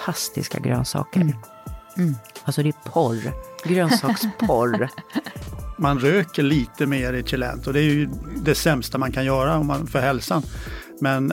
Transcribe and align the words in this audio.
fantastiska 0.00 0.58
grönsaker. 0.58 1.20
Mm. 1.20 1.36
Mm. 1.96 2.14
Alltså 2.44 2.62
det 2.62 2.68
är 2.68 2.90
porr, 2.90 3.32
grönsaksporr. 3.64 4.88
man 5.76 5.98
röker 5.98 6.42
lite 6.42 6.86
mer 6.86 7.12
i 7.12 7.22
Chilent 7.24 7.66
och 7.66 7.72
det 7.72 7.80
är 7.80 7.84
ju 7.84 8.08
det 8.44 8.54
sämsta 8.54 8.98
man 8.98 9.12
kan 9.12 9.24
göra 9.24 9.58
om 9.58 9.66
man, 9.66 9.86
för 9.86 10.00
hälsan. 10.00 10.42
Men 11.00 11.32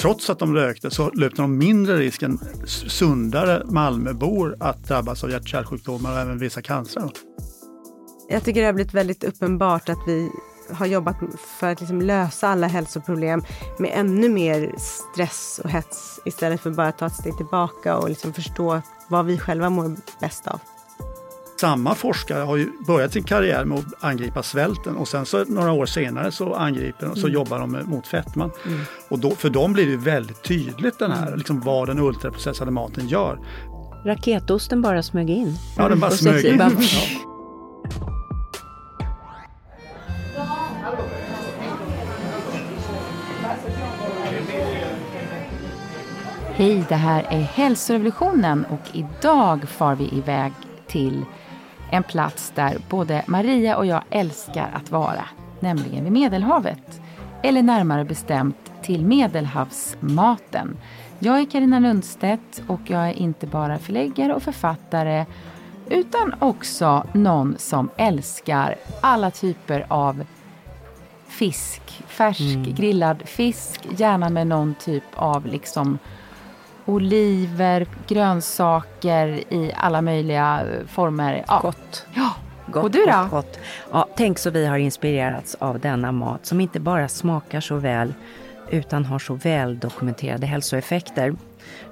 trots 0.00 0.30
att 0.30 0.38
de 0.38 0.54
rökte 0.54 0.90
så 0.90 1.10
löpte 1.10 1.42
de 1.42 1.58
mindre 1.58 1.96
risk 1.96 2.22
än 2.22 2.38
sundare 2.66 3.62
Malmöbor 3.64 4.56
att 4.60 4.88
drabbas 4.88 5.24
av 5.24 5.30
hjärt-kärlsjukdomar 5.30 6.12
och 6.12 6.18
även 6.18 6.38
vissa 6.38 6.62
cancer. 6.62 7.10
Jag 8.28 8.44
tycker 8.44 8.60
det 8.60 8.66
har 8.66 8.72
blivit 8.72 8.94
väldigt 8.94 9.24
uppenbart 9.24 9.88
att 9.88 9.98
vi 10.06 10.30
har 10.72 10.86
jobbat 10.86 11.16
för 11.58 11.72
att 11.72 11.80
liksom 11.80 12.02
lösa 12.02 12.48
alla 12.48 12.66
hälsoproblem 12.66 13.42
med 13.78 13.90
ännu 13.94 14.28
mer 14.28 14.74
stress 14.78 15.60
och 15.64 15.70
hets 15.70 16.20
istället 16.24 16.60
för 16.60 16.70
bara 16.70 16.88
att 16.88 16.98
ta 16.98 17.06
ett 17.06 17.14
steg 17.14 17.36
tillbaka 17.36 17.96
och 17.96 18.08
liksom 18.08 18.32
förstå 18.32 18.82
vad 19.08 19.26
vi 19.26 19.38
själva 19.38 19.70
mår 19.70 19.96
bäst 20.20 20.46
av. 20.46 20.60
Samma 21.60 21.94
forskare 21.94 22.42
har 22.42 22.56
ju 22.56 22.70
börjat 22.86 23.12
sin 23.12 23.22
karriär 23.22 23.64
med 23.64 23.78
att 23.78 24.04
angripa 24.04 24.42
svälten 24.42 24.96
och 24.96 25.08
sen 25.08 25.26
så 25.26 25.44
några 25.44 25.72
år 25.72 25.86
senare 25.86 26.32
så 26.32 26.54
angriper 26.54 27.06
de, 27.06 27.14
så 27.14 27.26
mm. 27.26 27.32
jobbar 27.32 27.58
de 27.58 27.82
mot 27.84 28.06
fetman. 28.06 28.50
Mm. 28.66 28.80
Och 29.08 29.18
då, 29.18 29.30
för 29.30 29.50
dem 29.50 29.72
blir 29.72 29.86
det 29.86 29.96
väldigt 29.96 30.42
tydligt 30.42 30.98
den 30.98 31.10
här, 31.10 31.26
mm. 31.26 31.38
liksom 31.38 31.60
vad 31.60 31.88
den 31.88 31.98
ultraprocessade 31.98 32.70
maten 32.70 33.08
gör. 33.08 33.38
Raketosten 34.04 34.82
bara 34.82 35.02
smög 35.02 35.30
in. 35.30 35.56
Ja, 35.76 35.88
den 35.88 36.00
bara 36.00 36.10
smög 36.10 36.44
in. 36.44 36.58
Ja. 36.58 36.70
Hej, 46.58 46.84
det 46.88 46.94
här 46.94 47.26
är 47.30 47.40
Hälsorevolutionen 47.40 48.64
och 48.64 48.96
idag 48.96 49.68
far 49.68 49.94
vi 49.94 50.08
iväg 50.18 50.52
till 50.86 51.24
en 51.90 52.02
plats 52.02 52.52
där 52.54 52.78
både 52.90 53.24
Maria 53.26 53.76
och 53.76 53.86
jag 53.86 54.02
älskar 54.10 54.70
att 54.74 54.90
vara, 54.90 55.24
nämligen 55.60 56.04
vid 56.04 56.12
Medelhavet. 56.12 57.00
Eller 57.42 57.62
närmare 57.62 58.04
bestämt 58.04 58.72
till 58.82 59.04
Medelhavsmaten. 59.04 60.76
Jag 61.18 61.40
är 61.40 61.44
Karina 61.44 61.78
Lundstedt 61.78 62.62
och 62.66 62.80
jag 62.84 63.08
är 63.08 63.12
inte 63.12 63.46
bara 63.46 63.78
förläggare 63.78 64.34
och 64.34 64.42
författare 64.42 65.26
utan 65.90 66.34
också 66.38 67.06
någon 67.12 67.54
som 67.58 67.90
älskar 67.96 68.76
alla 69.00 69.30
typer 69.30 69.86
av 69.88 70.24
fisk. 71.28 72.02
Färsk 72.06 72.40
mm. 72.40 72.74
grillad 72.74 73.22
fisk, 73.24 73.80
gärna 73.98 74.28
med 74.28 74.46
någon 74.46 74.74
typ 74.74 75.04
av 75.14 75.46
liksom 75.46 75.98
oliver, 76.88 77.86
grönsaker 78.06 79.26
i 79.54 79.72
alla 79.76 80.02
möjliga 80.02 80.62
former. 80.88 81.44
Ja. 81.48 81.60
Gott. 81.62 82.06
Ja. 82.14 82.34
Gott, 82.66 82.84
och 82.84 82.90
du 82.90 83.06
då? 83.06 83.12
Gott, 83.12 83.30
gott. 83.30 83.58
Ja, 83.92 84.08
tänk 84.16 84.38
så 84.38 84.50
vi 84.50 84.66
har 84.66 84.78
inspirerats 84.78 85.54
av 85.54 85.80
denna 85.80 86.12
mat 86.12 86.46
som 86.46 86.60
inte 86.60 86.80
bara 86.80 87.08
smakar 87.08 87.60
så 87.60 87.76
väl 87.76 88.14
utan 88.70 89.04
har 89.04 89.18
så 89.18 89.34
väl 89.34 89.78
dokumenterade 89.78 90.46
hälsoeffekter. 90.46 91.34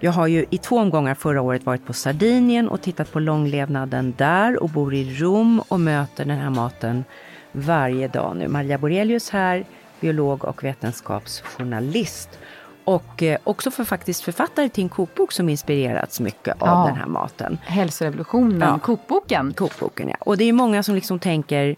Jag 0.00 0.12
har 0.12 0.26
ju 0.26 0.46
i 0.50 0.58
två 0.58 0.78
omgångar 0.78 1.14
förra 1.14 1.42
året 1.42 1.66
varit 1.66 1.86
på 1.86 1.92
Sardinien 1.92 2.68
och 2.68 2.82
tittat 2.82 3.12
på 3.12 3.20
långlevnaden 3.20 4.14
där 4.16 4.62
och 4.62 4.68
bor 4.68 4.94
i 4.94 5.14
Rom 5.14 5.62
och 5.68 5.80
möter 5.80 6.24
den 6.24 6.38
här 6.38 6.50
maten 6.50 7.04
varje 7.52 8.08
dag 8.08 8.36
nu. 8.36 8.48
Maria 8.48 8.78
Borelius 8.78 9.30
här, 9.30 9.64
biolog 10.00 10.44
och 10.44 10.64
vetenskapsjournalist. 10.64 12.38
Och 12.86 13.22
eh, 13.22 13.38
också 13.44 13.70
för 13.70 13.84
faktiskt 13.84 14.22
författare 14.22 14.68
till 14.68 14.84
en 14.84 14.88
kokbok 14.88 15.32
som 15.32 15.48
inspirerats 15.48 16.20
mycket 16.20 16.62
av 16.62 16.68
ja. 16.68 16.86
den 16.86 16.96
här 16.96 17.06
maten. 17.06 17.58
Hälsorevolutionen, 17.62 18.60
ja. 18.60 18.78
kokboken. 18.78 19.52
Kokboken, 19.52 20.08
ja. 20.08 20.16
Och 20.20 20.36
det 20.36 20.44
är 20.44 20.52
många 20.52 20.82
som 20.82 20.94
liksom 20.94 21.18
tänker 21.18 21.76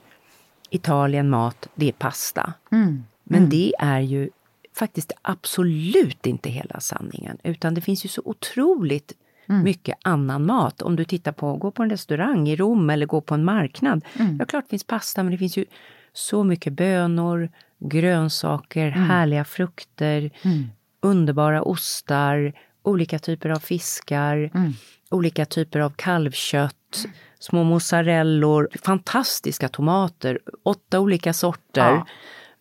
Italien 0.71 1.31
mat, 1.31 1.69
det 1.75 1.89
är 1.89 1.93
pasta. 1.93 2.53
Mm. 2.73 3.05
Men 3.25 3.39
mm. 3.39 3.51
det 3.51 3.75
är 3.79 4.01
ju 4.01 4.31
faktiskt 4.77 5.13
absolut 5.23 6.27
inte 6.27 6.51
hela 6.51 6.81
sanningen. 6.81 7.39
Utan 7.43 7.75
det 7.75 7.81
finns 7.81 8.05
ju 8.05 8.09
så 8.09 8.23
otroligt 8.25 9.13
mm. 9.49 9.63
mycket 9.63 9.99
annan 10.03 10.47
mat. 10.47 10.83
Om 10.83 10.97
du 10.97 11.05
tittar 11.05 11.33
på, 11.33 11.57
gå 11.57 11.71
på 11.71 11.83
en 11.83 11.91
restaurang 11.91 12.49
i 12.49 12.57
Rom 12.57 12.91
eller 12.91 13.07
gå 13.07 13.21
på 13.21 13.35
en 13.35 13.45
marknad. 13.45 14.05
Mm. 14.19 14.37
Ja, 14.39 14.45
klart 14.45 14.65
det 14.65 14.71
finns 14.71 14.85
pasta, 14.85 15.23
men 15.23 15.33
det 15.33 15.39
finns 15.39 15.57
ju 15.57 15.65
så 16.13 16.45
mycket 16.45 16.73
bönor, 16.73 17.49
grönsaker, 17.79 18.87
mm. 18.87 19.11
härliga 19.11 19.45
frukter, 19.45 20.31
mm 20.43 20.69
underbara 21.03 21.63
ostar, 21.63 22.53
olika 22.83 23.19
typer 23.19 23.51
av 23.51 23.59
fiskar, 23.59 24.51
mm. 24.55 24.73
olika 25.11 25.47
typer 25.47 25.81
av 25.81 25.91
kalvkött, 25.91 27.07
små 27.39 27.65
mozzarellor, 27.65 28.69
fantastiska 28.83 29.69
tomater, 29.69 30.39
åtta 30.65 31.01
olika 31.01 31.33
sorter. 31.33 31.91
Ja. 31.91 32.07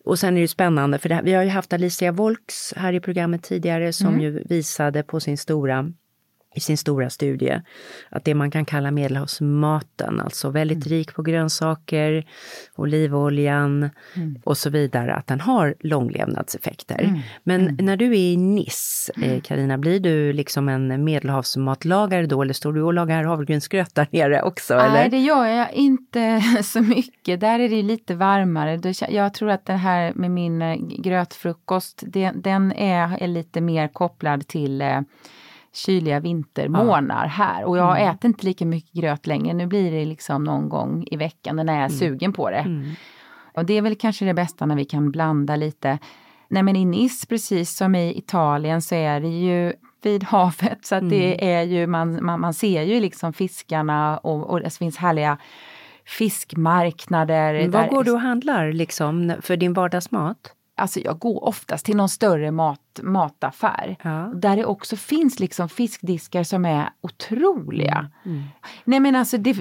Och 0.04 0.18
sen 0.18 0.36
är 0.36 0.40
det 0.40 0.48
spännande, 0.48 0.98
för 0.98 1.08
det, 1.08 1.20
vi 1.24 1.34
har 1.34 1.42
ju 1.42 1.50
haft 1.50 1.72
Alicia 1.72 2.12
Volks 2.12 2.74
här 2.76 2.92
i 2.92 3.00
programmet 3.00 3.42
tidigare 3.42 3.92
som 3.92 4.08
mm. 4.08 4.20
ju 4.20 4.42
visade 4.44 5.02
på 5.02 5.20
sin 5.20 5.38
stora 5.38 5.92
i 6.54 6.60
sin 6.60 6.78
stora 6.78 7.10
studie 7.10 7.60
att 8.10 8.24
det 8.24 8.34
man 8.34 8.50
kan 8.50 8.64
kalla 8.64 8.90
medelhavsmaten, 8.90 10.20
alltså 10.20 10.50
väldigt 10.50 10.86
mm. 10.86 10.98
rik 10.98 11.14
på 11.14 11.22
grönsaker, 11.22 12.26
olivoljan 12.76 13.90
mm. 14.16 14.38
och 14.44 14.58
så 14.58 14.70
vidare, 14.70 15.14
att 15.14 15.26
den 15.26 15.40
har 15.40 15.74
långlevnadseffekter. 15.80 17.02
Mm. 17.02 17.20
Men 17.42 17.60
mm. 17.60 17.76
när 17.80 17.96
du 17.96 18.06
är 18.06 18.32
i 18.32 18.36
Nice, 18.36 19.12
Karina, 19.44 19.74
eh, 19.74 19.80
blir 19.80 20.00
du 20.00 20.32
liksom 20.32 20.68
en 20.68 21.04
medelhavsmatlagare 21.04 22.26
då 22.26 22.42
eller 22.42 22.54
står 22.54 22.72
du 22.72 22.82
och 22.82 22.94
lagar 22.94 23.24
havregrynsgröt 23.24 23.94
där 23.94 24.06
nere 24.10 24.42
också? 24.42 24.76
Nej, 24.76 24.86
eller? 24.86 25.10
det 25.10 25.18
gör 25.18 25.46
jag 25.46 25.72
inte 25.72 26.40
så 26.64 26.80
mycket. 26.80 27.40
Där 27.40 27.60
är 27.60 27.68
det 27.68 27.82
lite 27.82 28.14
varmare. 28.14 28.94
Jag 29.08 29.34
tror 29.34 29.50
att 29.50 29.66
det 29.66 29.72
här 29.72 30.12
med 30.14 30.30
min 30.30 30.62
eh, 30.62 30.76
grötfrukost, 30.76 32.02
den 32.34 32.72
är, 32.72 33.22
är 33.22 33.26
lite 33.26 33.60
mer 33.60 33.88
kopplad 33.88 34.46
till 34.46 34.82
eh, 34.82 35.00
kyliga 35.78 36.20
vintermånar 36.20 37.24
ja. 37.24 37.28
här. 37.28 37.64
Och 37.64 37.78
jag 37.78 38.00
mm. 38.00 38.14
äter 38.14 38.28
inte 38.28 38.46
lika 38.46 38.66
mycket 38.66 38.92
gröt 38.92 39.26
längre. 39.26 39.54
Nu 39.54 39.66
blir 39.66 39.92
det 39.92 40.04
liksom 40.04 40.44
någon 40.44 40.68
gång 40.68 41.04
i 41.10 41.16
veckan 41.16 41.56
när 41.56 41.64
jag 41.64 41.74
är 41.74 41.78
mm. 41.78 41.98
sugen 41.98 42.32
på 42.32 42.50
det. 42.50 42.56
Mm. 42.56 42.90
Och 43.54 43.64
det 43.64 43.74
är 43.74 43.82
väl 43.82 43.96
kanske 43.96 44.24
det 44.24 44.34
bästa 44.34 44.66
när 44.66 44.76
vi 44.76 44.84
kan 44.84 45.10
blanda 45.10 45.56
lite. 45.56 45.98
Nej 46.48 46.62
men 46.62 46.76
i 46.76 46.84
Nice, 46.84 47.26
precis 47.26 47.76
som 47.76 47.94
i 47.94 48.18
Italien, 48.18 48.82
så 48.82 48.94
är 48.94 49.20
det 49.20 49.28
ju 49.28 49.72
vid 50.02 50.24
havet. 50.24 50.86
Så 50.86 50.94
att 50.94 51.10
det 51.10 51.34
mm. 51.34 51.58
är 51.58 51.62
ju, 51.62 51.86
man, 51.86 52.24
man, 52.24 52.40
man 52.40 52.54
ser 52.54 52.82
ju 52.82 53.00
liksom 53.00 53.32
fiskarna 53.32 54.18
och, 54.18 54.50
och 54.50 54.60
det 54.60 54.78
finns 54.78 54.96
härliga 54.96 55.38
fiskmarknader. 56.06 57.54
Men 57.54 57.70
var 57.70 57.88
går 57.88 58.04
du 58.04 58.10
och 58.10 58.20
handlar 58.20 58.72
liksom 58.72 59.34
för 59.40 59.56
din 59.56 59.72
vardagsmat? 59.72 60.54
Alltså 60.78 61.00
jag 61.00 61.18
går 61.18 61.44
oftast 61.44 61.86
till 61.86 61.96
någon 61.96 62.08
större 62.08 62.50
mat, 62.50 63.00
mataffär. 63.02 63.96
Ja. 64.02 64.32
Där 64.34 64.56
det 64.56 64.64
också 64.64 64.96
finns 64.96 65.40
liksom 65.40 65.68
fiskdiskar 65.68 66.42
som 66.42 66.64
är 66.64 66.90
otroliga. 67.00 68.10
Mm. 68.24 68.36
Mm. 68.36 68.48
Nej 68.84 69.00
men 69.00 69.16
alltså 69.16 69.38
det, 69.38 69.52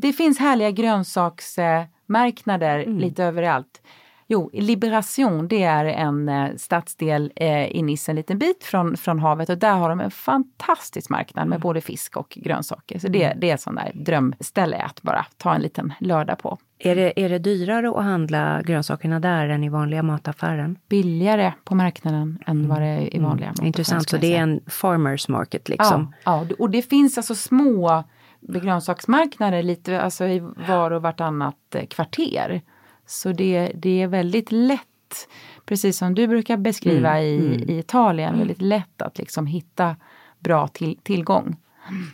det 0.00 0.12
finns 0.12 0.38
härliga 0.38 0.70
grönsaksmarknader 0.70 2.78
mm. 2.78 2.98
lite 2.98 3.24
överallt. 3.24 3.82
Jo, 4.28 4.50
Liberation 4.52 5.48
det 5.48 5.62
är 5.62 5.84
en 5.84 6.28
eh, 6.28 6.50
stadsdel 6.56 7.32
eh, 7.36 7.66
i 7.66 7.82
Nice, 7.82 8.12
en 8.12 8.16
liten 8.16 8.38
bit 8.38 8.64
från, 8.64 8.96
från 8.96 9.18
havet 9.18 9.48
och 9.48 9.58
där 9.58 9.74
har 9.74 9.88
de 9.88 10.00
en 10.00 10.10
fantastisk 10.10 11.10
marknad 11.10 11.48
med 11.48 11.56
mm. 11.56 11.62
både 11.62 11.80
fisk 11.80 12.16
och 12.16 12.38
grönsaker. 12.40 12.98
Så 12.98 13.08
det, 13.08 13.24
mm. 13.24 13.40
det 13.40 13.50
är 13.50 13.56
sånt 13.56 13.76
där 13.76 13.92
drömställe 13.94 14.76
att 14.76 15.02
bara 15.02 15.26
ta 15.36 15.54
en 15.54 15.60
liten 15.62 15.92
lördag 16.00 16.38
på. 16.38 16.58
Är 16.78 16.96
det, 16.96 17.20
är 17.20 17.28
det 17.28 17.38
dyrare 17.38 17.88
att 17.88 18.04
handla 18.04 18.62
grönsakerna 18.62 19.20
där 19.20 19.48
än 19.48 19.64
i 19.64 19.68
vanliga 19.68 20.02
mataffären? 20.02 20.78
Billigare 20.88 21.52
på 21.64 21.74
marknaden 21.74 22.38
än 22.46 22.56
mm. 22.56 22.68
vad 22.68 22.80
det 22.80 22.86
är 22.86 23.16
i 23.16 23.18
vanliga 23.18 23.48
mm. 23.48 23.66
Intressant, 23.66 24.08
så 24.08 24.16
det 24.16 24.36
är 24.36 24.42
en 24.42 24.60
farmers 24.66 25.28
market 25.28 25.68
liksom? 25.68 26.14
Ja, 26.24 26.46
ja, 26.48 26.54
och 26.58 26.70
det 26.70 26.82
finns 26.82 27.18
alltså 27.18 27.34
små 27.34 28.04
grönsaksmarknader 28.40 29.62
lite 29.62 30.00
alltså 30.00 30.24
i 30.24 30.42
var 30.68 30.90
och 30.90 31.02
vartannat 31.02 31.74
eh, 31.74 31.86
kvarter. 31.86 32.62
Så 33.06 33.32
det, 33.32 33.72
det 33.74 34.02
är 34.02 34.06
väldigt 34.06 34.52
lätt, 34.52 35.28
precis 35.66 35.98
som 35.98 36.14
du 36.14 36.26
brukar 36.26 36.56
beskriva 36.56 37.18
mm, 37.18 37.24
i, 37.24 37.56
mm. 37.56 37.70
i 37.70 37.78
Italien, 37.78 38.38
väldigt 38.38 38.62
lätt 38.62 39.02
att 39.02 39.18
liksom 39.18 39.46
hitta 39.46 39.96
bra 40.38 40.68
till, 40.68 40.98
tillgång. 41.02 41.56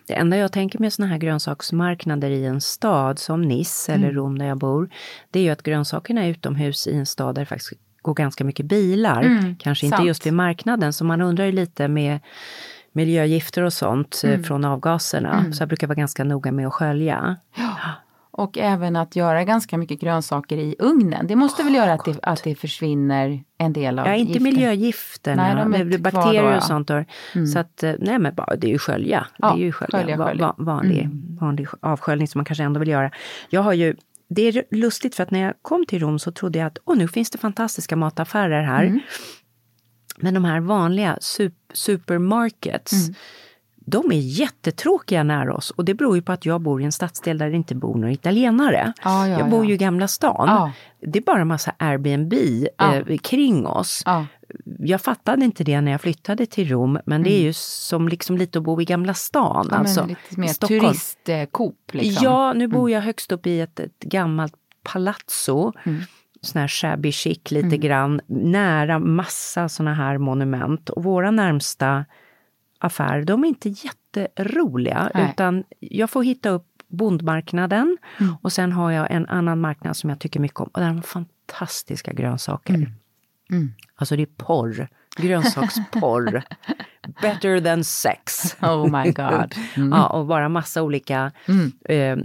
Det 0.06 0.14
enda 0.14 0.36
jag 0.36 0.52
tänker 0.52 0.78
med 0.78 0.92
såna 0.92 1.08
här 1.08 1.18
grönsaksmarknader 1.18 2.30
i 2.30 2.46
en 2.46 2.60
stad 2.60 3.18
som 3.18 3.42
Nice 3.42 3.92
eller 3.92 4.04
mm. 4.04 4.16
Rom 4.16 4.38
där 4.38 4.46
jag 4.46 4.58
bor, 4.58 4.90
det 5.30 5.38
är 5.38 5.42
ju 5.42 5.50
att 5.50 5.62
grönsakerna 5.62 6.24
är 6.24 6.28
utomhus 6.28 6.86
i 6.86 6.96
en 6.96 7.06
stad 7.06 7.34
där 7.34 7.42
det 7.42 7.46
faktiskt 7.46 7.72
går 8.02 8.14
ganska 8.14 8.44
mycket 8.44 8.66
bilar. 8.66 9.22
Mm, 9.22 9.56
Kanske 9.56 9.88
sant. 9.88 10.00
inte 10.00 10.08
just 10.08 10.26
vid 10.26 10.32
marknaden, 10.32 10.92
så 10.92 11.04
man 11.04 11.20
undrar 11.20 11.44
ju 11.44 11.52
lite 11.52 11.88
med 11.88 12.20
miljögifter 12.92 13.62
och 13.62 13.72
sånt 13.72 14.22
eh, 14.24 14.30
mm. 14.30 14.44
från 14.44 14.64
avgaserna. 14.64 15.38
Mm. 15.38 15.52
Så 15.52 15.62
jag 15.62 15.68
brukar 15.68 15.86
vara 15.86 15.96
ganska 15.96 16.24
noga 16.24 16.52
med 16.52 16.66
att 16.66 16.72
skölja. 16.72 17.36
Ja. 17.56 17.76
Och 18.34 18.58
även 18.58 18.96
att 18.96 19.16
göra 19.16 19.44
ganska 19.44 19.78
mycket 19.78 20.00
grönsaker 20.00 20.56
i 20.58 20.76
ugnen. 20.78 21.26
Det 21.26 21.36
måste 21.36 21.62
väl 21.62 21.74
göra 21.74 21.92
att 21.92 22.04
det, 22.04 22.18
att 22.22 22.44
det 22.44 22.54
försvinner 22.54 23.44
en 23.58 23.72
del 23.72 23.98
av 23.98 24.06
Ja, 24.06 24.14
inte 24.14 24.32
giften. 24.32 24.42
miljögifterna, 24.44 25.42
Nej, 25.42 25.54
de 25.56 25.74
är 25.74 25.98
kvar 25.98 26.12
bakterier 26.12 26.42
då, 26.42 26.48
ja. 26.48 26.56
och 26.56 26.62
sånt. 26.62 26.88
Då. 26.88 27.04
Så 27.52 27.58
att, 27.58 27.82
eh, 27.82 27.92
nej 27.98 28.18
men 28.18 28.34
det 28.58 28.66
är 28.66 28.70
ju 28.70 28.78
skölja. 28.78 29.26
Ja, 29.36 29.52
det 29.54 29.60
är 29.62 29.64
ju 29.64 29.72
skölja. 29.72 29.98
skölja, 30.00 30.16
Va- 30.16 30.26
skölja. 30.26 30.46
va- 30.46 30.54
vanlig, 30.58 31.08
vanlig 31.40 31.66
avsköljning 31.80 32.28
som 32.28 32.38
man 32.38 32.44
kanske 32.44 32.64
ändå 32.64 32.80
vill 32.80 32.88
göra. 32.88 33.10
Jag 33.50 33.60
har 33.62 33.72
ju, 33.72 33.96
det 34.28 34.42
är 34.42 34.64
lustigt 34.70 35.14
för 35.14 35.22
att 35.22 35.30
när 35.30 35.40
jag 35.40 35.54
kom 35.62 35.86
till 35.86 36.00
Rom 36.00 36.18
så 36.18 36.32
trodde 36.32 36.58
jag 36.58 36.66
att 36.66 36.78
åh, 36.84 36.96
nu 36.96 37.08
finns 37.08 37.30
det 37.30 37.38
fantastiska 37.38 37.96
mataffärer 37.96 38.62
här. 38.62 39.00
Men 40.16 40.34
de 40.34 40.44
här 40.44 40.60
vanliga 40.60 41.18
sup, 41.20 41.54
supermarkets, 41.72 42.92
de 43.92 44.12
är 44.12 44.20
jättetråkiga 44.20 45.22
nära 45.22 45.54
oss. 45.54 45.70
Och 45.70 45.84
det 45.84 45.94
beror 45.94 46.16
ju 46.16 46.22
på 46.22 46.32
att 46.32 46.46
jag 46.46 46.60
bor 46.60 46.82
i 46.82 46.84
en 46.84 46.92
stadsdel 46.92 47.38
där 47.38 47.50
det 47.50 47.56
inte 47.56 47.74
bor 47.74 47.94
några 47.94 48.12
italienare. 48.12 48.92
Ja, 49.04 49.28
ja, 49.28 49.38
jag 49.38 49.50
bor 49.50 49.64
ja. 49.64 49.68
ju 49.68 49.74
i 49.74 49.76
Gamla 49.76 50.08
stan. 50.08 50.48
Ja. 50.48 50.72
Det 51.00 51.18
är 51.18 51.22
bara 51.22 51.44
massa 51.44 51.74
Airbnb 51.78 52.34
Ja. 52.78 52.94
eh, 52.94 53.18
kring 53.18 53.66
oss. 53.66 54.02
Ja. 54.04 54.26
Jag 54.78 55.00
fattade 55.00 55.44
inte 55.44 55.64
det 55.64 55.80
när 55.80 55.92
jag 55.92 56.00
flyttade 56.00 56.46
till 56.46 56.68
Rom, 56.68 56.98
men 57.06 57.22
det 57.22 57.32
är 57.32 57.42
ju 57.42 57.52
som 57.52 58.08
liksom 58.08 58.38
lite 58.38 58.58
att 58.58 58.64
bo 58.64 58.80
i 58.80 58.84
Gamla 58.84 59.14
stan. 59.14 59.68
Ja, 59.70 59.76
alltså, 59.76 60.06
lite 60.06 60.40
mer 60.40 60.66
turistkop. 60.66 61.90
Liksom. 61.92 62.24
Ja, 62.24 62.52
nu 62.52 62.68
bor 62.68 62.90
jag 62.90 63.00
högst 63.00 63.32
upp 63.32 63.46
i 63.46 63.60
ett, 63.60 63.80
ett 63.80 64.00
gammalt 64.00 64.54
palazzo. 64.82 65.72
Sån 66.40 66.60
här 66.60 66.68
shabby 66.68 67.12
chic 67.12 67.50
lite 67.50 67.76
grann, 67.76 68.20
nära 68.26 68.98
massa 68.98 69.68
såna 69.68 69.94
här 69.94 70.18
monument. 70.18 70.90
Och 70.90 71.02
våra 71.04 71.30
närmsta 71.30 72.04
affärer, 72.84 73.24
de 73.24 73.44
är 73.44 73.48
inte 73.48 73.68
jätteroliga. 73.68 75.10
Nej. 75.14 75.30
Utan 75.32 75.64
jag 75.80 76.10
får 76.10 76.22
hitta 76.22 76.48
upp 76.50 76.66
bondmarknaden 76.88 77.98
och 78.42 78.52
sen 78.52 78.72
har 78.72 78.90
jag 78.90 79.10
en 79.10 79.26
annan 79.26 79.60
marknad 79.60 79.96
som 79.96 80.10
jag 80.10 80.18
tycker 80.18 80.40
mycket 80.40 80.60
om. 80.60 80.70
Och 80.72 80.80
där 80.80 80.86
har 80.86 80.94
de 80.94 81.02
fantastiska 81.02 82.12
grönsaker. 82.12 82.74
Alltså 83.96 84.16
det 84.16 84.22
är 84.22 84.26
porr. 84.26 84.88
Grönsaksporr. 85.16 86.42
Better 87.22 87.60
than 87.60 87.84
sex. 87.84 88.56
Oh 88.62 89.02
my 89.02 89.10
god. 89.12 89.54
Mm. 89.76 89.90
Ja, 89.90 90.06
och 90.06 90.26
bara 90.26 90.48
massa 90.48 90.82
olika 90.82 91.32
eh, 91.88 92.18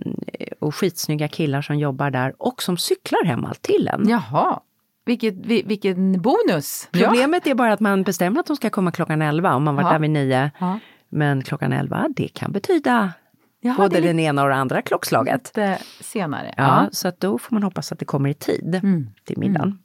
och 0.60 0.76
skitsnygga 0.76 1.28
killar 1.28 1.62
som 1.62 1.78
jobbar 1.78 2.12
där 2.12 2.34
och 2.40 2.64
som 2.64 2.78
cyklar 2.78 3.26
hem 3.26 3.46
allt 3.46 3.62
till 3.62 3.90
en. 3.94 4.10
Jaha, 4.10 4.60
Vilket, 5.08 5.34
vi- 5.46 5.64
vilken 5.64 6.22
bonus! 6.22 6.88
Problemet 6.92 7.48
är 7.48 7.56
bara 7.56 7.74
att 7.74 7.80
man 7.80 8.04
bestämmer 8.04 8.40
att 8.40 8.46
de 8.46 8.56
ska 8.56 8.70
komma 8.70 8.92
klockan 8.92 9.22
11 9.22 9.56
om 9.56 9.64
man 9.64 9.76
varit 9.76 9.86
Ja. 9.86 9.92
där 9.92 10.00
vid 10.00 10.10
9. 10.10 10.52
Ja. 10.60 10.80
Men 11.10 11.42
klockan 11.44 11.74
11, 11.74 12.08
det 12.16 12.28
kan 12.28 12.52
betyda 12.52 13.14
Jaha, 13.62 13.76
både 13.78 14.02
den 14.02 14.20
ena 14.20 14.44
och 14.44 14.50
det 14.50 14.56
andra 14.56 14.82
klockslaget. 14.82 15.52
lite 15.56 15.78
senare. 16.02 16.54
Ja, 16.58 16.88
så 16.92 17.08
att 17.08 17.20
då 17.20 17.38
får 17.38 17.56
man 17.56 17.64
hoppas 17.64 17.92
att 17.92 18.00
det 18.00 18.06
kommer 18.06 18.30
i 18.30 18.34
tid 18.34 18.76
Mm. 18.84 19.10
till 19.26 19.38
middagen. 19.38 19.80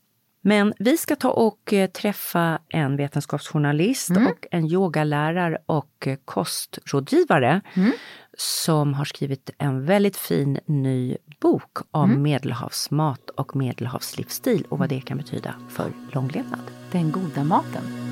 Men 0.44 0.72
vi 0.78 0.96
ska 0.96 1.16
ta 1.16 1.30
och 1.30 1.72
eh, 1.72 1.90
träffa 1.90 2.58
en 2.68 2.96
vetenskapsjournalist 2.96 4.10
Mm. 4.10 4.26
och 4.26 4.46
en 4.50 4.64
yogalärare 4.66 5.58
och 5.66 6.06
eh, 6.06 6.16
kostrådgivare 6.24 7.60
Mm. 7.74 7.92
Som 8.42 8.94
har 8.94 9.04
skrivit 9.04 9.50
en 9.58 9.84
väldigt 9.86 10.16
fin 10.16 10.58
ny 10.66 11.16
bok 11.40 11.78
om 11.90 12.10
Mm. 12.10 12.22
medelhavsmat 12.22 13.30
och 13.30 13.56
medelhavslivsstil 13.56 14.66
och 14.68 14.78
vad 14.78 14.88
det 14.88 15.00
kan 15.00 15.18
betyda 15.18 15.54
för 15.68 15.92
långlevnad. 16.12 16.60
Den 16.92 17.10
goda 17.12 17.44
maten. 17.44 18.11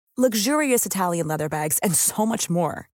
luxurious 0.17 0.85
Italian 0.85 1.27
leather 1.27 1.47
bags, 1.47 1.79
and 1.79 1.95
so 1.95 2.25
much 2.25 2.49
more. 2.49 2.89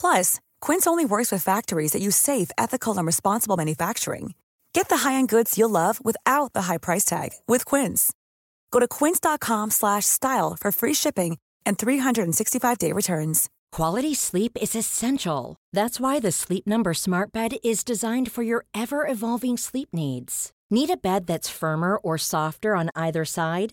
Plus, 0.00 0.40
Quince 0.62 0.86
only 0.86 1.04
works 1.04 1.30
with 1.30 1.42
factories 1.42 1.92
that 1.92 2.00
use 2.00 2.16
safe, 2.16 2.50
ethical, 2.56 2.96
and 2.96 3.06
responsible 3.06 3.58
manufacturing. 3.58 4.32
Get 4.72 4.88
the 4.88 4.98
high-end 4.98 5.28
goods 5.28 5.58
you'll 5.58 5.70
love 5.70 6.02
without 6.04 6.52
the 6.54 6.62
high 6.62 6.78
price 6.78 7.04
tag 7.04 7.32
with 7.46 7.64
Quince. 7.66 8.12
Go 8.70 8.80
to 8.80 8.88
quince.com 8.88 9.70
slash 9.70 10.06
style 10.06 10.56
for 10.58 10.72
free 10.72 10.94
shipping 10.94 11.38
and 11.66 11.76
365-day 11.76 12.92
returns. 12.92 13.50
Quality 13.72 14.14
sleep 14.14 14.56
is 14.60 14.74
essential. 14.74 15.56
That's 15.72 16.00
why 16.00 16.20
the 16.20 16.32
Sleep 16.32 16.66
Number 16.66 16.94
Smart 16.94 17.32
Bed 17.32 17.56
is 17.62 17.84
designed 17.84 18.32
for 18.32 18.42
your 18.42 18.64
ever 18.74 19.06
evolving 19.06 19.56
sleep 19.56 19.90
needs. 19.92 20.52
Need 20.70 20.90
a 20.90 20.96
bed 20.96 21.26
that's 21.26 21.48
firmer 21.50 21.96
or 21.96 22.18
softer 22.18 22.74
on 22.74 22.90
either 22.94 23.24
side? 23.24 23.72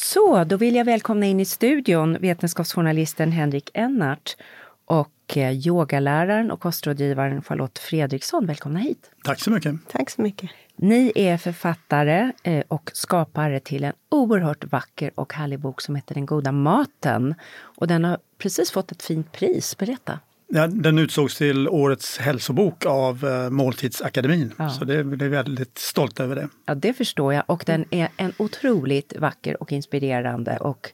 Så, 0.00 0.44
då 0.44 0.56
vill 0.56 0.74
jag 0.74 0.84
välkomna 0.84 1.26
in 1.26 1.40
i 1.40 1.44
studion 1.44 2.16
vetenskapsjournalisten 2.20 3.32
Henrik 3.32 3.70
Ennart 3.74 4.36
och 4.84 5.36
eh, 5.36 5.66
yogaläraren 5.66 6.50
och 6.50 6.60
kostrådgivaren 6.60 7.42
Charlotte 7.42 7.78
Fredriksson. 7.78 8.46
Välkomna 8.46 8.78
hit! 8.78 9.10
Tack 9.24 9.40
så 9.40 9.50
mycket. 9.50 9.74
Tack 9.88 10.10
så 10.10 10.22
mycket. 10.22 10.50
Ni 10.76 11.12
är 11.14 11.36
författare 11.36 12.32
eh, 12.42 12.64
och 12.68 12.90
skapare 12.94 13.60
till 13.60 13.84
en 13.84 13.92
oerhört 14.08 14.64
vacker 14.64 15.10
och 15.14 15.34
härlig 15.34 15.58
bok 15.58 15.80
som 15.80 15.94
heter 15.94 16.14
Den 16.14 16.26
goda 16.26 16.52
maten. 16.52 17.34
Och 17.52 17.86
den 17.86 18.04
har 18.04 18.18
precis 18.38 18.70
fått 18.70 18.92
ett 18.92 19.02
fint 19.02 19.32
pris. 19.32 19.78
Berätta! 19.78 20.18
Ja, 20.50 20.66
den 20.66 20.98
utsågs 20.98 21.38
till 21.38 21.68
årets 21.68 22.18
hälsobok 22.18 22.86
av 22.86 23.26
eh, 23.26 23.50
Måltidsakademin. 23.50 24.54
Ja. 24.58 24.70
Så 24.70 24.84
det, 24.84 25.16
det 25.16 25.24
är 25.24 25.28
väldigt 25.28 25.78
stolt 25.78 26.20
över 26.20 26.36
det. 26.36 26.48
Ja, 26.66 26.74
det 26.74 26.92
förstår 26.92 27.34
jag. 27.34 27.44
Och 27.46 27.62
den 27.66 27.84
är 27.90 28.08
en 28.16 28.32
otroligt 28.36 29.12
vacker 29.16 29.62
och 29.62 29.72
inspirerande 29.72 30.56
och 30.56 30.90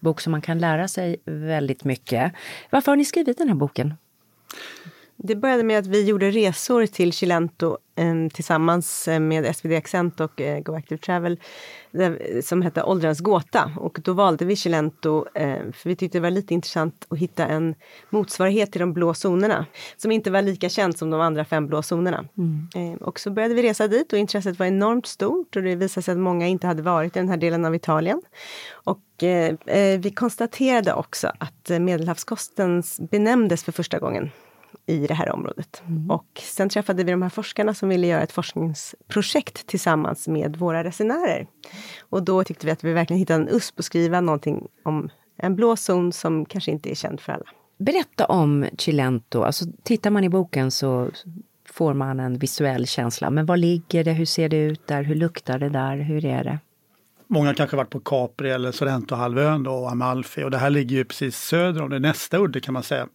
bok 0.00 0.20
som 0.20 0.30
man 0.30 0.42
kan 0.42 0.58
lära 0.58 0.88
sig 0.88 1.16
väldigt 1.24 1.84
mycket. 1.84 2.32
Varför 2.70 2.92
har 2.92 2.96
ni 2.96 3.04
skrivit 3.04 3.38
den 3.38 3.48
här 3.48 3.54
boken? 3.54 3.94
Det 5.16 5.36
började 5.36 5.62
med 5.62 5.78
att 5.78 5.86
vi 5.86 6.04
gjorde 6.04 6.30
resor 6.30 6.86
till 6.86 7.12
Chilento 7.12 7.76
eh, 7.96 8.28
tillsammans 8.32 9.08
med 9.20 9.56
SvD 9.56 9.72
Accent 9.72 10.20
och 10.20 10.40
eh, 10.40 10.60
Go 10.60 10.74
Active 10.74 10.98
Travel 10.98 11.40
där, 11.90 12.42
som 12.42 12.62
hette 12.62 12.82
Åldrarnas 12.82 13.20
gåta. 13.20 13.72
Och 13.76 13.98
då 14.04 14.12
valde 14.12 14.44
vi 14.44 14.56
Chilento 14.56 15.26
eh, 15.34 15.58
för 15.72 15.88
vi 15.88 15.96
tyckte 15.96 16.18
det 16.18 16.22
var 16.22 16.30
lite 16.30 16.54
intressant 16.54 17.06
att 17.08 17.18
hitta 17.18 17.46
en 17.46 17.74
motsvarighet 18.10 18.72
till 18.72 18.80
de 18.80 18.92
blå 18.92 19.14
zonerna 19.14 19.66
som 19.96 20.12
inte 20.12 20.30
var 20.30 20.42
lika 20.42 20.68
känt 20.68 20.98
som 20.98 21.10
de 21.10 21.20
andra 21.20 21.44
fem 21.44 21.66
blå 21.66 21.82
zonerna. 21.82 22.24
Eh, 22.74 23.02
och 23.02 23.20
så 23.20 23.30
började 23.30 23.54
vi 23.54 23.62
resa 23.62 23.88
dit 23.88 24.12
och 24.12 24.18
intresset 24.18 24.58
var 24.58 24.66
enormt 24.66 25.06
stort 25.06 25.56
och 25.56 25.62
det 25.62 25.76
visade 25.76 26.02
sig 26.02 26.12
att 26.12 26.18
många 26.18 26.46
inte 26.46 26.66
hade 26.66 26.82
varit 26.82 27.16
i 27.16 27.18
den 27.18 27.28
här 27.28 27.36
delen 27.36 27.64
av 27.64 27.74
Italien. 27.74 28.22
Och 28.72 29.22
eh, 29.22 29.54
eh, 29.66 30.00
vi 30.00 30.10
konstaterade 30.10 30.94
också 30.94 31.32
att 31.38 31.70
eh, 31.70 31.78
medelhavskosten 31.78 32.82
benämndes 33.10 33.64
för 33.64 33.72
första 33.72 33.98
gången 33.98 34.30
i 34.86 35.06
det 35.06 35.14
här 35.14 35.32
området. 35.32 35.82
Och 36.08 36.40
sen 36.42 36.68
träffade 36.68 37.04
vi 37.04 37.10
de 37.10 37.22
här 37.22 37.28
forskarna 37.28 37.74
som 37.74 37.88
ville 37.88 38.06
göra 38.06 38.22
ett 38.22 38.32
forskningsprojekt 38.32 39.66
tillsammans 39.66 40.28
med 40.28 40.56
våra 40.56 40.84
resenärer. 40.84 41.46
Och 42.00 42.22
då 42.22 42.44
tyckte 42.44 42.66
vi 42.66 42.72
att 42.72 42.84
vi 42.84 42.92
verkligen 42.92 43.18
hittade 43.18 43.42
en 43.42 43.56
USP 43.56 43.78
att 43.78 43.84
skriva 43.84 44.20
någonting 44.20 44.68
om 44.82 45.10
en 45.36 45.56
blå 45.56 45.76
zon 45.76 46.12
som 46.12 46.46
kanske 46.46 46.70
inte 46.70 46.90
är 46.90 46.94
känd 46.94 47.20
för 47.20 47.32
alla. 47.32 47.44
Berätta 47.78 48.26
om 48.26 48.66
Cilento. 48.78 49.42
Alltså, 49.42 49.64
tittar 49.82 50.10
man 50.10 50.24
i 50.24 50.28
boken 50.28 50.70
så 50.70 51.10
får 51.68 51.94
man 51.94 52.20
en 52.20 52.38
visuell 52.38 52.86
känsla. 52.86 53.30
Men 53.30 53.46
var 53.46 53.56
ligger 53.56 54.04
det? 54.04 54.12
Hur 54.12 54.24
ser 54.24 54.48
det 54.48 54.56
ut 54.56 54.86
där? 54.86 55.02
Hur 55.02 55.14
luktar 55.14 55.58
det 55.58 55.68
där? 55.68 55.96
Hur 55.96 56.24
är 56.24 56.44
det? 56.44 56.58
Många 57.26 57.54
kanske 57.54 57.76
varit 57.76 57.90
på 57.90 58.00
Capri 58.00 58.50
eller 58.50 58.72
Sorrentohalvön 58.72 59.66
och 59.66 59.90
Amalfi 59.90 60.44
och 60.44 60.50
det 60.50 60.58
här 60.58 60.70
ligger 60.70 60.96
ju 60.96 61.04
precis 61.04 61.36
söder 61.36 61.82
om 61.82 61.90
det, 61.90 61.98
nästa 61.98 62.38
udde 62.38 62.60
kan 62.60 62.74
man 62.74 62.82
säga. 62.82 63.08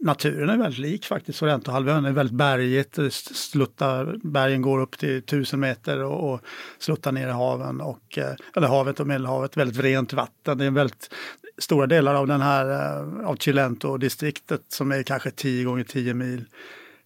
Naturen 0.00 0.48
är 0.48 0.56
väldigt 0.56 0.78
lik 0.78 1.06
faktiskt, 1.06 1.38
Sorrentohalvön 1.38 2.04
är 2.04 2.12
väldigt 2.12 2.36
bergigt, 2.36 2.98
sluttar, 3.12 4.18
bergen 4.22 4.62
går 4.62 4.80
upp 4.80 4.98
till 4.98 5.22
tusen 5.22 5.60
meter 5.60 6.04
och, 6.04 6.32
och 6.32 6.40
sluttar 6.78 7.12
ner 7.12 7.28
i 7.28 7.30
haven 7.30 7.80
och, 7.80 8.18
eh, 8.18 8.34
eller 8.56 8.68
havet 8.68 9.00
och 9.00 9.06
Medelhavet, 9.06 9.56
väldigt 9.56 9.80
rent 9.80 10.12
vatten. 10.12 10.58
Det 10.58 10.64
är 10.64 10.70
väldigt 10.70 11.14
stora 11.58 11.86
delar 11.86 12.14
av 12.14 12.26
den 12.26 12.40
här 12.40 12.70
eh, 12.70 13.28
av 13.28 13.36
Cilento-distriktet 13.36 14.60
som 14.68 14.92
är 14.92 15.02
kanske 15.02 15.30
10 15.30 15.64
gånger 15.64 15.84
10 15.84 16.14
mil 16.14 16.44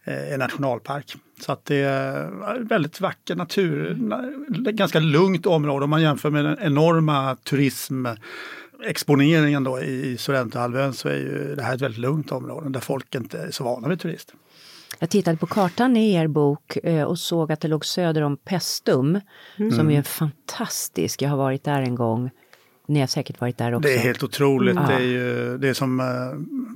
eh, 0.04 0.32
är 0.32 0.38
nationalpark. 0.38 1.14
Så 1.40 1.52
att 1.52 1.64
det 1.64 1.76
är 1.76 2.60
väldigt 2.60 3.00
vacker 3.00 3.36
natur, 3.36 3.96
ganska 4.72 5.00
lugnt 5.00 5.46
område 5.46 5.84
om 5.84 5.90
man 5.90 6.02
jämför 6.02 6.30
med 6.30 6.44
den 6.44 6.58
enorma 6.60 7.36
turismexponeringen 8.82 9.64
då 9.64 9.80
i 9.80 10.16
Sorrentohalvön 10.18 10.92
så 10.92 11.08
är 11.08 11.16
ju 11.16 11.54
det 11.54 11.62
här 11.62 11.74
ett 11.74 11.80
väldigt 11.80 12.00
lugnt 12.00 12.32
område 12.32 12.68
där 12.68 12.80
folk 12.80 13.14
inte 13.14 13.38
är 13.38 13.50
så 13.50 13.64
vana 13.64 13.88
vid 13.88 14.00
turist. 14.00 14.34
Jag 14.98 15.10
tittade 15.10 15.36
på 15.36 15.46
kartan 15.46 15.96
i 15.96 16.14
er 16.14 16.26
bok 16.26 16.76
eh, 16.82 17.02
och 17.02 17.18
såg 17.18 17.52
att 17.52 17.60
det 17.60 17.68
låg 17.68 17.86
söder 17.86 18.22
om 18.22 18.36
Pestum, 18.36 19.20
mm. 19.56 19.72
som 19.72 19.90
är 19.90 20.02
fantastisk. 20.02 21.22
Jag 21.22 21.30
har 21.30 21.36
varit 21.36 21.64
där 21.64 21.82
en 21.82 21.94
gång. 21.94 22.30
Ni 22.88 23.00
har 23.00 23.06
säkert 23.06 23.40
varit 23.40 23.58
där 23.58 23.74
också. 23.74 23.88
Det 23.88 23.94
är 23.94 23.98
helt 23.98 24.22
otroligt. 24.22 24.76
Mm. 24.76 24.88
Det, 24.88 24.94
är 24.94 25.00
ju, 25.00 25.58
det 25.58 25.68
är 25.68 25.74
som 25.74 26.00
uh, 26.00 26.06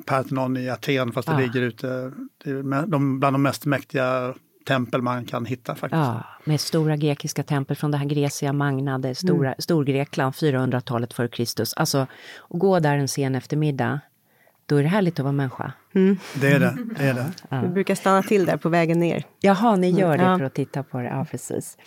Parthenon 0.05 0.57
i 0.57 0.69
Aten 0.71 1.13
fast 1.13 1.29
det 1.29 1.39
ligger 1.39 1.63
ute. 1.63 2.13
Det 2.45 2.51
är 2.51 2.63
bland 2.63 3.35
de 3.35 3.43
mest 3.43 3.67
mäktiga 3.67 4.35
tempel 4.67 5.03
man 5.03 5.25
kan 5.25 5.47
hitta 5.47 5.75
faktiskt. 5.75 6.03
Ja, 6.03 6.25
med 6.45 6.61
stora 6.61 6.97
grekiska 6.97 7.43
tempel 7.43 7.77
från 7.77 7.91
det 7.91 7.99
här 7.99 8.07
Grecia 8.07 8.53
Magna, 8.53 8.99
det 8.99 9.15
stora, 9.15 9.49
mm. 9.49 9.57
Storgrekland, 9.59 10.35
400-talet 10.35 11.13
före 11.13 11.29
Kristus. 11.29 11.75
Alltså, 11.75 11.99
att 11.99 12.09
gå 12.49 12.81
där 12.81 12.99
en 12.99 13.09
sen 13.09 13.35
eftermiddag, 13.35 14.01
då 14.67 14.77
är 14.77 14.83
det 14.83 14.89
härligt 14.89 15.19
att 15.19 15.25
vara 15.25 15.33
människa. 15.33 15.73
Mm. 15.95 16.19
Det 16.41 16.53
är 16.53 16.61
det. 16.61 16.77
det, 16.99 17.05
är 17.05 17.15
det. 17.15 17.33
Ja. 17.49 17.61
Vi 17.61 17.69
brukar 17.69 17.95
stanna 17.95 18.23
till 18.23 18.47
där 18.47 18.57
på 18.57 18.69
vägen 18.69 19.01
ner. 19.01 19.25
Jaha, 19.41 19.77
ni 19.77 19.91
gör 19.91 20.19
det 20.19 20.25
mm. 20.25 20.39
för 20.39 20.45
att 20.45 20.55
titta 20.55 20.83
på 20.83 20.99
det. 20.99 21.09
Ja, 21.09 21.27
precis. 21.31 21.79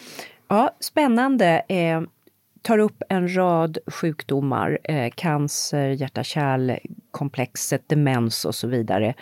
Ja, 0.48 0.76
spännande. 0.80 1.62
Eh, 1.68 2.02
tar 2.62 2.78
upp 2.78 3.04
en 3.10 3.36
rad 3.36 3.78
sjukdomar, 3.88 4.80
eh, 4.84 5.12
cancer, 5.16 5.90
hjärta-kärlkomplexet, 5.90 7.90
demens 7.90 8.46
och 8.46 8.56
så 8.56 8.68
vidare. 8.68 9.14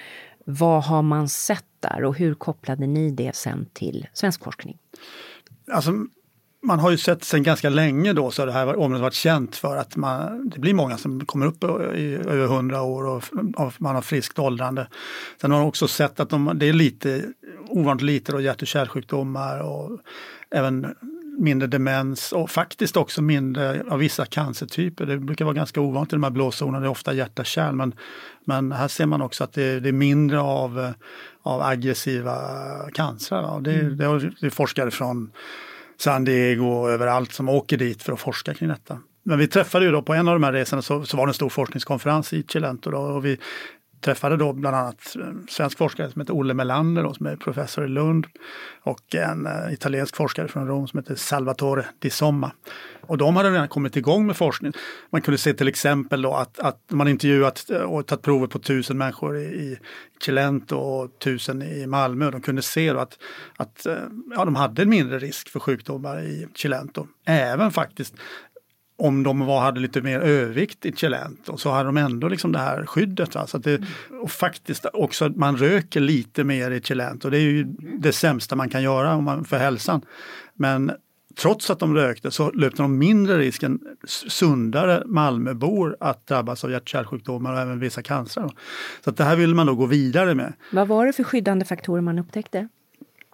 Vad 0.46 0.84
har 0.84 1.02
man 1.02 1.30
sett 1.30 1.77
där 1.90 2.04
och 2.04 2.16
hur 2.16 2.34
kopplade 2.34 2.88
ni 2.88 3.12
det 3.12 3.36
sen 3.36 3.66
till 3.74 4.08
svensk 4.14 4.44
forskning? 4.44 4.78
Alltså, 5.72 5.92
man 6.64 6.80
har 6.80 6.92
ju 6.92 6.98
sett 6.98 7.24
sen 7.24 7.44
ganska 7.44 7.70
länge 7.70 8.14
då 8.14 8.32
så 8.32 8.42
har 8.42 8.48
det 8.48 8.54
här 8.54 8.76
området 8.76 9.02
varit 9.02 9.14
känt 9.14 9.56
för 9.56 9.78
att 9.78 9.96
man, 9.96 10.50
det 10.50 10.60
blir 10.60 10.74
många 10.74 10.98
som 10.98 11.26
kommer 11.26 11.46
upp 11.46 11.64
i 11.96 12.16
över 12.16 12.46
100 12.46 12.82
år 12.82 13.06
och, 13.06 13.24
och 13.56 13.74
man 13.78 13.96
har 13.96 14.02
friskt 14.02 14.40
åldrande. 14.40 14.88
Sen 15.42 15.52
har 15.52 15.60
man 15.60 15.68
också 15.68 15.88
sett 15.88 16.20
att 16.20 16.30
de, 16.30 16.52
det 16.56 16.70
är 16.70 16.74
lite 16.74 17.24
ovanligt 17.70 18.04
lite 18.04 18.32
då 18.32 18.42
hjärt 18.42 18.62
och 18.62 18.68
kärlsjukdomar 18.68 19.60
och 19.60 20.00
även 20.52 20.96
mindre 21.38 21.68
demens 21.68 22.32
och 22.32 22.52
faktiskt 22.52 22.98
också 22.98 23.22
mindre 23.22 23.84
av 23.90 24.00
vissa 24.00 24.26
cancertyper. 24.26 25.06
Det 25.06 25.18
brukar 25.18 25.46
vara 25.46 25.56
ganska 25.56 25.82
ovanligt 25.82 26.14
i 26.14 26.16
de 26.16 26.24
här 26.24 26.30
blåzonerna, 26.30 26.80
det 26.80 26.86
är 26.86 26.90
ofta 26.90 27.14
hjärta-kärl 27.14 27.76
men, 27.76 27.94
men 28.46 28.72
här 28.72 28.88
ser 28.88 29.06
man 29.06 29.22
också 29.22 29.44
att 29.44 29.54
det, 29.54 29.80
det 29.80 29.90
är 29.90 29.94
mindre 29.94 30.40
av, 30.40 30.94
av 31.44 31.62
aggressiva 31.62 32.38
cancrar. 32.94 33.62
Det, 33.62 33.74
mm. 33.74 33.98
det, 33.98 34.32
det 34.40 34.46
är 34.46 34.50
forskare 34.50 34.92
från 34.92 35.32
San 35.98 36.26
Diego 36.26 36.66
och 36.66 36.90
överallt 36.92 37.32
som 37.32 37.50
åker 37.50 37.78
dit 37.78 38.04
för 38.04 38.14
att 38.14 38.20
forska 38.20 38.54
kring 38.54 38.70
detta. 38.70 39.00
Men 39.24 39.40
vi 39.40 39.48
träffade 39.48 39.86
ju 39.86 39.92
då 39.92 40.02
på 40.02 40.14
en 40.14 40.28
av 40.28 40.36
de 40.36 40.44
här 40.44 40.54
resorna 40.54 40.82
så, 40.82 41.06
så 41.06 41.18
var 41.18 41.26
det 41.26 41.30
en 41.30 41.34
stor 41.34 41.50
forskningskonferens 41.50 42.34
i 42.34 42.44
Cilento 42.44 42.92
då, 42.92 42.98
och 42.98 43.26
vi 43.26 43.38
träffade 44.02 44.38
då 44.38 44.54
bland 44.54 44.76
annat 44.76 45.16
eh, 45.16 45.24
svensk 45.50 45.78
forskare 45.78 46.12
som 46.12 46.22
heter 46.22 46.34
Olle 46.34 46.54
Melander 46.54 47.04
då, 47.04 47.14
som 47.14 47.26
är 47.26 47.36
professor 47.36 47.86
i 47.86 47.88
Lund 47.88 48.28
och 48.82 49.16
en 49.16 49.48
uh, 49.48 49.74
italiensk 49.74 50.16
forskare 50.16 50.48
från 50.48 50.68
Rom 50.68 50.88
som 50.88 51.00
heter 51.00 51.16
Salvatore 51.16 51.86
Di 52.00 52.10
Somma. 52.10 52.52
Och 53.02 53.18
de 53.18 53.36
hade 53.36 53.52
redan 53.52 53.68
kommit 53.68 53.96
igång 53.96 54.28
med 54.28 54.38
forskning. 54.38 54.74
Man 55.10 55.22
kunde 55.22 55.38
se 55.38 55.54
till 55.54 55.68
exempel 55.68 56.22
då 56.22 56.34
att, 56.34 56.60
att 56.60 56.82
man 56.92 57.08
intervjuat 57.08 57.70
eh, 57.70 57.82
och 57.82 58.06
tagit 58.06 58.22
prover 58.22 58.48
på 58.48 58.60
tusen 58.60 58.98
människor 58.98 59.38
i, 59.38 59.44
i 59.44 59.78
Cilento 60.22 60.76
och 60.76 61.20
tusen 61.20 61.62
i 61.62 61.88
Malmö 61.88 62.26
och 62.26 62.32
de 62.32 62.42
kunde 62.42 62.62
se 62.62 62.94
då 62.94 63.00
att, 63.00 63.18
att 63.58 63.88
ja, 64.36 64.46
de 64.46 64.56
hade 64.56 64.82
en 64.82 64.90
mindre 64.90 65.20
risk 65.20 65.50
för 65.50 65.60
sjukdomar 65.60 66.22
i 66.22 66.48
Cilento. 66.56 67.08
Även 67.26 67.72
faktiskt 67.72 68.16
om 68.98 69.24
de 69.24 69.40
var, 69.40 69.62
hade 69.62 69.80
lite 69.80 70.02
mer 70.02 70.20
övervikt 70.20 70.86
i 70.86 70.92
Celent 70.92 71.50
och 71.50 71.60
så 71.60 71.72
hade 71.72 71.86
de 71.86 71.98
ändå 71.98 72.28
liksom 72.28 72.52
det 72.52 72.60
här 72.60 72.86
skyddet. 72.86 73.36
Va? 73.36 73.48
Så 73.48 73.58
det, 73.58 73.82
och 74.22 74.32
faktiskt 74.32 74.86
också 74.94 75.26
att 75.26 75.36
man 75.36 75.58
röker 75.58 76.00
lite 76.00 76.44
mer 76.44 76.72
i 76.72 76.82
Celent 76.82 77.26
och 77.26 77.32
det 77.32 77.38
är 77.38 77.42
ju 77.42 77.64
det 78.00 78.14
sämsta 78.14 78.56
man 78.56 78.70
kan 78.70 78.84
göra 78.84 79.16
om 79.16 79.24
man, 79.24 79.46
för 79.46 79.58
hälsan. 79.58 80.02
Men 80.54 80.92
trots 81.38 81.70
att 81.70 81.80
de 81.80 81.96
rökte 81.96 82.32
så 82.32 82.52
löpte 82.52 82.82
de 82.82 82.98
mindre 82.98 83.38
risk 83.38 83.64
än 83.64 83.80
sundare 84.08 85.04
Malmöbor 85.06 85.98
att 86.00 86.28
drabbas 86.28 86.64
av 86.64 86.72
hjärt-kärlsjukdomar 86.72 87.54
och 87.54 87.60
även 87.60 87.80
vissa 87.80 88.02
cancer. 88.02 88.50
Så 89.04 89.10
att 89.10 89.18
det 89.18 89.24
här 89.24 89.36
vill 89.36 89.56
man 89.56 89.68
då 89.68 89.76
gå 89.76 89.86
vidare 89.86 90.36
med. 90.36 90.54
Vad 90.72 90.88
var 90.88 91.06
det 91.06 91.14
för 91.14 91.24
skyddande 91.24 91.66
faktorer 91.66 92.02
man 92.02 92.20
upptäckte? 92.20 92.68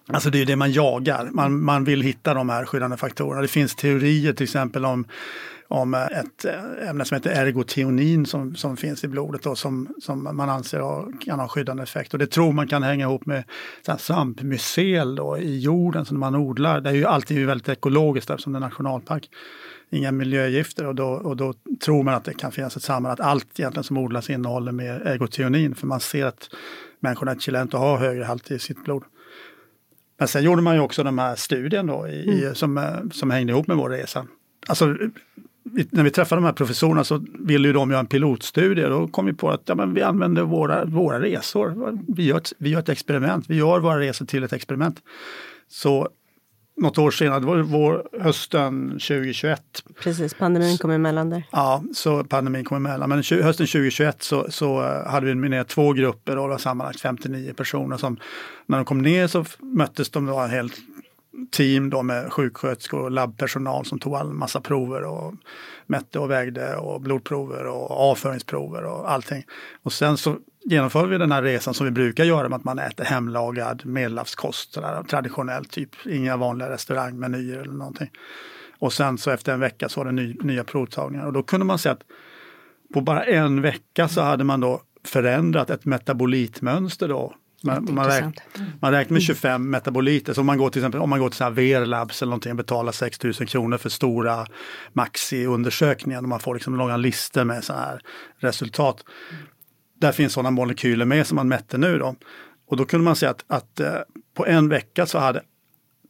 Alltså 0.06 0.30
det 0.30 0.42
är 0.42 0.46
det 0.46 0.56
man 0.56 0.72
jagar, 0.72 1.28
man, 1.32 1.64
man 1.64 1.84
vill 1.84 2.02
hitta 2.02 2.34
de 2.34 2.48
här 2.48 2.64
skyddande 2.64 2.96
faktorerna. 2.96 3.42
Det 3.42 3.48
finns 3.48 3.74
teorier 3.74 4.32
till 4.32 4.44
exempel 4.44 4.84
om 4.84 5.04
om 5.68 5.94
ett 5.94 6.44
ämne 6.88 7.04
som 7.04 7.14
heter 7.14 7.30
ergotionin 7.30 8.26
som, 8.26 8.54
som 8.54 8.76
finns 8.76 9.04
i 9.04 9.08
blodet 9.08 9.46
och 9.46 9.58
som, 9.58 9.88
som 10.02 10.36
man 10.36 10.50
anser 10.50 10.80
ha, 10.80 11.08
kan 11.20 11.40
ha 11.40 11.48
skyddande 11.48 11.82
effekt. 11.82 12.12
Och 12.12 12.18
det 12.18 12.26
tror 12.26 12.52
man 12.52 12.68
kan 12.68 12.82
hänga 12.82 13.04
ihop 13.04 13.26
med 13.26 13.44
svampmycel 13.98 15.20
i 15.40 15.58
jorden 15.58 16.04
som 16.04 16.20
man 16.20 16.34
odlar. 16.34 16.80
Det 16.80 16.90
är 16.90 16.94
ju 16.94 17.06
alltid 17.06 17.46
väldigt 17.46 17.68
ekologiskt 17.68 18.30
eftersom 18.30 18.52
det 18.52 18.58
är 18.58 18.60
nationalpark. 18.60 19.30
Inga 19.90 20.12
miljögifter 20.12 20.86
och 20.86 20.94
då, 20.94 21.08
och 21.08 21.36
då 21.36 21.54
tror 21.84 22.02
man 22.02 22.14
att 22.14 22.24
det 22.24 22.34
kan 22.34 22.52
finnas 22.52 22.76
ett 22.76 22.82
samband 22.82 23.12
att 23.12 23.26
allt 23.26 23.60
egentligen 23.60 23.84
som 23.84 23.96
odlas 23.96 24.30
innehåller 24.30 24.72
mer 24.72 25.00
ergotionin 25.06 25.74
för 25.74 25.86
man 25.86 26.00
ser 26.00 26.26
att 26.26 26.48
människorna 27.00 27.34
i 27.34 27.38
Chilento 27.38 27.78
har 27.78 27.98
högre 27.98 28.24
halt 28.24 28.50
i 28.50 28.58
sitt 28.58 28.84
blod. 28.84 29.04
Men 30.18 30.28
sen 30.28 30.42
gjorde 30.42 30.62
man 30.62 30.74
ju 30.74 30.80
också 30.80 31.02
den 31.02 31.18
här 31.18 31.36
studien 31.36 31.86
då 31.86 32.08
i, 32.08 32.42
mm. 32.42 32.54
som, 32.54 33.10
som 33.12 33.30
hängde 33.30 33.52
ihop 33.52 33.66
med 33.66 33.76
vår 33.76 33.90
resa. 33.90 34.26
Alltså 34.66 34.96
när 35.90 36.02
vi 36.02 36.10
träffade 36.10 36.40
de 36.40 36.44
här 36.44 36.52
professorerna 36.52 37.04
så 37.04 37.24
ville 37.38 37.68
ju 37.68 37.74
de 37.74 37.90
göra 37.90 38.00
en 38.00 38.06
pilotstudie. 38.06 38.88
Då 38.88 39.08
kom 39.08 39.26
vi 39.26 39.32
på 39.32 39.50
att 39.50 39.62
ja, 39.64 39.74
men 39.74 39.94
vi 39.94 40.02
använder 40.02 40.42
våra, 40.42 40.84
våra 40.84 41.20
resor. 41.20 41.98
Vi 42.14 42.24
gör, 42.24 42.36
ett, 42.36 42.52
vi 42.58 42.70
gör 42.70 42.78
ett 42.78 42.88
experiment. 42.88 43.44
Vi 43.48 43.56
gör 43.56 43.80
våra 43.80 44.00
resor 44.00 44.26
till 44.26 44.44
ett 44.44 44.52
experiment. 44.52 45.02
Så 45.68 46.08
något 46.76 46.98
år 46.98 47.10
senare, 47.10 47.40
det 47.40 47.46
var 47.46 47.56
vår, 47.58 48.08
hösten 48.20 48.90
2021. 48.90 49.62
Precis, 50.00 50.34
pandemin 50.34 50.78
kom 50.78 50.90
emellan 50.90 51.30
där. 51.30 51.42
Ja, 51.52 51.82
så 51.94 52.24
pandemin 52.24 52.64
kom 52.64 52.76
emellan. 52.76 53.08
Men 53.08 53.18
hösten 53.18 53.66
2021 53.66 54.22
så, 54.22 54.46
så 54.50 54.82
hade 55.06 55.26
vi 55.26 55.34
med 55.34 55.68
två 55.68 55.92
grupper 55.92 56.38
och 56.38 56.48
det 56.48 56.52
var 56.52 56.58
sammanlagt 56.58 57.00
59 57.00 57.52
personer 57.52 57.96
som 57.96 58.16
när 58.66 58.76
de 58.76 58.84
kom 58.84 59.02
ner 59.02 59.26
så 59.26 59.44
möttes 59.60 60.10
de 60.10 60.26
då 60.26 60.40
helt 60.40 60.74
team 61.50 61.90
då 61.90 62.02
med 62.02 62.32
sjuksköterskor 62.32 63.00
och 63.00 63.10
labbpersonal 63.10 63.84
som 63.84 63.98
tog 63.98 64.14
all 64.14 64.32
massa 64.32 64.60
prover 64.60 65.02
och 65.02 65.34
mätte 65.86 66.18
och 66.18 66.30
vägde 66.30 66.76
och 66.76 67.00
blodprover 67.00 67.66
och 67.66 67.90
avföringsprover 67.90 68.84
och 68.84 69.10
allting. 69.10 69.44
Och 69.82 69.92
sen 69.92 70.16
så 70.16 70.36
genomförde 70.64 71.08
vi 71.08 71.18
den 71.18 71.32
här 71.32 71.42
resan 71.42 71.74
som 71.74 71.86
vi 71.86 71.90
brukar 71.92 72.24
göra 72.24 72.48
med 72.48 72.56
att 72.56 72.64
man 72.64 72.78
äter 72.78 73.04
hemlagad 73.04 73.86
medelhavskost, 73.86 74.78
traditionellt, 75.08 75.70
typ 75.70 76.06
inga 76.06 76.36
vanliga 76.36 76.70
restaurangmenyer 76.70 77.58
eller 77.58 77.72
någonting. 77.72 78.10
Och 78.78 78.92
sen 78.92 79.18
så 79.18 79.30
efter 79.30 79.52
en 79.52 79.60
vecka 79.60 79.88
så 79.88 80.00
var 80.00 80.04
det 80.04 80.12
ny, 80.12 80.36
nya 80.40 80.64
provtagningar 80.64 81.26
och 81.26 81.32
då 81.32 81.42
kunde 81.42 81.66
man 81.66 81.78
se 81.78 81.88
att 81.88 82.02
på 82.94 83.00
bara 83.00 83.24
en 83.24 83.62
vecka 83.62 84.08
så 84.08 84.20
hade 84.20 84.44
man 84.44 84.60
då 84.60 84.82
förändrat 85.04 85.70
ett 85.70 85.84
metabolitmönster 85.84 87.08
då 87.08 87.34
man, 87.64 87.94
man, 87.94 88.06
räk, 88.06 88.24
man 88.80 88.92
räknar 88.92 89.12
med 89.12 89.22
25 89.22 89.54
mm. 89.54 89.70
metaboliter. 89.70 90.32
Så 90.32 90.40
om 90.40 90.46
man 90.46 90.58
går 90.58 90.70
till 90.70 90.80
exempel 90.80 91.00
om 91.00 91.10
man 91.10 91.20
går 91.20 91.30
till 91.30 91.46
Verlabs 91.46 92.22
eller 92.22 92.30
någonting 92.30 92.52
och 92.52 92.56
betalar 92.56 92.92
6 92.92 93.22
000 93.22 93.34
kronor 93.34 93.78
för 93.78 93.88
stora 93.88 94.46
Maxi-undersökningar 94.92 96.22
och 96.22 96.28
man 96.28 96.40
får 96.40 96.54
liksom 96.54 96.76
långa 96.76 96.96
listor 96.96 97.44
med 97.44 97.64
sådana 97.64 97.84
här 97.84 98.00
resultat. 98.38 99.04
Där 100.00 100.12
finns 100.12 100.32
sådana 100.32 100.50
molekyler 100.50 101.04
med 101.04 101.26
som 101.26 101.36
man 101.36 101.48
mätte 101.48 101.78
nu 101.78 101.98
då. 101.98 102.14
Och 102.66 102.76
då 102.76 102.84
kunde 102.84 103.04
man 103.04 103.16
se 103.16 103.26
att, 103.26 103.44
att 103.46 103.80
eh, 103.80 103.94
på 104.36 104.46
en 104.46 104.68
vecka 104.68 105.06
så 105.06 105.18
hade 105.18 105.42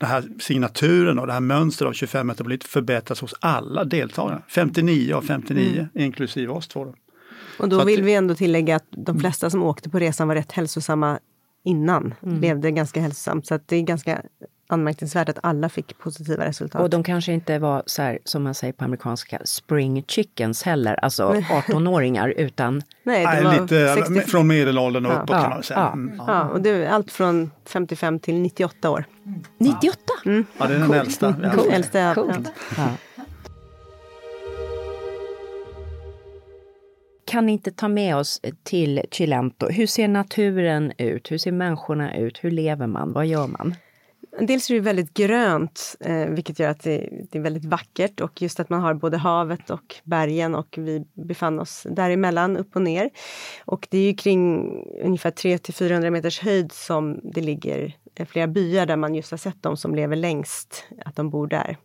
den 0.00 0.08
här 0.08 0.24
signaturen 0.40 1.18
och 1.18 1.26
det 1.26 1.32
här 1.32 1.40
mönstret 1.40 1.88
av 1.88 1.92
25 1.92 2.26
metaboliter 2.26 2.68
förbättrats 2.68 3.20
hos 3.20 3.34
alla 3.40 3.84
deltagare. 3.84 4.42
59 4.48 5.14
av 5.14 5.22
59 5.22 5.72
mm. 5.72 5.88
inklusive 5.94 6.52
oss 6.52 6.68
två. 6.68 6.84
Då. 6.84 6.94
Och 7.58 7.68
då 7.68 7.84
vill 7.84 8.02
vi 8.02 8.14
ändå 8.14 8.34
tillägga 8.34 8.76
att 8.76 8.86
de 8.90 9.20
flesta 9.20 9.50
som 9.50 9.62
åkte 9.62 9.90
på 9.90 9.98
resan 9.98 10.28
var 10.28 10.34
rätt 10.34 10.52
hälsosamma 10.52 11.18
innan. 11.64 12.14
Mm. 12.22 12.40
Levde 12.40 12.70
ganska 12.70 13.00
hälsosamt. 13.00 13.46
Så 13.46 13.54
att 13.54 13.68
det 13.68 13.76
är 13.76 13.82
ganska 13.82 14.22
anmärkningsvärt 14.66 15.28
att 15.28 15.38
alla 15.42 15.68
fick 15.68 15.98
positiva 15.98 16.46
resultat. 16.46 16.82
Och 16.82 16.90
de 16.90 17.02
kanske 17.02 17.32
inte 17.32 17.58
var 17.58 17.82
så 17.86 18.02
här, 18.02 18.18
som 18.24 18.42
man 18.42 18.54
säger 18.54 18.72
på 18.72 18.84
amerikanska, 18.84 19.40
spring 19.44 20.04
chickens 20.08 20.62
heller, 20.62 20.94
alltså 20.94 21.32
18-åringar 21.32 22.28
utan... 22.36 22.82
Nej, 23.02 23.36
det 23.36 23.44
var 23.44 23.60
lite 23.60 23.94
60... 23.94 24.20
från 24.20 24.46
medelåldern 24.46 25.06
och 25.06 25.12
ja. 25.12 25.16
uppåt 25.16 25.36
kan 25.36 25.50
man 25.50 25.62
säga. 25.62 25.80
Ja, 25.80 25.92
mm. 25.92 26.20
ja. 26.26 26.48
och 26.48 26.60
det 26.60 26.70
är 26.70 26.88
allt 26.88 27.12
från 27.12 27.50
55 27.68 28.18
till 28.18 28.34
98 28.34 28.90
år. 28.90 29.04
98? 29.58 29.98
Mm. 30.26 30.46
Ja, 30.58 30.66
det 30.66 30.74
är 30.74 30.78
den 30.78 30.86
Coolt. 30.86 31.00
äldsta. 31.00 31.34
Coolt. 31.54 31.72
äldsta 31.72 32.14
Coolt. 32.14 32.52
Ja. 32.76 32.88
Kan 37.34 37.46
ni 37.46 37.52
inte 37.52 37.70
ta 37.70 37.88
med 37.88 38.16
oss 38.16 38.40
till 38.62 39.02
Chilento? 39.10 39.68
Hur 39.68 39.86
ser 39.86 40.08
naturen 40.08 40.92
ut? 40.98 41.30
Hur 41.30 41.38
ser 41.38 41.52
människorna 41.52 42.16
ut? 42.16 42.44
Hur 42.44 42.50
lever 42.50 42.86
man? 42.86 43.12
Vad 43.12 43.26
gör 43.26 43.46
man? 43.46 43.74
Dels 44.40 44.70
är 44.70 44.74
det 44.74 44.80
väldigt 44.80 45.14
grönt, 45.14 45.96
eh, 46.00 46.26
vilket 46.26 46.58
gör 46.58 46.68
att 46.68 46.82
det, 46.82 47.08
är 47.32 47.40
väldigt 47.40 47.64
vackert 47.64 48.20
och 48.20 48.42
just 48.42 48.60
att 48.60 48.70
man 48.70 48.80
har 48.80 48.94
både 48.94 49.16
havet 49.16 49.70
och 49.70 49.94
bergen 50.04 50.54
och 50.54 50.74
vi 50.78 51.04
befann 51.14 51.60
oss 51.60 51.86
däremellan, 51.90 52.56
upp 52.56 52.76
och 52.76 52.82
ner. 52.82 53.10
Och 53.64 53.86
det 53.90 53.98
är 53.98 54.06
ju 54.06 54.14
kring 54.14 54.70
ungefär 55.04 55.30
300-400 55.30 56.10
meters 56.10 56.40
höjd 56.40 56.72
som 56.72 57.20
det 57.22 57.40
ligger 57.40 57.96
Eh, 58.16 58.26
flera 58.26 58.46
byar 58.46 58.86
där 58.86 58.96
man 58.96 59.14
just 59.14 59.30
har 59.30 59.38
sett 59.38 59.62
de 59.62 59.76
som 59.76 59.94
lever 59.94 60.16
längst, 60.16 60.84
att 61.04 61.16
de 61.16 61.30
bor 61.30 61.46
där. 61.46 61.76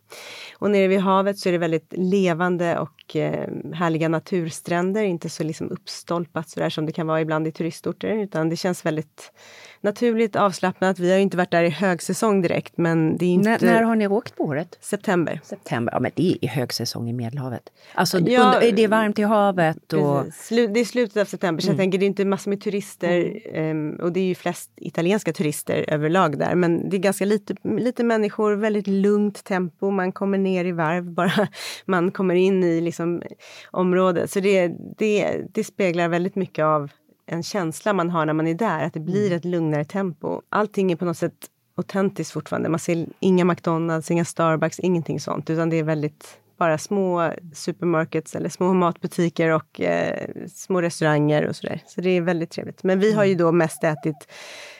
Och 0.58 0.70
nere 0.70 0.88
vid 0.88 1.00
havet 1.00 1.38
så 1.38 1.48
är 1.48 1.52
det 1.52 1.58
väldigt 1.58 1.94
levande 1.96 2.78
och 2.78 3.16
eh, 3.16 3.48
härliga 3.74 4.08
naturstränder, 4.08 5.04
inte 5.04 5.30
så 5.30 5.44
liksom 5.44 5.70
uppstolpat 5.70 6.48
så 6.48 6.60
där 6.60 6.70
som 6.70 6.86
det 6.86 6.92
kan 6.92 7.06
vara 7.06 7.20
ibland 7.20 7.46
i 7.46 7.52
turistorter, 7.52 8.08
utan 8.08 8.48
det 8.48 8.56
känns 8.56 8.86
väldigt 8.86 9.32
naturligt 9.80 10.36
avslappnat. 10.36 10.98
Vi 10.98 11.12
har 11.12 11.18
inte 11.18 11.36
varit 11.36 11.50
där 11.50 11.62
i 11.62 11.68
högsäsong 11.68 12.42
direkt 12.42 12.76
men 12.76 13.16
det 13.16 13.24
är 13.24 13.28
inte... 13.28 13.50
När, 13.50 13.60
när 13.60 13.82
har 13.82 13.96
ni 13.96 14.06
åkt 14.06 14.36
på 14.36 14.44
året? 14.44 14.78
September. 14.80 15.40
September, 15.44 15.92
ja 15.92 16.00
men 16.00 16.10
det 16.14 16.38
är 16.40 16.48
högsäsong 16.48 17.10
i 17.10 17.12
Medelhavet. 17.12 17.62
Alltså 17.94 18.18
ja, 18.18 18.44
under, 18.44 18.72
det 18.72 18.84
är 18.84 18.88
varmt 18.88 19.18
i 19.18 19.22
havet 19.22 19.92
och... 19.92 20.24
Det 20.48 20.80
är 20.80 20.84
slutet 20.84 21.16
av 21.16 21.24
september 21.24 21.62
så 21.62 21.68
mm. 21.68 21.76
jag 21.76 21.82
tänker 21.82 21.98
det 21.98 22.04
är 22.04 22.06
inte 22.06 22.24
massor 22.24 22.50
med 22.50 22.60
turister 22.60 23.40
mm. 23.54 23.90
um, 23.90 24.00
och 24.00 24.12
det 24.12 24.20
är 24.20 24.24
ju 24.24 24.34
flest 24.34 24.70
italienska 24.76 25.32
turister 25.32 25.84
överlag 25.88 26.38
där 26.38 26.54
men 26.54 26.88
det 26.88 26.96
är 26.96 26.98
ganska 26.98 27.24
lite, 27.24 27.54
lite 27.62 28.04
människor, 28.04 28.52
väldigt 28.52 28.86
lugnt 28.86 29.44
tempo, 29.44 29.90
man 29.90 30.12
kommer 30.12 30.38
ner 30.38 30.64
i 30.64 30.72
varv 30.72 31.10
bara 31.14 31.48
man 31.84 32.10
kommer 32.10 32.34
in 32.34 32.64
i 32.64 32.80
liksom 32.80 33.22
området. 33.70 34.30
Så 34.30 34.40
det, 34.40 34.72
det, 34.98 35.40
det 35.54 35.64
speglar 35.64 36.08
väldigt 36.08 36.36
mycket 36.36 36.64
av 36.64 36.90
en 37.30 37.42
känsla 37.42 37.92
man 37.92 38.10
har 38.10 38.26
när 38.26 38.32
man 38.32 38.46
är 38.46 38.54
där, 38.54 38.84
att 38.84 38.94
det 38.94 39.00
blir 39.00 39.26
mm. 39.26 39.36
ett 39.36 39.44
lugnare 39.44 39.84
tempo. 39.84 40.42
Allting 40.48 40.92
är 40.92 40.96
på 40.96 41.04
något 41.04 41.16
sätt 41.16 41.34
autentiskt 41.76 42.32
fortfarande. 42.32 42.68
Man 42.68 42.78
ser 42.78 43.06
inga 43.20 43.44
McDonalds, 43.44 44.10
inga 44.10 44.24
Starbucks, 44.24 44.78
ingenting 44.78 45.20
sånt, 45.20 45.50
utan 45.50 45.70
det 45.70 45.76
är 45.76 45.82
väldigt 45.82 46.38
bara 46.56 46.78
små 46.78 47.32
supermarkets 47.54 48.36
eller 48.36 48.48
små 48.48 48.72
matbutiker 48.74 49.50
och 49.50 49.80
eh, 49.80 50.28
små 50.54 50.82
restauranger 50.82 51.46
och 51.46 51.56
sådär. 51.56 51.82
Så 51.86 52.00
det 52.00 52.10
är 52.10 52.20
väldigt 52.20 52.50
trevligt. 52.50 52.82
Men 52.82 53.00
vi 53.00 53.12
har 53.12 53.24
ju 53.24 53.34
då 53.34 53.52
mest 53.52 53.84
ätit 53.84 54.28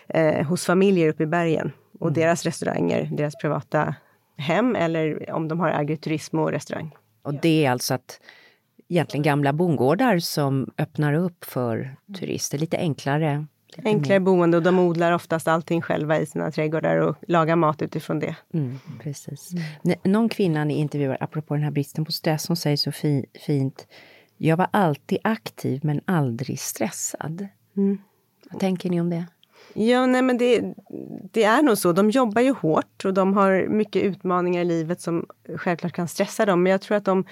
eh, 0.08 0.46
hos 0.46 0.66
familjer 0.66 1.08
uppe 1.08 1.22
i 1.22 1.26
bergen 1.26 1.72
och 2.00 2.08
mm. 2.08 2.14
deras 2.14 2.44
restauranger, 2.44 3.08
deras 3.12 3.36
privata 3.36 3.94
hem 4.36 4.76
eller 4.76 5.32
om 5.32 5.48
de 5.48 5.60
har 5.60 5.68
agriturism 5.68 6.38
och 6.38 6.50
restaurang. 6.50 6.94
Och 7.22 7.34
det 7.34 7.64
är 7.64 7.70
alltså 7.70 7.94
att 7.94 8.20
egentligen 8.90 9.22
gamla 9.22 9.52
bondgårdar 9.52 10.18
som 10.18 10.70
öppnar 10.78 11.12
upp 11.14 11.44
för 11.44 11.96
turister, 12.18 12.58
lite 12.58 12.76
enklare. 12.76 13.46
Lite 13.76 13.88
enklare 13.88 14.18
mer. 14.18 14.24
boende 14.24 14.56
och 14.56 14.62
de 14.62 14.78
odlar 14.78 15.12
oftast 15.12 15.48
allting 15.48 15.82
själva 15.82 16.18
i 16.18 16.26
sina 16.26 16.50
trädgårdar 16.50 16.96
och 16.96 17.16
lagar 17.28 17.56
mat 17.56 17.82
utifrån 17.82 18.18
det. 18.18 18.36
Mm, 18.54 18.78
precis. 19.02 19.52
Mm. 19.84 19.98
Någon 20.04 20.28
kvinna 20.28 20.64
ni 20.64 20.74
intervjuar, 20.74 21.16
apropå 21.20 21.54
den 21.54 21.62
här 21.62 21.70
bristen 21.70 22.04
på 22.04 22.12
stress, 22.12 22.42
som 22.42 22.56
säger 22.56 22.76
så 22.76 22.92
fi 22.92 23.26
fint 23.46 23.86
Jag 24.36 24.56
var 24.56 24.68
alltid 24.70 25.18
aktiv 25.24 25.80
men 25.82 26.00
aldrig 26.04 26.60
stressad. 26.60 27.48
Mm. 27.76 27.98
Vad 28.50 28.60
tänker 28.60 28.90
ni 28.90 29.00
om 29.00 29.10
det? 29.10 29.26
Ja, 29.74 30.06
nej 30.06 30.22
men 30.22 30.38
det, 30.38 30.74
det, 31.32 31.44
är 31.44 31.62
nog 31.62 31.78
så. 31.78 31.92
De 31.92 32.10
jobbar 32.10 32.42
ju 32.42 32.52
hårt 32.52 33.04
och 33.04 33.14
de 33.14 33.34
har 33.34 33.66
mycket 33.68 34.02
utmaningar 34.02 34.62
i 34.62 34.64
livet 34.64 35.00
som 35.00 35.26
självklart 35.56 35.92
kan 35.92 36.08
stressa 36.08 36.46
dem. 36.46 36.62
Men 36.62 36.72
jag 36.72 36.80
tror 36.80 36.96
att 36.96 37.04
de 37.04 37.24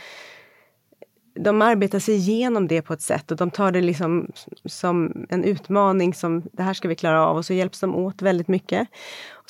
de 1.38 1.62
arbetar 1.62 1.98
sig 1.98 2.14
igenom 2.14 2.68
det 2.68 2.83
på 2.83 2.92
ett 2.92 3.03
sätt 3.03 3.31
och 3.31 3.37
de 3.37 3.51
tar 3.51 3.72
det 3.72 3.81
liksom 3.81 4.33
som 4.64 5.27
en 5.29 5.44
utmaning 5.44 6.14
som 6.14 6.42
det 6.53 6.62
här 6.62 6.74
ska 6.74 6.88
vi 6.88 6.94
klara 6.94 7.27
av 7.27 7.37
och 7.37 7.44
så 7.44 7.55
hjälps 7.55 7.81
de 7.81 7.94
åt 7.94 8.22
väldigt 8.22 8.48
mycket. 8.48 8.88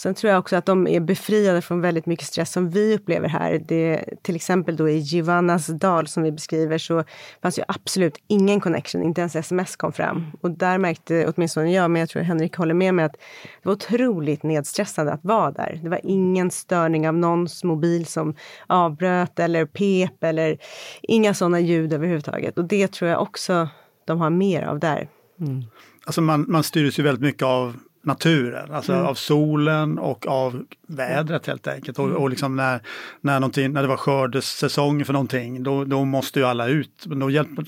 Sen 0.00 0.14
tror 0.14 0.30
jag 0.30 0.38
också 0.38 0.56
att 0.56 0.66
de 0.66 0.86
är 0.86 1.00
befriade 1.00 1.62
från 1.62 1.80
väldigt 1.80 2.06
mycket 2.06 2.26
stress 2.26 2.52
som 2.52 2.70
vi 2.70 2.94
upplever 2.94 3.28
här. 3.28 3.62
Det, 3.68 4.04
till 4.22 4.36
exempel 4.36 4.76
då 4.76 4.88
i 4.88 4.98
Giovannas 4.98 5.66
dal 5.66 6.06
som 6.06 6.22
vi 6.22 6.32
beskriver 6.32 6.78
så 6.78 7.04
fanns 7.42 7.58
ju 7.58 7.62
absolut 7.68 8.18
ingen 8.26 8.60
connection, 8.60 9.02
inte 9.02 9.20
ens 9.20 9.36
sms 9.36 9.76
kom 9.76 9.92
fram. 9.92 10.26
Och 10.40 10.50
där 10.50 10.78
märkte 10.78 11.32
åtminstone 11.36 11.72
jag, 11.72 11.90
men 11.90 12.00
jag 12.00 12.08
tror 12.08 12.22
Henrik 12.22 12.56
håller 12.56 12.74
med 12.74 12.94
mig, 12.94 13.04
att 13.04 13.12
det 13.12 13.18
var 13.62 13.72
otroligt 13.72 14.42
nedstressande 14.42 15.12
att 15.12 15.24
vara 15.24 15.50
där. 15.50 15.80
Det 15.82 15.88
var 15.88 16.00
ingen 16.02 16.50
störning 16.50 17.08
av 17.08 17.14
någons 17.14 17.64
mobil 17.64 18.06
som 18.06 18.34
avbröt 18.66 19.38
eller 19.38 19.66
pep 19.66 20.24
eller 20.24 20.58
inga 21.02 21.34
sådana 21.34 21.60
ljud 21.60 21.92
överhuvudtaget. 21.92 22.58
Och 22.58 22.64
det 22.64 22.92
tror 22.92 23.10
jag 23.10 23.22
också 23.22 23.68
de 24.04 24.20
har 24.20 24.30
mer 24.30 24.62
av 24.62 24.78
där. 24.78 25.08
Mm. 25.40 25.64
Alltså 26.04 26.20
man, 26.20 26.44
man 26.48 26.62
styrs 26.62 26.98
ju 26.98 27.02
väldigt 27.02 27.22
mycket 27.22 27.42
av 27.42 27.76
naturen, 28.08 28.74
alltså 28.74 28.92
mm. 28.92 29.06
av 29.06 29.14
solen 29.14 29.98
och 29.98 30.26
av 30.26 30.64
vädret 30.86 31.46
helt 31.46 31.66
enkelt. 31.66 31.98
Och, 31.98 32.04
och 32.04 32.16
mm. 32.16 32.30
liksom 32.30 32.56
när, 32.56 32.80
när, 33.20 33.68
när 33.68 33.82
det 33.82 33.88
var 33.88 33.96
skördesäsong 33.96 35.04
för 35.04 35.12
någonting, 35.12 35.62
då, 35.62 35.84
då 35.84 36.04
måste 36.04 36.40
ju 36.40 36.46
alla 36.46 36.68
ut. 36.68 37.04
Då 37.06 37.30
hjälper, 37.30 37.64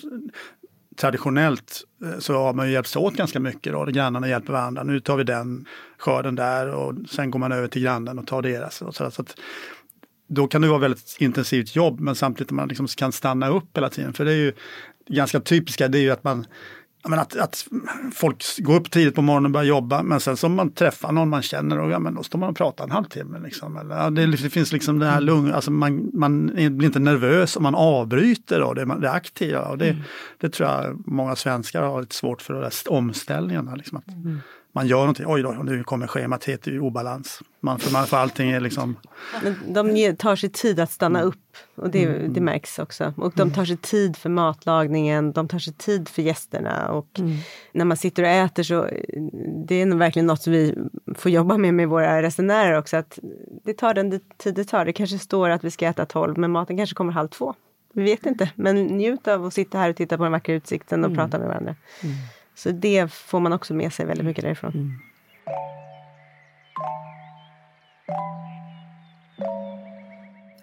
traditionellt 1.00 1.82
eh, 2.04 2.18
så 2.18 2.34
har 2.34 2.52
man 2.52 2.66
ju 2.66 2.72
hjälpts 2.72 2.96
åt 2.96 3.14
ganska 3.14 3.40
mycket. 3.40 3.72
Då. 3.72 3.84
Grannarna 3.84 4.28
hjälper 4.28 4.52
varandra. 4.52 4.82
Nu 4.82 5.00
tar 5.00 5.16
vi 5.16 5.24
den 5.24 5.66
skörden 5.98 6.34
där 6.34 6.74
och 6.74 6.94
sen 7.10 7.30
går 7.30 7.38
man 7.38 7.52
över 7.52 7.68
till 7.68 7.82
grannen 7.82 8.18
och 8.18 8.26
tar 8.26 8.42
deras. 8.42 8.82
Och 8.82 8.94
så, 8.94 9.10
så 9.10 9.22
att, 9.22 9.40
då 10.28 10.46
kan 10.46 10.62
det 10.62 10.68
vara 10.68 10.78
väldigt 10.78 11.16
intensivt 11.18 11.76
jobb 11.76 12.00
men 12.00 12.14
samtidigt 12.14 12.48
att 12.48 12.56
man 12.56 12.68
liksom 12.68 12.86
kan 12.86 13.12
stanna 13.12 13.48
upp 13.48 13.76
hela 13.76 13.88
tiden. 13.88 14.12
För 14.12 14.24
det 14.24 14.32
är 14.32 14.36
ju 14.36 14.52
ganska 15.08 15.40
typiska, 15.40 15.88
det 15.88 15.98
är 15.98 16.02
ju 16.02 16.10
att 16.10 16.24
man 16.24 16.46
men 17.08 17.18
att, 17.18 17.36
att 17.36 17.66
folk 18.14 18.44
går 18.58 18.76
upp 18.76 18.90
tidigt 18.90 19.14
på 19.14 19.22
morgonen 19.22 19.44
och 19.44 19.50
börjar 19.50 19.66
jobba 19.66 20.02
men 20.02 20.20
sen 20.20 20.36
som 20.36 20.54
man 20.54 20.72
träffar 20.72 21.12
någon 21.12 21.28
man 21.28 21.42
känner 21.42 21.78
och 21.78 21.90
ja, 21.90 21.98
men 21.98 22.14
då 22.14 22.22
står 22.22 22.38
man 22.38 22.48
och 22.48 22.56
pratar 22.56 22.84
en 22.84 22.90
halvtimme. 22.90 23.38
Liksom. 23.38 23.76
Eller, 23.76 23.96
ja, 23.96 24.10
det, 24.10 24.26
det, 24.26 24.50
finns 24.50 24.72
liksom 24.72 24.98
det 24.98 25.06
här 25.06 25.20
lugn, 25.20 25.52
alltså 25.52 25.70
man, 25.70 26.10
man 26.14 26.46
blir 26.46 26.84
inte 26.84 26.98
nervös 26.98 27.56
om 27.56 27.62
man 27.62 27.74
avbryter 27.74 28.60
då, 28.60 28.74
det, 28.74 28.84
det 29.00 29.10
aktiva. 29.10 29.60
Och 29.60 29.78
det, 29.78 29.88
mm. 29.88 30.02
det 30.40 30.48
tror 30.48 30.68
jag 30.68 31.02
många 31.06 31.36
svenskar 31.36 31.82
har 31.82 32.00
lite 32.00 32.14
svårt 32.14 32.42
för, 32.42 32.54
de 32.54 32.60
där 32.60 32.72
omställningarna. 32.88 33.74
Liksom, 33.74 33.98
att, 33.98 34.08
mm 34.08 34.40
man 34.72 34.86
gör 34.86 34.98
någonting, 34.98 35.26
oj 35.28 35.42
då, 35.42 35.50
nu 35.50 35.84
kommer 35.84 36.06
schemat 36.06 36.44
helt 36.44 36.68
i 36.68 36.78
obalans. 36.78 37.42
Man, 37.60 37.78
för, 37.78 37.92
man, 37.92 38.06
för 38.06 38.16
allting 38.16 38.50
är 38.50 38.60
liksom... 38.60 38.96
Men 39.42 39.72
de 39.72 40.16
tar 40.16 40.36
sig 40.36 40.50
tid 40.50 40.80
att 40.80 40.90
stanna 40.90 41.22
upp 41.22 41.56
och 41.74 41.90
det, 41.90 42.04
mm. 42.04 42.32
det 42.32 42.40
märks 42.40 42.78
också. 42.78 43.14
Och 43.16 43.32
de 43.36 43.52
tar 43.52 43.64
sig 43.64 43.76
tid 43.76 44.16
för 44.16 44.30
matlagningen, 44.30 45.32
de 45.32 45.48
tar 45.48 45.58
sig 45.58 45.72
tid 45.72 46.08
för 46.08 46.22
gästerna. 46.22 46.88
Och 46.92 47.18
mm. 47.18 47.36
när 47.72 47.84
man 47.84 47.96
sitter 47.96 48.22
och 48.22 48.28
äter 48.28 48.62
så 48.62 48.88
det 49.66 49.74
är 49.74 49.86
nog 49.86 49.98
verkligen 49.98 50.26
något 50.26 50.42
som 50.42 50.52
vi 50.52 50.74
får 51.14 51.30
jobba 51.30 51.56
med 51.56 51.74
med 51.74 51.88
våra 51.88 52.22
resenärer 52.22 52.78
också. 52.78 52.96
Att 52.96 53.18
det 53.64 53.74
tar 53.74 53.94
den 53.94 54.20
tid 54.38 54.54
det 54.54 54.64
tar. 54.64 54.84
Det 54.84 54.92
kanske 54.92 55.18
står 55.18 55.50
att 55.50 55.64
vi 55.64 55.70
ska 55.70 55.86
äta 55.86 56.06
tolv 56.06 56.38
men 56.38 56.50
maten 56.50 56.76
kanske 56.76 56.94
kommer 56.94 57.12
halv 57.12 57.28
två. 57.28 57.54
Vi 57.92 58.02
vet 58.02 58.26
inte, 58.26 58.50
men 58.54 58.76
njut 58.86 59.28
av 59.28 59.46
att 59.46 59.54
sitta 59.54 59.78
här 59.78 59.90
och 59.90 59.96
titta 59.96 60.16
på 60.16 60.22
den 60.22 60.32
vackra 60.32 60.54
utsikten 60.54 61.04
och 61.04 61.10
mm. 61.10 61.16
prata 61.16 61.38
med 61.38 61.48
varandra. 61.48 61.76
Så 62.62 62.70
det 62.70 63.12
får 63.12 63.40
man 63.40 63.52
också 63.52 63.74
med 63.74 63.92
sig 63.92 64.06
väldigt 64.06 64.26
mycket 64.26 64.44
därifrån. 64.44 64.72
Mm. 64.74 64.92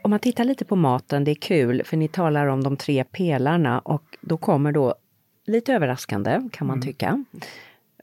Om 0.01 0.09
man 0.09 0.19
tittar 0.19 0.43
lite 0.43 0.65
på 0.65 0.75
maten, 0.75 1.23
det 1.23 1.31
är 1.31 1.35
kul 1.35 1.83
för 1.85 1.97
ni 1.97 2.07
talar 2.07 2.47
om 2.47 2.63
de 2.63 2.77
tre 2.77 3.03
pelarna 3.03 3.79
och 3.79 4.17
då 4.21 4.37
kommer 4.37 4.71
då 4.71 4.95
lite 5.45 5.73
överraskande 5.73 6.41
kan 6.51 6.67
man 6.67 6.77
mm. 6.77 6.87
tycka. 6.87 7.23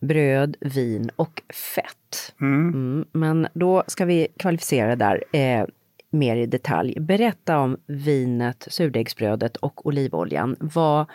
Bröd, 0.00 0.56
vin 0.60 1.10
och 1.16 1.42
fett. 1.74 2.34
Mm. 2.40 2.68
Mm. 2.68 3.04
Men 3.12 3.48
då 3.52 3.84
ska 3.86 4.04
vi 4.04 4.28
kvalificera 4.36 4.96
där 4.96 5.24
eh, 5.32 5.64
mer 6.10 6.36
i 6.36 6.46
detalj. 6.46 7.00
Berätta 7.00 7.58
om 7.58 7.76
vinet, 7.86 8.66
surdegsbrödet 8.70 9.56
och 9.56 9.86
olivoljan. 9.86 10.56
Vad, 10.60 11.06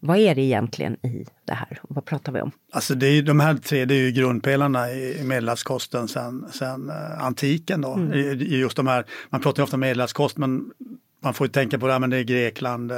vad 0.00 0.18
är 0.18 0.34
det 0.34 0.42
egentligen 0.42 0.92
i 1.06 1.24
det 1.44 1.54
här? 1.54 1.78
Vad 1.82 2.04
pratar 2.04 2.32
vi 2.32 2.40
om? 2.40 2.50
Alltså 2.72 2.94
det 2.94 3.06
är, 3.06 3.22
de 3.22 3.40
här 3.40 3.54
tre 3.54 3.84
det 3.84 3.94
är 3.94 3.98
ju 3.98 4.10
grundpelarna 4.10 4.90
i 4.92 5.20
medelhavskosten 5.24 6.08
sen, 6.08 6.44
sen 6.52 6.90
uh, 6.90 7.24
antiken. 7.24 7.80
Då. 7.80 7.94
Mm. 7.94 8.12
I, 8.12 8.18
I, 8.44 8.58
just 8.60 8.76
de 8.76 8.86
här, 8.86 9.04
man 9.30 9.40
pratar 9.40 9.60
ju 9.60 9.64
ofta 9.64 9.76
om 9.76 9.80
medelhavskost 9.80 10.36
men 10.38 10.70
man 11.22 11.34
får 11.34 11.46
ju 11.46 11.50
tänka 11.52 11.78
på 11.78 11.86
det, 11.86 11.98
men 11.98 12.10
det 12.10 12.16
är 12.18 12.22
Grekland, 12.22 12.92
eh, 12.92 12.96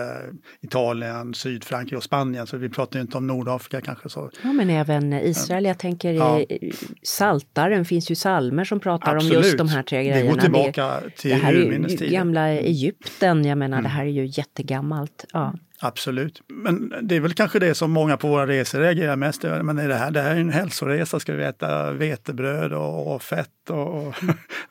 Italien, 0.61 1.35
Sydfrankrike 1.35 1.97
och 1.97 2.03
Spanien. 2.03 2.47
Så 2.47 2.57
vi 2.57 2.69
pratar 2.69 2.99
ju 2.99 3.01
inte 3.03 3.17
om 3.19 3.27
Nordafrika 3.27 3.81
kanske. 3.81 4.09
Så. 4.09 4.31
Ja 4.43 4.53
men 4.53 4.71
även 4.71 5.13
Israel, 5.13 5.65
jag 5.65 5.79
tänker 5.79 6.13
Ja. 6.13 6.41
i 6.41 6.73
Saltaren 7.03 7.85
finns 7.85 8.11
ju 8.11 8.15
salmer 8.15 8.65
som 8.65 8.81
pratar 8.81 9.17
Absolut. 9.17 9.37
om 9.37 9.43
just 9.43 9.59
de 9.59 9.69
här 9.69 9.83
tre 9.83 9.99
Det 9.99 10.05
grejerna. 10.05 10.31
går 10.33 10.41
tillbaka 10.41 11.01
till 11.17 11.31
det 11.31 11.37
här 11.37 11.53
är 11.53 11.57
ju 11.57 11.65
urminnes 11.65 11.97
tider. 11.97 12.13
gamla 12.13 12.49
Egypten, 12.49 13.45
jag 13.45 13.59
menar 13.59 13.79
Mm. 13.79 13.83
det 13.83 13.89
här 13.97 14.05
är 14.05 14.11
ju 14.11 14.27
jättegammalt. 14.27 15.25
Ja. 15.33 15.55
Absolut. 15.85 16.43
Men 16.49 16.95
det 17.03 17.17
är 17.17 17.21
väl 17.21 17.35
kanske 17.35 17.59
det 17.59 17.75
som 17.75 17.91
många 17.91 18.17
på 18.17 18.29
våra 18.29 18.47
resor 18.47 18.79
reagerar 18.81 19.17
mest 19.17 19.45
över. 19.45 19.63
Men 19.63 19.79
är 19.79 19.89
det, 19.89 19.95
här, 19.95 20.11
det 20.11 20.21
här 20.21 20.37
är 20.37 20.41
en 20.41 20.51
hälsoresa, 20.51 21.21
ska 21.21 21.33
vi 21.33 21.45
äta 21.45 21.93
vetebröd 21.93 22.73
och, 22.73 23.15
och 23.15 23.23
fett 23.23 23.71
och, 23.71 24.07
och 24.07 24.15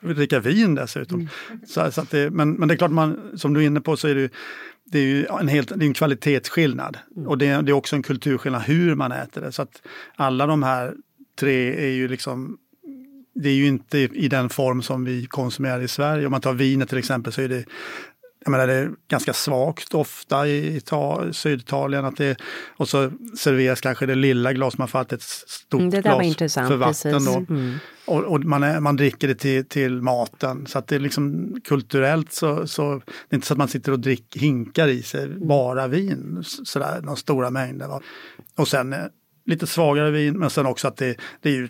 dricka 0.00 0.40
vin 0.40 0.74
dessutom. 0.74 1.28
Så, 1.66 1.92
så 1.92 2.00
att 2.00 2.10
det, 2.10 2.30
men, 2.30 2.52
men 2.52 2.68
det 2.68 2.74
är 2.74 2.76
klart, 2.76 2.90
man, 2.90 3.20
som 3.36 3.54
du 3.54 3.62
är 3.62 3.66
inne 3.66 3.80
på 3.80 3.96
så 3.96 4.08
är 4.08 4.14
det 4.14 4.20
ju 4.20 4.28
det 4.84 4.98
är 4.98 5.02
ju 5.02 5.26
en, 5.40 5.48
helt, 5.48 5.68
det 5.68 5.84
är 5.84 5.86
en 5.86 5.94
kvalitetsskillnad. 5.94 6.98
Och 7.26 7.38
det, 7.38 7.62
det 7.62 7.70
är 7.70 7.74
också 7.74 7.96
en 7.96 8.02
kulturskillnad 8.02 8.62
hur 8.62 8.94
man 8.94 9.12
äter 9.12 9.40
det. 9.40 9.52
Så 9.52 9.62
att 9.62 9.82
alla 10.16 10.46
de 10.46 10.62
här 10.62 10.94
tre 11.38 11.86
är 11.86 11.92
ju 11.92 12.08
liksom 12.08 12.58
det 13.34 13.48
är 13.48 13.54
ju 13.54 13.66
inte 13.66 13.98
i 13.98 14.28
den 14.28 14.48
form 14.48 14.82
som 14.82 15.04
vi 15.04 15.26
konsumerar 15.26 15.80
i 15.80 15.88
Sverige. 15.88 16.26
Om 16.26 16.30
man 16.30 16.40
tar 16.40 16.52
vinet 16.54 16.88
till 16.88 16.98
exempel 16.98 17.32
så 17.32 17.42
är 17.42 17.48
det 17.48 17.64
jag 18.44 18.50
menar, 18.50 18.66
det 18.66 18.74
är 18.74 18.90
ganska 19.08 19.32
svagt 19.32 19.94
ofta 19.94 20.46
i 20.48 20.78
Ita- 20.80 21.32
Syditalien. 21.32 22.04
Att 22.04 22.16
det, 22.16 22.36
och 22.76 22.88
så 22.88 23.10
serveras 23.38 23.80
kanske 23.80 24.06
det 24.06 24.14
lilla 24.14 24.52
glas, 24.52 24.78
man 24.78 24.88
får 24.88 24.98
alltid 24.98 25.16
ett 25.16 25.22
stort 25.22 25.80
Mm, 25.80 25.90
glas 25.90 26.54
för 26.54 26.76
vatten. 26.76 27.12
precis. 27.12 27.26
Då. 27.26 27.54
Mm. 27.54 27.74
Och, 28.04 28.24
och 28.24 28.40
man, 28.44 28.62
är, 28.62 28.80
man 28.80 28.96
dricker 28.96 29.28
det 29.28 29.34
till, 29.34 29.64
till 29.68 30.02
maten. 30.02 30.66
Så 30.66 30.78
att 30.78 30.86
det 30.88 30.94
är 30.94 31.00
liksom 31.00 31.54
kulturellt 31.64 32.32
så, 32.32 32.66
så 32.66 32.92
det 33.28 33.34
är 33.34 33.34
inte 33.34 33.46
så 33.46 33.54
att 33.54 33.58
man 33.58 33.68
sitter 33.68 33.92
och 33.92 34.00
drick, 34.00 34.36
hinkar 34.36 34.88
i 34.88 35.02
sig 35.02 35.28
bara 35.28 35.86
vin, 35.88 36.38
sådär, 36.64 37.00
några 37.02 37.16
stora 37.16 37.50
mängder. 37.50 37.88
Va? 37.88 38.00
Och 38.56 38.68
sen 38.68 38.92
eh, 38.92 38.98
lite 39.46 39.66
svagare 39.66 40.10
vin, 40.10 40.38
men 40.38 40.50
sen 40.50 40.66
också 40.66 40.88
att 40.88 40.96
det, 40.96 41.16
det 41.40 41.48
är 41.48 41.54
ju 41.54 41.68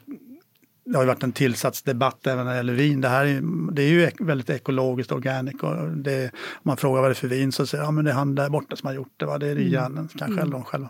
det 0.85 0.97
har 0.97 1.03
ju 1.03 1.07
varit 1.07 1.23
en 1.23 1.33
tillsatsdebatt 1.33 2.27
även 2.27 2.45
när 2.45 2.53
det 2.53 2.57
gäller 2.57 2.73
vin. 2.73 3.01
Det 3.01 3.09
här 3.09 3.27
är, 3.27 3.41
det 3.73 3.83
är 3.83 3.89
ju 3.89 4.11
väldigt 4.21 4.51
ekologiskt, 4.51 5.13
organic. 5.13 5.55
Och 5.63 5.89
det, 5.91 6.25
om 6.53 6.61
man 6.63 6.77
frågar 6.77 7.01
vad 7.01 7.11
det 7.11 7.13
är 7.13 7.15
för 7.15 7.29
vin 7.29 7.53
så 7.53 7.67
säger 7.67 7.85
ja, 7.85 7.91
men 7.91 8.05
det 8.05 8.11
är 8.11 8.15
han 8.15 8.35
där 8.35 8.49
borta 8.51 8.77
som 8.77 8.87
har 8.87 8.95
gjort 8.95 9.13
det. 9.17 9.27
Va? 9.27 9.39
Det 9.39 9.47
är 9.49 9.55
det 9.55 9.65
grannen, 9.65 10.09
kanske 10.19 10.41
eller 10.41 10.53
de 10.53 10.65
själva. 10.65 10.89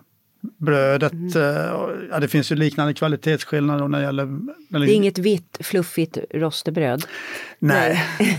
Brödet, 0.58 1.12
eh, 1.36 1.70
och- 1.70 1.90
ja, 2.10 2.20
det 2.20 2.28
finns 2.28 2.52
ju 2.52 2.56
liknande 2.56 2.94
kvalitetsskillnader 2.94 3.88
när 3.88 3.98
det 3.98 4.04
gäller... 4.04 4.26
när 4.68 4.80
Det 4.80 4.92
är 4.92 4.94
inget 4.94 5.18
vitt 5.18 5.58
fluffigt 5.60 6.18
rostebröd. 6.34 7.04
Nej, 7.58 8.02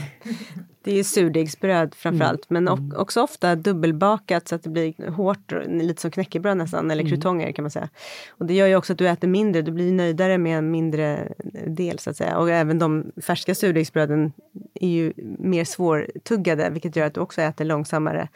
Det 0.83 0.99
är 0.99 1.03
surdegsbröd 1.03 1.95
framförallt, 1.95 2.49
men 2.49 2.67
Mm. 2.67 2.91
o- 2.91 2.93
också 2.97 3.21
ofta 3.21 3.55
dubbelbakat 3.55 4.47
så 4.47 4.55
att 4.55 4.63
det 4.63 4.69
blir 4.69 5.09
hårt, 5.11 5.53
lite 5.67 6.01
som 6.01 6.11
knäckebröd 6.11 6.57
nästan, 6.57 6.91
eller 6.91 7.01
Mm. 7.03 7.11
krutonger 7.11 7.51
kan 7.51 7.63
man 7.63 7.71
säga. 7.71 7.89
Och 8.29 8.45
det 8.45 8.53
gör 8.53 8.67
ju 8.67 8.75
också 8.75 8.93
att 8.93 8.99
du 8.99 9.07
äter 9.09 9.27
mindre, 9.27 9.61
du 9.61 9.71
blir 9.71 9.91
nöjdare 9.91 10.37
med 10.37 10.57
en 10.57 10.71
mindre 10.71 11.33
del 11.67 11.99
så 11.99 12.09
att 12.09 12.17
säga. 12.17 12.37
Och 12.37 12.49
även 12.49 12.79
de 12.79 13.11
färska 13.21 13.55
surdegsbröden 13.55 14.31
är 14.73 14.87
ju 14.89 15.13
mer 15.39 15.65
svårtuggade, 15.65 16.69
vilket 16.69 16.95
gör 16.95 17.05
att 17.07 17.13
du 17.13 17.19
också 17.21 17.41
äter 17.41 17.65
långsammare. 17.65 18.27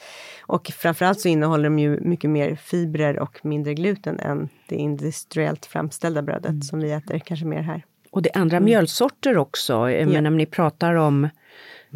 Och 0.41 0.67
framförallt 0.67 1.19
så 1.21 1.27
innehåller 1.27 1.63
de 1.63 1.79
ju 1.79 1.99
mycket 1.99 2.29
mer 2.29 2.55
fibrer 2.55 3.19
och 3.19 3.45
mindre 3.45 3.73
gluten 3.73 4.19
än 4.19 4.49
det 4.67 4.75
industriellt 4.75 5.65
framställda 5.65 6.21
brödet 6.21 6.49
Mm. 6.49 6.61
som 6.61 6.79
vi 6.79 6.91
äter 6.91 7.19
kanske 7.19 7.45
mer 7.45 7.61
här. 7.61 7.85
Och 8.11 8.21
det 8.21 8.35
är 8.35 8.41
andra 8.41 8.59
mjölsorter 8.59 9.37
också. 9.37 9.89
Jag 9.91 10.07
menar, 10.09 10.29
om 10.31 10.37
ni 10.37 10.45
pratar 10.45 10.93
om 10.95 11.29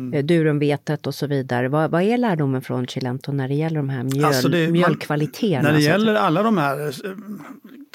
Mm. 0.07 0.13
eh, 0.13 0.23
durumvetet 0.25 1.07
och 1.07 1.15
så 1.15 1.27
vidare. 1.27 1.67
Vad, 1.69 1.91
vad 1.91 2.01
är 2.01 2.17
lärdomen 2.17 2.61
från 2.61 2.87
Cilento 2.87 3.31
när 3.31 3.47
det 3.47 3.53
gäller 3.53 3.77
de 3.77 3.89
här 3.89 4.03
mjöl, 4.03 4.25
Alltså 4.25 4.47
det- 4.49 4.63
man- 4.63 4.71
mjölkvaliteterna? 4.71 5.61
När 5.61 5.73
det 5.73 5.81
gäller 5.83 6.15
alla 6.15 6.43
de 6.43 6.57
här 6.57 6.85
eh, 6.87 6.91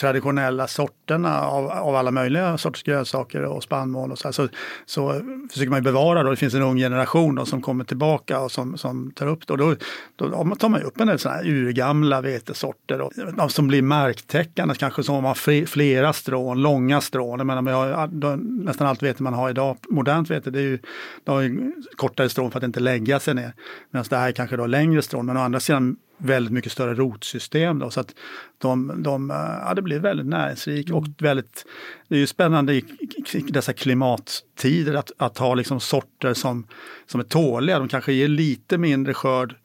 traditionella 0.00 0.66
sorterna 0.66 1.40
av, 1.40 1.70
av 1.70 1.96
alla 1.96 2.10
möjliga 2.10 2.58
sorters 2.58 2.82
grönsaker 2.82 3.42
och 3.42 3.62
spannmål 3.62 4.12
och 4.12 4.18
så, 4.18 4.28
här, 4.28 4.32
så, 4.32 4.48
så 4.86 5.20
försöker 5.52 5.70
man 5.70 5.82
bevara 5.82 6.22
då. 6.22 6.30
Det 6.30 6.36
finns 6.36 6.54
en 6.54 6.62
ung 6.62 6.76
generation 6.76 7.34
då, 7.34 7.44
som 7.46 7.62
kommer 7.62 7.84
tillbaka 7.84 8.40
och 8.40 8.52
som, 8.52 8.76
som 8.78 9.10
tar 9.10 9.26
upp 9.26 9.46
det. 9.46 9.52
Och 9.52 9.58
då, 9.58 9.74
då 10.16 10.54
tar 10.58 10.68
man 10.68 10.82
upp 10.82 11.00
en 11.00 11.06
del 11.06 11.18
sådana 11.18 11.38
här 11.38 11.48
urgamla 11.48 12.20
vetesorter 12.20 13.00
och, 13.00 13.52
som 13.52 13.68
blir 13.68 13.82
marktäckande, 13.82 14.74
kanske 14.74 15.02
som 15.02 15.24
har 15.24 15.34
fle- 15.34 15.66
flera 15.66 16.12
strån, 16.12 16.62
långa 16.62 17.00
strån. 17.00 17.38
Jag 17.38 17.46
menar, 17.46 17.62
man 17.62 17.74
har, 17.74 18.06
då, 18.06 18.36
nästan 18.40 18.86
allt 18.86 19.02
vete 19.02 19.22
man 19.22 19.34
har 19.34 19.50
idag, 19.50 19.76
modernt 19.88 20.30
vete, 20.30 20.50
det 20.50 20.58
är 20.58 20.62
ju, 20.62 20.78
det 21.24 21.30
har 21.30 21.40
ju 21.40 21.72
kortare 21.96 22.28
strån 22.28 22.50
för 22.50 22.58
att 22.58 22.64
inte 22.64 22.80
lägga 22.80 23.20
sig 23.20 23.34
ner. 23.34 23.52
Medan 23.90 24.06
det 24.10 24.16
här 24.16 24.28
är 24.28 24.32
kanske 24.32 24.56
då 24.56 24.66
längre 24.66 25.02
strån, 25.02 25.26
men 25.26 25.36
å 25.36 25.40
andra 25.40 25.60
sidan 25.60 25.96
väldigt 26.18 26.52
mycket 26.52 26.72
större 26.72 26.94
rotsystem. 26.94 27.78
Då, 27.78 27.90
så 27.90 28.00
att 28.00 28.14
de, 28.58 29.02
de, 29.02 29.30
eh, 29.30 29.36
ja, 29.36 29.72
det 29.74 29.82
blir 29.82 30.00
väldigt 30.00 30.26
näringsrikt 30.26 30.90
och 30.90 31.04
väldigt, 31.18 31.64
det 32.08 32.14
är 32.14 32.18
ju 32.18 32.26
spännande 32.26 32.74
i 32.74 32.84
i 33.32 33.40
dessa 33.40 33.72
klimattider 33.72 34.94
att, 34.94 35.12
att 35.16 35.38
ha 35.38 35.54
liksom 35.54 35.80
sorter 35.80 36.34
som, 36.34 36.66
som 37.06 37.20
är 37.20 37.24
tåliga. 37.24 37.78
De 37.78 37.88
kanske 37.88 38.12
ger 38.12 38.28
lite 38.28 38.78
mindre 38.78 39.14
skörd 39.14 39.56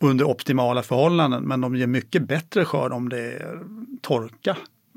under 0.00 0.24
optimala 0.24 0.82
förhållanden 0.82 1.44
men 1.44 1.60
de 1.60 1.76
ger 1.76 1.86
mycket 1.86 2.28
bättre 2.28 2.64
skörd 2.64 2.92
om 2.92 3.08
det 3.08 3.20
är 3.20 3.58
torka 4.00 4.56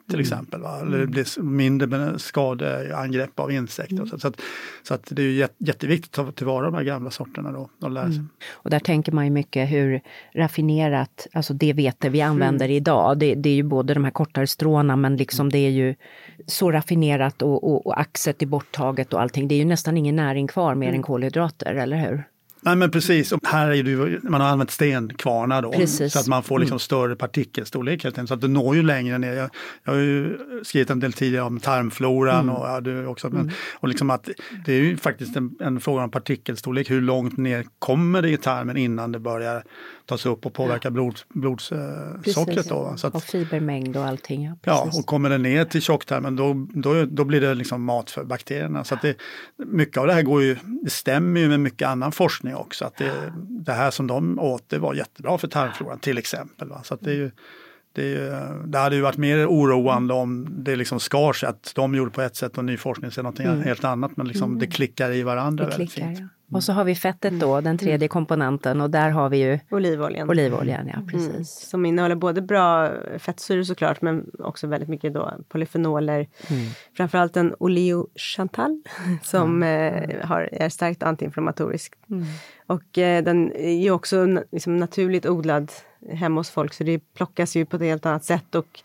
till 0.10 0.20
exempel. 0.20 0.62
Va? 0.62 0.80
Eller 0.82 0.98
det 0.98 1.08
blir 1.08 1.22
s- 1.22 1.38
mindre 1.42 2.20
skadeangrepp 2.20 3.40
av 3.40 3.52
insekter. 3.52 4.06
Så, 4.06 4.20
så, 4.20 4.28
att, 4.28 4.42
så 4.84 4.94
att 4.94 5.08
det 5.12 5.22
är 5.22 5.50
jätteviktigt 5.58 6.20
att 6.20 6.26
ta 6.26 6.32
tillvara 6.32 6.66
de 6.66 6.74
här 6.76 6.84
gamla 6.84 7.12
sorterna 7.12 7.52
då 7.52 7.70
och 7.82 7.92
lära 7.92 8.12
sig. 8.12 8.24
Och 8.52 8.70
där 8.70 8.80
tänker 8.80 9.12
man 9.12 9.26
ju 9.26 9.32
mycket 9.32 9.72
hur 9.72 10.02
raffinerat, 10.34 11.28
alltså 11.34 11.54
det 11.54 11.74
vete 11.74 12.10
vi 12.10 12.22
använder 12.22 12.66
Mm. 12.66 12.78
idag, 12.78 13.18
det, 13.18 13.36
det 13.36 13.50
är 13.50 13.54
ju 13.56 13.64
både 13.64 13.94
de 13.94 14.04
här 14.04 14.12
kortare 14.12 14.48
stråna 14.48 14.96
men 14.96 15.18
liksom 15.18 15.50
det 15.50 15.58
är 15.58 15.70
ju 15.70 15.96
så 16.48 16.72
raffinerat 16.72 17.42
och, 17.42 17.64
och, 17.64 17.88
och 17.88 18.00
axet 18.00 18.42
är 18.42 18.46
borttaget 18.46 19.14
och 19.14 19.22
allting. 19.22 19.48
Det 19.48 19.56
är 19.56 19.60
ju 19.60 19.66
nästan 19.66 19.98
ingen 19.98 20.16
näring 20.16 20.48
kvar 20.48 20.76
mer 20.76 20.94
än 20.94 21.02
kolhydrater, 21.04 21.74
eller 21.76 21.98
hur? 21.98 22.24
Nej 22.66 22.76
men 22.76 22.92
precis, 22.92 23.32
och 23.32 23.40
här 23.48 23.72
är 23.72 23.84
det 23.84 24.24
man 24.24 24.42
har 24.42 24.48
använt 24.48 24.72
stenkvarnar 24.72 25.62
då. 25.62 25.72
Precis. 25.72 26.14
Så 26.14 26.20
att 26.20 26.28
man 26.28 26.44
får 26.44 26.60
liksom 26.60 26.80
större 26.80 27.16
partikelstorlek 27.16 28.04
helt 28.04 28.18
enkelt. 28.18 28.28
Så 28.28 28.34
att 28.34 28.42
det 28.42 28.48
når 28.48 28.76
ju 28.76 28.84
längre 28.84 29.18
ner. 29.18 29.34
Jag, 29.34 29.50
jag 29.84 29.94
har 29.94 30.00
ju 30.00 30.38
skrivit 30.64 30.90
en 30.90 31.00
del 31.00 31.14
tidigare 31.14 31.46
om 31.46 31.60
tarmfloran 31.60 32.50
och 32.50 32.68
ja, 32.68 32.82
du 32.82 33.06
också. 33.06 33.30
Men, 33.30 33.52
och 33.74 33.88
liksom 33.88 34.10
att 34.10 34.30
det 34.66 34.74
är 34.74 34.82
ju 34.82 34.98
faktiskt 34.98 35.36
en, 35.36 35.56
en 35.60 35.80
fråga 35.80 36.04
om 36.04 36.12
partikelstorlek. 36.12 36.92
Hur 36.92 37.02
långt 37.02 37.38
ner 37.38 37.66
kommer 37.80 38.22
det 38.22 38.30
i 38.30 38.38
tarmen 38.38 38.78
innan 38.78 39.12
det 39.12 39.20
börjar 39.20 39.64
tas 40.06 40.26
upp 40.26 40.46
och 40.46 40.54
påverka 40.54 40.92
blod, 40.92 41.20
blodsockret 41.30 42.70
då. 42.70 42.84
va? 42.84 42.98
Så 42.98 43.08
och 43.08 43.24
fibermängd 43.24 43.98
och 43.98 44.06
allting. 44.06 44.44
Ja, 44.44 44.56
Ja, 44.64 44.90
och 45.00 45.06
kommer 45.06 45.30
det 45.30 45.38
ner 45.38 45.66
till 45.66 45.82
tjocktarmen 45.82 46.36
då, 46.36 46.68
då, 46.74 47.06
då 47.06 47.24
blir 47.24 47.42
det 47.42 47.54
liksom 47.54 47.84
mat 47.84 48.12
för 48.12 48.24
bakterierna. 48.24 48.84
Så 48.84 48.96
att 48.96 49.02
det, 49.02 49.18
mycket 49.58 49.98
av 49.98 50.08
det 50.08 50.14
här 50.14 50.22
går 50.22 50.44
ju, 50.44 50.58
det 50.84 50.90
stämmer 50.90 51.40
ju 51.40 51.48
med 51.48 51.60
mycket 51.60 51.88
annan 51.88 52.12
forskning 52.12 52.56
också. 52.56 52.86
Att 52.86 52.98
det, 52.98 53.34
det 53.48 53.74
här 53.74 53.92
som 53.92 54.08
de 54.08 54.40
åt 54.40 54.70
det 54.70 54.78
var 54.78 54.94
jättebra 54.94 55.38
för 55.38 55.48
tarmfloran 55.48 56.00
till 56.00 56.18
exempel. 56.18 56.70
Va? 56.70 56.82
Så 56.84 56.94
att 56.94 57.02
det, 57.02 57.12
är 57.12 57.16
ju, 57.16 57.32
det, 57.94 58.42
det 58.66 58.78
hade 58.78 58.96
ju 58.96 59.02
varit 59.02 59.18
mer 59.18 59.48
oroande 59.48 60.14
om 60.14 60.48
det 60.50 60.76
liksom 60.76 61.00
skar 61.00 61.34
sig 61.34 61.50
att 61.50 61.72
de 61.76 61.96
gjorde 61.96 62.12
på 62.12 62.22
ett 62.22 62.36
sätt 62.36 62.58
och 62.58 62.66
ny 62.66 62.78
forskning 62.78 63.12
säger 63.12 63.24
någonting 63.24 63.64
helt 63.64 63.84
annat. 63.84 64.18
Men 64.18 64.28
liksom 64.28 64.60
det 64.60 64.68
klickar 64.68 65.12
i 65.12 65.24
varandra 65.24 65.66
det 65.66 65.72
klickar, 65.72 66.08
fint. 66.08 66.20
ja. 66.20 66.28
Och 66.56 66.64
så 66.64 66.74
har 66.74 66.84
vi 66.84 66.96
fettet 66.96 67.40
då, 67.40 67.62
den 67.62 67.78
tredje 67.78 68.08
komponenten 68.08 68.82
och 68.82 68.90
där 68.90 69.10
har 69.10 69.30
vi 69.30 69.38
ju 69.38 69.60
Olivoljan. 69.70 70.30
olivoljan, 70.30 70.88
ja 70.88 71.02
precis. 71.12 71.30
Mm, 71.30 71.44
som 71.44 71.86
innehåller 71.86 72.16
både 72.16 72.42
bra 72.42 72.92
fettsyror 73.18 73.64
såklart 73.64 74.02
men 74.02 74.32
också 74.40 74.68
väldigt 74.68 74.90
mycket 74.90 75.14
då 75.14 75.34
polyfenoler. 75.50 76.28
Framförallt 76.98 77.38
en 77.38 77.56
oleo 77.60 78.08
chantal 78.16 78.82
som 79.24 79.64
eh, 79.64 80.26
har, 80.26 80.50
är 80.52 80.70
starkt 80.70 81.04
antiinflammatorisk. 81.04 81.94
Och 82.68 82.98
eh, 82.98 83.24
den 83.24 83.52
är 83.52 83.82
ju 83.82 83.92
också 83.92 84.26
liksom, 84.52 84.78
naturligt 84.78 85.26
odlad 85.26 85.72
hemma 86.10 86.40
hos 86.40 86.50
folk 86.50 86.74
så 86.74 86.84
det 86.84 87.00
plockas 87.14 87.56
ju 87.56 87.66
på 87.66 87.76
ett 87.76 87.82
helt 87.82 88.06
annat 88.06 88.24
sätt. 88.24 88.56
Och 88.56 88.82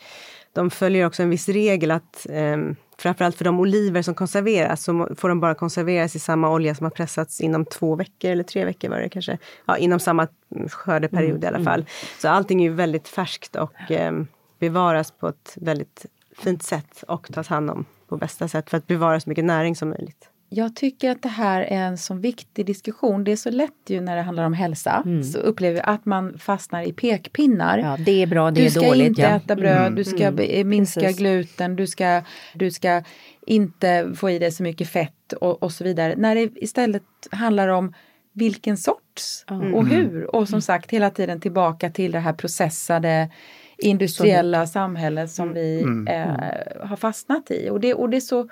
de 0.53 0.71
följer 0.71 1.07
också 1.07 1.23
en 1.23 1.31
viss 1.31 1.49
regel 1.49 1.91
att 1.91 2.27
eh, 2.31 2.57
framförallt 3.01 3.37
för 3.37 3.45
de 3.45 3.61
oliver 3.61 4.03
som 4.03 4.15
konserveras 4.15 4.85
så 4.85 5.09
får 5.17 5.29
de 5.29 5.41
bara 5.41 5.55
konserveras 5.55 6.17
i 6.17 6.19
samma 6.19 6.51
olja 6.51 6.75
som 6.75 6.85
har 6.85 6.91
pressats 6.91 7.41
inom 7.41 7.65
två 7.65 7.97
veckor 7.97 8.31
eller 8.31 8.43
tre 8.43 8.65
veckor 8.65 8.89
var 8.89 8.99
det 8.99 9.09
kanske. 9.09 9.39
Ja, 9.67 9.77
inom 9.77 10.01
samma 10.01 10.29
mm, 10.55 10.69
skördeperiod 10.69 11.45
i 11.45 11.47
alla 11.47 11.65
fall. 11.65 11.87
Så 12.19 12.29
allting 12.29 12.61
är 12.61 12.69
ju 12.69 12.75
väldigt 12.75 13.09
färskt 13.09 13.57
och 13.57 13.91
eh, 13.91 14.13
bevaras 14.59 15.11
på 15.11 15.29
ett 15.29 15.53
väldigt 15.57 16.07
fint 16.39 16.63
sätt 16.63 17.05
och 17.09 17.33
tas 17.33 17.49
hand 17.49 17.71
om 17.71 17.85
på 18.09 18.17
bästa 18.17 18.49
sätt 18.49 18.71
för 18.71 18.77
att 18.77 18.87
bevara 18.87 19.21
så 19.21 19.29
mycket 19.29 19.45
näring 19.45 19.77
som 19.77 19.89
möjligt. 19.89 20.30
Jag 20.53 20.77
tycker 20.77 21.11
att 21.11 21.23
det 21.23 21.29
här 21.29 21.61
är 21.61 21.83
en 21.83 21.99
så 21.99 22.15
viktig 22.15 22.67
diskussion. 22.67 23.25
Det 23.25 23.33
är 23.33 23.37
så 23.37 23.51
lätt 23.51 23.73
ju 23.87 24.01
när 24.01 24.17
det 24.17 24.23
handlar 24.23 24.45
om 24.45 24.53
hälsa. 24.53 25.05
Så 25.33 25.39
upplever 25.39 25.77
jag 25.77 25.89
att 25.89 26.07
man 26.07 26.39
fastnar 26.39 26.83
i 26.83 26.93
pekpinnar. 26.93 27.79
Ja, 27.79 27.97
det 28.05 28.23
är 28.23 28.27
bra, 28.27 28.51
det 28.51 28.61
du 28.61 28.67
är 28.67 28.71
ska 28.71 28.81
dåligt. 28.81 29.07
inte 29.07 29.23
ja. 29.23 29.29
äta 29.29 29.57
bröd, 29.57 29.97
du 29.97 30.05
ska 30.05 30.31
be- 30.31 30.65
minska 30.65 31.01
Precis. 31.01 31.19
gluten, 31.19 31.77
du 31.77 31.87
ska, 31.87 32.23
du 32.55 32.71
ska 32.71 33.03
inte 33.47 34.13
få 34.17 34.31
i 34.31 34.39
dig 34.39 34.53
så 34.53 34.63
mycket 34.63 34.89
fett 34.89 35.33
och, 35.33 35.63
och 35.63 35.73
så 35.73 35.85
vidare. 35.85 36.15
När 36.17 36.35
det 36.35 36.51
istället 36.57 37.03
handlar 37.31 37.69
om 37.69 37.95
vilken 38.33 38.77
sort 38.77 39.01
gjorts 39.21 39.45
mm. 39.51 39.75
och 39.75 39.87
hur. 39.87 40.37
Och 40.37 40.49
som 40.49 40.63
sagt 40.63 40.91
hela 40.91 41.11
tiden 41.11 41.41
tillbaka 41.41 41.91
till 41.91 42.13
det 42.13 42.19
här 42.19 42.33
processade 42.33 43.31
industriella 43.79 44.67
samhället 44.67 45.31
som 45.31 45.53
vi 45.53 45.83
mm. 45.83 46.09
eh, 46.09 46.89
har 46.89 46.97
fastnat 46.97 47.51
i. 47.51 47.71
Och 47.71 47.81
det, 47.81 47.95
och 47.95 48.11
det 48.11 48.17
är 48.17 48.21
så 48.21 48.49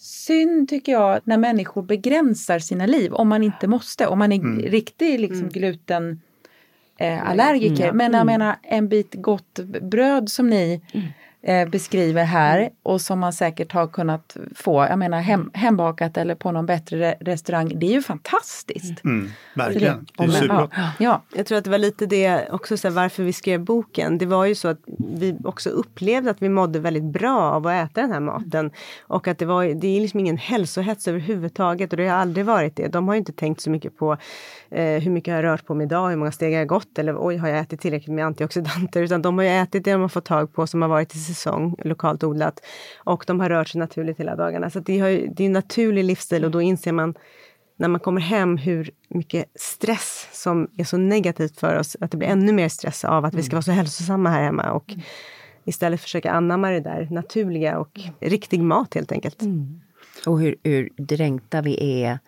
synd 0.00 0.68
tycker 0.68 0.92
jag 0.92 1.20
när 1.24 1.38
människor 1.38 1.82
begränsar 1.82 2.58
sina 2.58 2.86
liv 2.86 3.12
om 3.12 3.28
man 3.28 3.42
inte 3.42 3.66
måste. 3.66 4.06
Om 4.06 4.18
man 4.18 4.32
är 4.32 4.36
mm. 4.36 4.62
riktig 4.62 5.20
liksom, 5.20 5.48
gluten 5.48 6.20
eh, 6.98 7.30
allergiker. 7.30 7.84
Mm. 7.84 7.96
Men 7.96 8.12
jag 8.12 8.26
menar 8.26 8.56
en 8.62 8.88
bit 8.88 9.14
gott 9.14 9.58
bröd 9.80 10.28
som 10.28 10.50
ni 10.50 10.82
mm 10.92 11.06
eh, 11.42 11.68
beskriver 11.68 12.24
här 12.24 12.70
och 12.82 13.00
som 13.00 13.18
man 13.18 13.32
säkert 13.32 13.72
har 13.72 13.86
kunnat 13.86 14.36
få, 14.54 14.86
jag 14.90 14.98
menar 14.98 15.20
hem, 15.20 15.50
hembakat 15.54 16.16
eller 16.16 16.34
på 16.34 16.52
någon 16.52 16.66
bättre 16.66 17.14
restaurang. 17.20 17.72
Det 17.78 17.86
är 17.86 17.92
ju 17.92 18.02
fantastiskt. 18.02 19.04
Mm, 19.04 19.18
mm 19.18 19.30
verkligen, 19.54 20.06
det, 20.16 20.24
är 20.24 20.28
supergott. 20.28 20.70
Ja, 20.76 20.90
ja. 20.98 21.22
Jag 21.34 21.46
tror 21.46 21.58
att 21.58 21.64
det 21.64 21.70
var 21.70 21.78
lite 21.78 22.06
det 22.06 22.48
också 22.50 22.76
så 22.76 22.88
här, 22.88 22.94
varför 22.94 23.22
vi 23.22 23.32
skrev 23.32 23.60
boken. 23.60 24.18
Det 24.18 24.26
var 24.26 24.44
ju 24.44 24.54
så 24.54 24.68
att 24.68 24.80
vi 24.98 25.36
också 25.44 25.70
upplevde 25.70 26.30
att 26.30 26.42
vi 26.42 26.48
mådde 26.48 26.78
väldigt 26.78 27.04
bra 27.04 27.40
av 27.40 27.66
att 27.66 27.90
äta 27.90 28.00
den 28.00 28.12
här 28.12 28.20
maten. 28.20 28.70
Och 29.00 29.28
att 29.28 29.38
det, 29.38 29.46
var, 29.46 29.64
det 29.64 29.86
är 29.96 30.00
liksom 30.00 30.20
ingen 30.20 30.36
hälsohets 30.36 31.08
överhuvudtaget 31.08 31.92
och 31.92 31.96
det 31.96 32.08
har 32.08 32.16
aldrig 32.16 32.46
varit 32.46 32.76
det. 32.76 32.88
De 32.88 33.08
har 33.08 33.14
inte 33.14 33.32
tänkt 33.32 33.60
så 33.60 33.70
mycket 33.70 33.96
på 33.96 34.16
eh, 34.70 35.02
hur 35.02 35.10
mycket 35.10 35.28
jag 35.28 35.36
har 35.36 35.42
rört 35.42 35.66
på 35.66 35.74
mig 35.74 35.84
idag, 35.84 36.10
hur 36.10 36.16
många 36.16 36.32
steg 36.32 36.52
jag 36.52 36.58
har 36.58 36.64
gått 36.64 36.98
eller 36.98 37.16
oj, 37.26 37.36
har 37.36 37.48
jag 37.48 37.58
ätit 37.58 37.80
tillräckligt 37.80 38.14
med 38.14 38.26
antioxidanter? 38.26 39.02
Utan 39.02 39.22
de 39.22 39.38
har 39.38 39.44
ju 39.44 39.50
ätit 39.50 39.84
det 39.84 39.92
de 39.92 40.00
har 40.00 40.08
fått 40.08 40.24
tag 40.24 40.52
på 40.52 40.66
som 40.66 40.82
har 40.82 40.88
varit 40.88 41.14
i 41.14 41.18
säsong, 41.18 41.76
lokalt 41.84 42.24
odlat. 42.24 42.60
Och 42.98 43.24
de 43.26 43.40
har 43.40 43.48
rört 43.48 43.68
sig 43.68 43.78
naturligt 43.78 44.20
hela 44.20 44.36
dagarna. 44.36 44.70
Så 44.70 44.80
det, 44.80 44.98
har, 44.98 45.08
det 45.08 45.42
är 45.42 45.46
en 45.46 45.52
naturlig 45.52 46.04
livsstil 46.04 46.44
och 46.44 46.50
då 46.50 46.62
inser 46.62 46.92
man 46.92 47.14
när 47.76 47.88
man 47.88 48.00
kommer 48.00 48.20
hem 48.20 48.56
hur 48.56 48.90
mycket 49.08 49.44
stress 49.54 50.28
som 50.32 50.68
är 50.76 50.84
så 50.84 50.96
negativt 50.96 51.60
för 51.60 51.78
oss, 51.78 51.96
att 52.00 52.10
det 52.10 52.16
blir 52.16 52.28
ännu 52.28 52.52
mer 52.52 52.68
stress 52.68 53.04
av 53.04 53.24
att 53.24 53.34
vi 53.34 53.42
ska 53.42 53.56
vara 53.56 53.62
så 53.62 53.70
hälsosamma 53.70 54.30
här 54.30 54.42
hemma. 54.42 54.72
Och 54.72 54.94
istället 55.64 56.00
försöka 56.00 56.32
anamma 56.32 56.70
det 56.70 56.80
där 56.80 57.08
naturliga 57.10 57.78
och 57.78 58.00
riktig 58.20 58.60
mat 58.60 58.94
helt 58.94 59.12
enkelt. 59.12 59.42
Mm. 59.42 59.80
Och 60.26 60.40
hur, 60.40 60.56
hur 60.62 60.90
dränkta 60.96 61.62
vi 61.62 62.02
är 62.04 62.18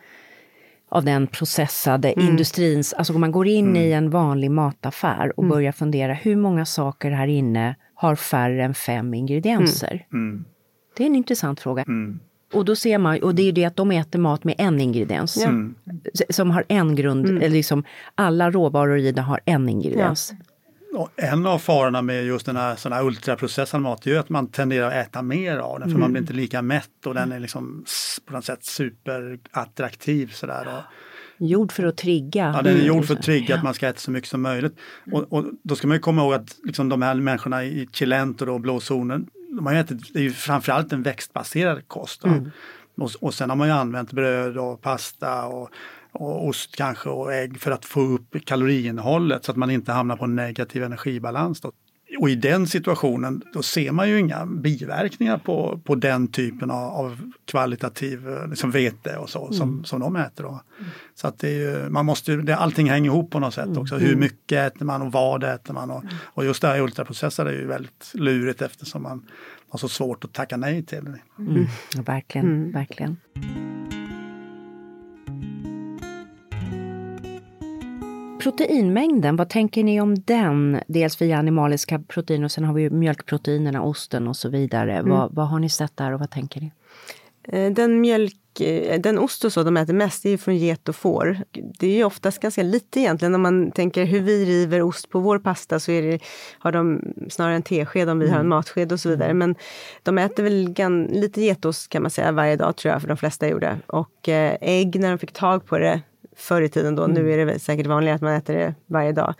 av 0.92 1.04
den 1.04 1.26
processade 1.26 2.12
mm. 2.12 2.28
industrins... 2.28 2.92
Alltså 2.92 3.14
om 3.14 3.20
man 3.20 3.32
går 3.32 3.46
in 3.46 3.68
mm. 3.68 3.82
i 3.82 3.92
en 3.92 4.10
vanlig 4.10 4.50
mataffär 4.50 5.32
och 5.36 5.44
mm. 5.44 5.50
börjar 5.50 5.72
fundera 5.72 6.14
hur 6.14 6.36
många 6.36 6.64
saker 6.64 7.10
här 7.10 7.26
inne 7.26 7.76
har 7.94 8.16
färre 8.16 8.64
än 8.64 8.74
fem 8.74 9.14
ingredienser? 9.14 10.06
Mm. 10.12 10.28
Mm. 10.28 10.44
Det 10.96 11.02
är 11.02 11.06
en 11.06 11.16
intressant 11.16 11.60
fråga. 11.60 11.82
Mm. 11.82 12.20
Och 12.52 12.64
då 12.64 12.76
ser 12.76 12.98
man, 12.98 13.22
och 13.22 13.34
det 13.34 13.42
är 13.42 13.46
ju 13.46 13.52
det 13.52 13.64
att 13.64 13.76
de 13.76 13.90
äter 13.90 14.18
mat 14.18 14.44
med 14.44 14.54
en 14.58 14.80
ingrediens. 14.80 15.46
Som 16.30 16.50
har 16.50 16.64
en 16.68 16.96
grund, 16.96 17.26
eller 17.26 17.48
liksom 17.48 17.84
alla 18.14 18.50
råvaror 18.50 18.98
i 18.98 19.12
det 19.12 19.22
har 19.22 19.40
en 19.44 19.68
ingrediens. 19.68 20.34
Ja. 20.38 20.44
En 21.16 21.46
av 21.46 21.58
farorna 21.58 22.02
med 22.02 22.24
just 22.24 22.46
den 22.46 22.56
här, 22.56 22.76
sån 22.76 22.92
här 22.92 23.04
ultraprocessad 23.04 23.80
mat 23.80 24.06
är 24.06 24.10
ju 24.10 24.18
att 24.18 24.28
man 24.28 24.46
tenderar 24.46 24.86
att 24.86 25.06
äta 25.06 25.22
mer 25.22 25.56
av 25.56 25.80
den 25.80 25.88
för 25.88 25.90
mm. 25.90 26.00
man 26.00 26.12
blir 26.12 26.22
inte 26.22 26.32
lika 26.32 26.62
mätt 26.62 27.06
och 27.06 27.14
den 27.14 27.32
är 27.32 27.40
liksom 27.40 27.84
på 28.26 28.32
något 28.32 28.44
sätt 28.44 28.64
superattraktiv 28.64 30.32
sådär. 30.32 30.68
Och, 30.68 30.82
Gjord 31.38 31.72
för 31.72 31.84
att 31.84 31.96
trigga. 31.96 32.52
Ja, 32.56 32.62
den 32.62 32.76
är 32.76 32.84
gjord 32.84 33.04
för 33.04 33.14
att 33.14 33.22
trigga 33.22 33.54
att 33.54 33.62
man 33.62 33.74
ska 33.74 33.88
äta 33.88 33.98
så 33.98 34.10
mycket 34.10 34.30
som 34.30 34.42
möjligt. 34.42 34.76
Och, 35.12 35.32
och 35.32 35.44
då 35.62 35.76
ska 35.76 35.86
man 35.86 35.96
ju 35.96 36.00
komma 36.00 36.22
ihåg 36.22 36.34
att 36.34 36.56
liksom 36.64 36.88
de 36.88 37.02
här 37.02 37.14
människorna 37.14 37.64
i 37.64 37.88
Chilento 37.92 38.50
och 38.50 38.60
blåzonen, 38.60 39.26
de 39.48 39.66
har 39.66 39.74
ätit, 39.74 40.12
det 40.12 40.18
är 40.18 40.22
ju 40.22 40.32
framförallt 40.32 40.92
en 40.92 41.02
växtbaserad 41.02 41.88
kost. 41.88 42.24
Mm. 42.24 42.50
Och, 42.96 43.10
och 43.20 43.34
sen 43.34 43.50
har 43.50 43.56
man 43.56 43.68
ju 43.68 43.74
använt 43.74 44.12
bröd 44.12 44.58
och 44.58 44.80
pasta 44.80 45.44
och 45.44 45.70
och 46.12 46.46
ost 46.48 46.76
kanske 46.76 47.08
och 47.08 47.34
ägg 47.34 47.60
för 47.60 47.70
att 47.70 47.84
få 47.84 48.00
upp 48.00 48.44
kaloriinnehållet 48.44 49.44
så 49.44 49.50
att 49.50 49.56
man 49.56 49.70
inte 49.70 49.92
hamnar 49.92 50.16
på 50.16 50.24
en 50.24 50.36
negativ 50.36 50.82
energibalans. 50.82 51.60
Då. 51.60 51.72
Och 52.18 52.30
i 52.30 52.34
den 52.34 52.66
situationen 52.66 53.42
då 53.52 53.62
ser 53.62 53.92
man 53.92 54.08
ju 54.08 54.18
inga 54.18 54.46
biverkningar 54.46 55.38
på, 55.38 55.80
på 55.84 55.94
den 55.94 56.28
typen 56.28 56.70
av, 56.70 56.92
av 56.92 57.32
kvalitativ 57.44 58.28
liksom 58.50 58.70
vete 58.70 59.16
och 59.16 59.30
så 59.30 59.44
mm. 59.44 59.52
som, 59.52 59.84
som 59.84 60.00
de 60.00 60.16
äter. 60.16 60.44
Då. 60.44 60.48
Mm. 60.48 60.90
Så 61.14 61.28
att 61.28 61.38
det 61.38 61.48
är 61.48 61.52
ju, 61.52 61.88
man 61.88 62.06
måste, 62.06 62.36
det, 62.36 62.56
allting 62.56 62.90
hänger 62.90 63.10
ihop 63.10 63.30
på 63.30 63.38
något 63.38 63.54
sätt 63.54 63.66
mm. 63.66 63.78
också. 63.78 63.96
Hur 63.96 64.08
mm. 64.08 64.20
mycket 64.20 64.74
äter 64.74 64.84
man 64.84 65.02
och 65.02 65.12
vad 65.12 65.44
äter 65.44 65.74
man? 65.74 65.90
Och, 65.90 66.02
mm. 66.02 66.14
och 66.24 66.44
just 66.44 66.62
det 66.62 66.68
här 66.68 66.80
ultraprocessade 66.80 67.50
är 67.50 67.54
ju 67.54 67.66
väldigt 67.66 68.10
lurigt 68.14 68.62
eftersom 68.62 69.02
man 69.02 69.26
har 69.68 69.78
så 69.78 69.88
svårt 69.88 70.24
att 70.24 70.32
tacka 70.32 70.56
nej 70.56 70.82
till 70.82 71.04
det. 71.04 71.18
Mm. 71.38 71.66
Ja, 71.94 72.02
verkligen, 72.02 72.72
verkligen. 72.72 73.16
Proteinmängden, 78.42 79.36
vad 79.36 79.48
tänker 79.48 79.84
ni 79.84 80.00
om 80.00 80.14
den? 80.14 80.80
Dels 80.86 81.22
via 81.22 81.38
animaliska 81.38 81.98
proteiner 81.98 82.44
och 82.44 82.50
sen 82.50 82.64
har 82.64 82.74
vi 82.74 82.90
mjölkproteinerna, 82.90 83.82
osten 83.82 84.28
och 84.28 84.36
så 84.36 84.48
vidare. 84.48 84.92
Mm. 84.92 85.10
Vad, 85.10 85.34
vad 85.34 85.48
har 85.48 85.58
ni 85.58 85.68
sett 85.68 85.96
där 85.96 86.12
och 86.12 86.20
vad 86.20 86.30
tänker 86.30 86.60
ni? 86.60 86.72
Eh, 87.48 87.72
den 87.72 88.00
mjölk, 88.00 88.60
eh, 88.60 89.00
den 89.00 89.18
ost 89.18 89.44
och 89.44 89.52
så 89.52 89.62
de 89.62 89.76
äter 89.76 89.94
mest, 89.94 90.22
det 90.22 90.30
är 90.30 90.36
från 90.36 90.56
get 90.56 90.88
och 90.88 90.96
får. 90.96 91.38
Det 91.78 91.86
är 91.86 91.96
ju 91.96 92.04
oftast 92.04 92.40
ganska 92.40 92.62
lite 92.62 93.00
egentligen. 93.00 93.34
Om 93.34 93.42
man 93.42 93.70
tänker 93.70 94.04
hur 94.04 94.20
vi 94.20 94.44
river 94.44 94.82
ost 94.82 95.10
på 95.10 95.18
vår 95.20 95.38
pasta 95.38 95.80
så 95.80 95.90
det, 95.90 96.18
har 96.58 96.72
de 96.72 97.00
snarare 97.30 97.54
en 97.54 97.62
tesked 97.62 98.08
om 98.08 98.18
vi 98.18 98.24
mm. 98.24 98.32
har 98.32 98.40
en 98.40 98.46
mm. 98.46 98.56
matsked 98.56 98.92
och 98.92 99.00
så 99.00 99.08
vidare. 99.08 99.34
Men 99.34 99.54
de 100.02 100.18
äter 100.18 100.42
väl 100.42 100.70
gan, 100.70 101.04
lite 101.04 101.40
getost 101.40 101.88
kan 101.88 102.02
man 102.02 102.10
säga 102.10 102.32
varje 102.32 102.56
dag 102.56 102.76
tror 102.76 102.92
jag, 102.92 103.00
för 103.00 103.08
de 103.08 103.16
flesta 103.16 103.48
gjorde. 103.48 103.78
Och 103.86 104.28
eh, 104.28 104.56
ägg 104.60 105.00
när 105.00 105.10
de 105.10 105.18
fick 105.18 105.32
tag 105.32 105.66
på 105.66 105.78
det 105.78 106.00
förr 106.36 106.62
i 106.62 106.68
tiden 106.68 106.94
då. 106.94 107.04
Mm. 107.04 107.14
Nu 107.14 107.32
är 107.32 107.46
det 107.46 107.58
säkert 107.58 107.86
vanligare 107.86 108.16
att 108.16 108.22
man 108.22 108.32
äter 108.32 108.54
det 108.54 108.74
varje 108.86 109.12
dag. 109.12 109.34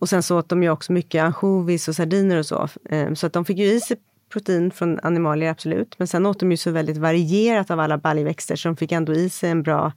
Och 0.00 0.08
sen 0.08 0.22
så 0.22 0.38
åt 0.38 0.48
de 0.48 0.62
ju 0.62 0.70
också 0.70 0.92
mycket 0.92 1.22
ansjovis 1.22 1.88
och 1.88 1.94
sardiner 1.94 2.36
och 2.36 2.46
så. 2.46 2.68
Ehm, 2.90 3.16
så 3.16 3.26
att 3.26 3.32
de 3.32 3.44
fick 3.44 3.58
ju 3.58 3.64
i 3.64 3.80
sig 3.80 3.96
protein 4.32 4.70
från 4.70 5.00
animalier, 5.02 5.50
absolut. 5.50 5.98
Men 5.98 6.08
sen 6.08 6.26
åt 6.26 6.40
de 6.40 6.50
ju 6.50 6.56
så 6.56 6.70
väldigt 6.70 6.96
varierat 6.96 7.70
av 7.70 7.80
alla 7.80 7.98
baljväxter 7.98 8.56
så 8.56 8.68
de 8.68 8.76
fick 8.76 8.92
ändå 8.92 9.14
i 9.14 9.30
sig 9.30 9.50
en 9.50 9.62
bra 9.62 9.92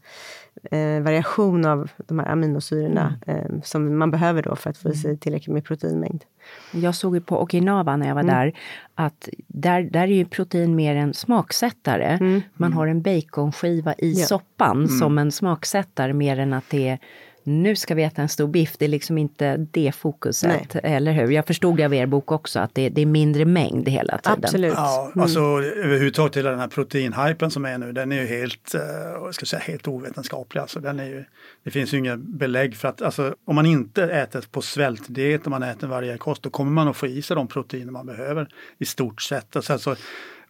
eh, 0.72 1.02
variation 1.02 1.66
av 1.66 1.90
de 1.98 2.20
här 2.20 2.28
aminosyrorna 2.28 3.20
mm. 3.28 3.40
eh, 3.40 3.62
som 3.64 3.98
man 3.98 4.12
behöver 4.12 4.44
då 4.44 4.56
för 4.56 4.70
att 4.70 4.78
få 4.78 4.90
i 4.90 4.96
sig 4.96 5.10
mm. 5.10 5.18
tillräckligt 5.18 5.54
med 5.54 5.66
proteinmängd. 5.66 6.24
Jag 6.72 6.96
såg 6.96 7.16
ju 7.16 7.22
på 7.22 7.42
Okinawa 7.42 7.98
när 7.98 8.08
jag 8.08 8.16
var 8.16 8.22
mm. 8.22 8.36
där 8.36 8.54
att 8.96 9.30
där, 9.48 9.82
där 9.82 10.02
är 10.02 10.08
ju 10.08 10.26
protein 10.26 10.76
mer 10.76 10.96
en 10.96 11.14
smaksättare. 11.14 12.18
Mm. 12.22 12.42
Man 12.54 12.74
har 12.74 12.88
en 12.88 13.02
baconskiva 13.02 13.94
i 13.98 14.12
ja. 14.12 14.26
soppan 14.26 14.78
mm. 14.78 14.88
som 14.88 15.18
en 15.18 15.32
smaksättare 15.32 16.14
mer 16.14 16.40
än 16.40 16.54
att 16.54 16.70
det 16.70 16.90
är 16.90 17.00
nu 17.44 17.76
ska 17.76 17.96
vi 17.96 18.04
äta 18.04 18.22
en 18.22 18.30
stor 18.30 18.48
biff, 18.48 18.78
det 18.78 18.86
är 18.86 18.90
liksom 18.90 19.18
inte 19.18 19.58
det 19.58 19.96
fokuset, 19.96 20.74
Nej. 20.74 20.82
eller 20.84 21.12
hur? 21.12 21.32
Jag 21.32 21.48
förstod 21.48 21.82
av 21.82 21.94
er 21.94 22.06
bok 22.06 22.32
också 22.32 22.60
att 22.60 22.76
det, 22.76 22.90
det 22.90 23.02
är 23.02 23.06
mindre 23.06 23.46
mängd 23.46 23.90
hela 23.90 24.18
tiden. 24.18 24.40
Absolut. 24.44 24.74
Ja, 24.76 25.06
mm. 25.06 25.24
alltså 25.24 25.40
överhuvudtaget 25.40 26.38
hela 26.38 26.50
den 26.50 26.60
här 26.60 26.68
proteinhypen 26.68 27.52
som 27.52 27.66
är 27.66 27.78
nu, 27.78 27.92
den 27.92 28.12
är 28.12 28.22
ju 28.22 28.28
helt, 28.28 28.76
uh, 28.76 29.32
ska 29.32 29.46
säga, 29.46 29.60
helt 29.60 29.88
ovetenskaplig. 29.88 30.62
Alltså, 30.62 30.80
den 30.80 31.00
är 31.00 31.06
ju, 31.06 31.26
det 31.64 31.72
finns 31.72 31.94
ju 31.94 31.98
inga 31.98 32.18
belägg 32.18 32.76
för 32.76 32.88
att, 32.88 33.02
alltså, 33.02 33.36
om 33.46 33.56
man 33.56 33.66
inte 33.66 34.04
äter 34.04 34.44
på 34.52 34.62
svältdiet, 34.62 35.48
om 35.48 35.52
man 35.52 35.64
äter 35.64 35.88
varje 35.88 36.18
kost, 36.18 36.44
då 36.44 36.50
kommer 36.50 36.72
man 36.72 36.88
att 36.88 36.98
få 36.98 37.08
i 37.08 37.22
sig 37.22 37.36
de 37.36 37.48
proteiner 37.48 37.92
man 37.92 38.06
behöver 38.06 38.48
i 38.78 38.86
stort 38.86 39.22
sett. 39.22 39.56
Och 39.56 39.64
sen 39.64 39.80
så, 39.80 39.96